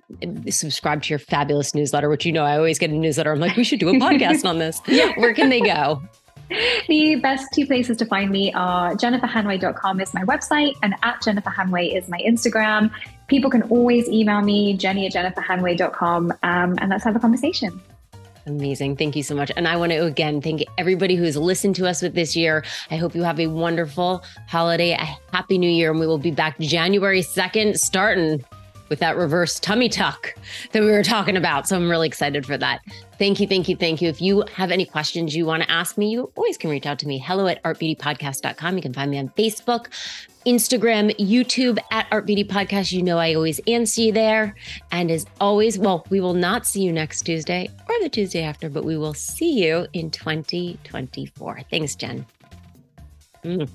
subscribe 0.49 1.03
to 1.03 1.09
your 1.09 1.19
fabulous 1.19 1.73
newsletter, 1.73 2.09
which 2.09 2.25
you 2.25 2.33
know 2.33 2.43
I 2.43 2.57
always 2.57 2.79
get 2.79 2.89
a 2.89 2.95
newsletter. 2.95 3.31
I'm 3.31 3.39
like, 3.39 3.55
we 3.55 3.63
should 3.63 3.79
do 3.79 3.87
a 3.87 3.93
podcast 3.93 4.43
on 4.43 4.59
this. 4.59 4.81
yeah. 4.87 5.13
Where 5.15 5.33
can 5.33 5.47
they 5.47 5.61
go? 5.61 6.01
the 6.87 7.15
best 7.15 7.47
two 7.53 7.65
places 7.65 7.97
to 7.97 8.05
find 8.05 8.29
me 8.29 8.51
are 8.53 8.93
jenniferhanway.com 8.95 10.01
is 10.01 10.13
my 10.13 10.23
website 10.23 10.73
and 10.83 10.93
at 11.03 11.21
jenniferhanway 11.21 11.95
is 11.95 12.07
my 12.09 12.19
Instagram. 12.19 12.91
People 13.33 13.49
can 13.49 13.63
always 13.63 14.07
email 14.09 14.41
me, 14.41 14.77
jenny 14.77 15.07
at 15.07 15.13
jenniferhanway.com, 15.13 16.33
um, 16.43 16.77
and 16.79 16.89
let's 16.91 17.03
have 17.03 17.15
a 17.15 17.19
conversation. 17.19 17.81
Amazing. 18.45 18.95
Thank 18.95 19.15
you 19.15 19.23
so 19.23 19.33
much. 19.33 19.51
And 19.57 19.67
I 19.67 19.75
want 19.75 19.91
to 19.91 20.05
again 20.05 20.39
thank 20.39 20.63
everybody 20.77 21.15
who's 21.15 21.35
listened 21.35 21.75
to 21.77 21.89
us 21.89 22.03
with 22.03 22.13
this 22.13 22.35
year. 22.35 22.63
I 22.91 22.97
hope 22.97 23.15
you 23.15 23.23
have 23.23 23.39
a 23.39 23.47
wonderful 23.47 24.23
holiday, 24.47 24.91
a 24.91 25.17
happy 25.31 25.57
new 25.57 25.67
year, 25.67 25.89
and 25.89 25.99
we 25.99 26.05
will 26.05 26.19
be 26.19 26.29
back 26.29 26.59
January 26.59 27.21
2nd, 27.23 27.75
starting 27.77 28.45
with 28.89 28.99
that 28.99 29.17
reverse 29.17 29.59
tummy 29.59 29.89
tuck 29.89 30.35
that 30.71 30.81
we 30.81 30.91
were 30.91 31.03
talking 31.03 31.37
about. 31.37 31.67
So 31.67 31.75
I'm 31.75 31.89
really 31.89 32.07
excited 32.07 32.45
for 32.45 32.57
that. 32.57 32.81
Thank 33.17 33.39
you, 33.39 33.47
thank 33.47 33.69
you, 33.69 33.75
thank 33.75 34.01
you. 34.01 34.09
If 34.09 34.21
you 34.21 34.43
have 34.53 34.71
any 34.71 34.85
questions 34.85 35.35
you 35.35 35.45
want 35.45 35.63
to 35.63 35.71
ask 35.71 35.97
me, 35.97 36.09
you 36.09 36.31
always 36.35 36.57
can 36.57 36.69
reach 36.69 36.85
out 36.85 36.99
to 36.99 37.07
me. 37.07 37.17
Hello 37.17 37.47
at 37.47 37.61
artbeautypodcast.com. 37.63 38.75
You 38.75 38.81
can 38.81 38.93
find 38.93 39.09
me 39.11 39.17
on 39.17 39.29
Facebook, 39.29 39.87
Instagram, 40.45 41.15
YouTube 41.17 41.77
at 41.91 42.07
Art 42.11 42.25
Beauty 42.25 42.43
Podcast. 42.43 42.91
You 42.91 43.01
know 43.01 43.17
I 43.17 43.33
always 43.33 43.59
answer 43.67 44.01
you 44.01 44.11
there. 44.11 44.55
And 44.91 45.09
as 45.09 45.25
always, 45.39 45.77
well, 45.77 46.05
we 46.09 46.19
will 46.19 46.33
not 46.33 46.67
see 46.67 46.81
you 46.81 46.91
next 46.91 47.21
Tuesday 47.23 47.69
or 47.87 47.95
the 48.01 48.09
Tuesday 48.09 48.43
after, 48.43 48.69
but 48.69 48.83
we 48.83 48.97
will 48.97 49.13
see 49.13 49.63
you 49.63 49.87
in 49.93 50.11
2024. 50.11 51.61
Thanks, 51.69 51.95
Jen. 51.95 52.25
Mm. 53.43 53.69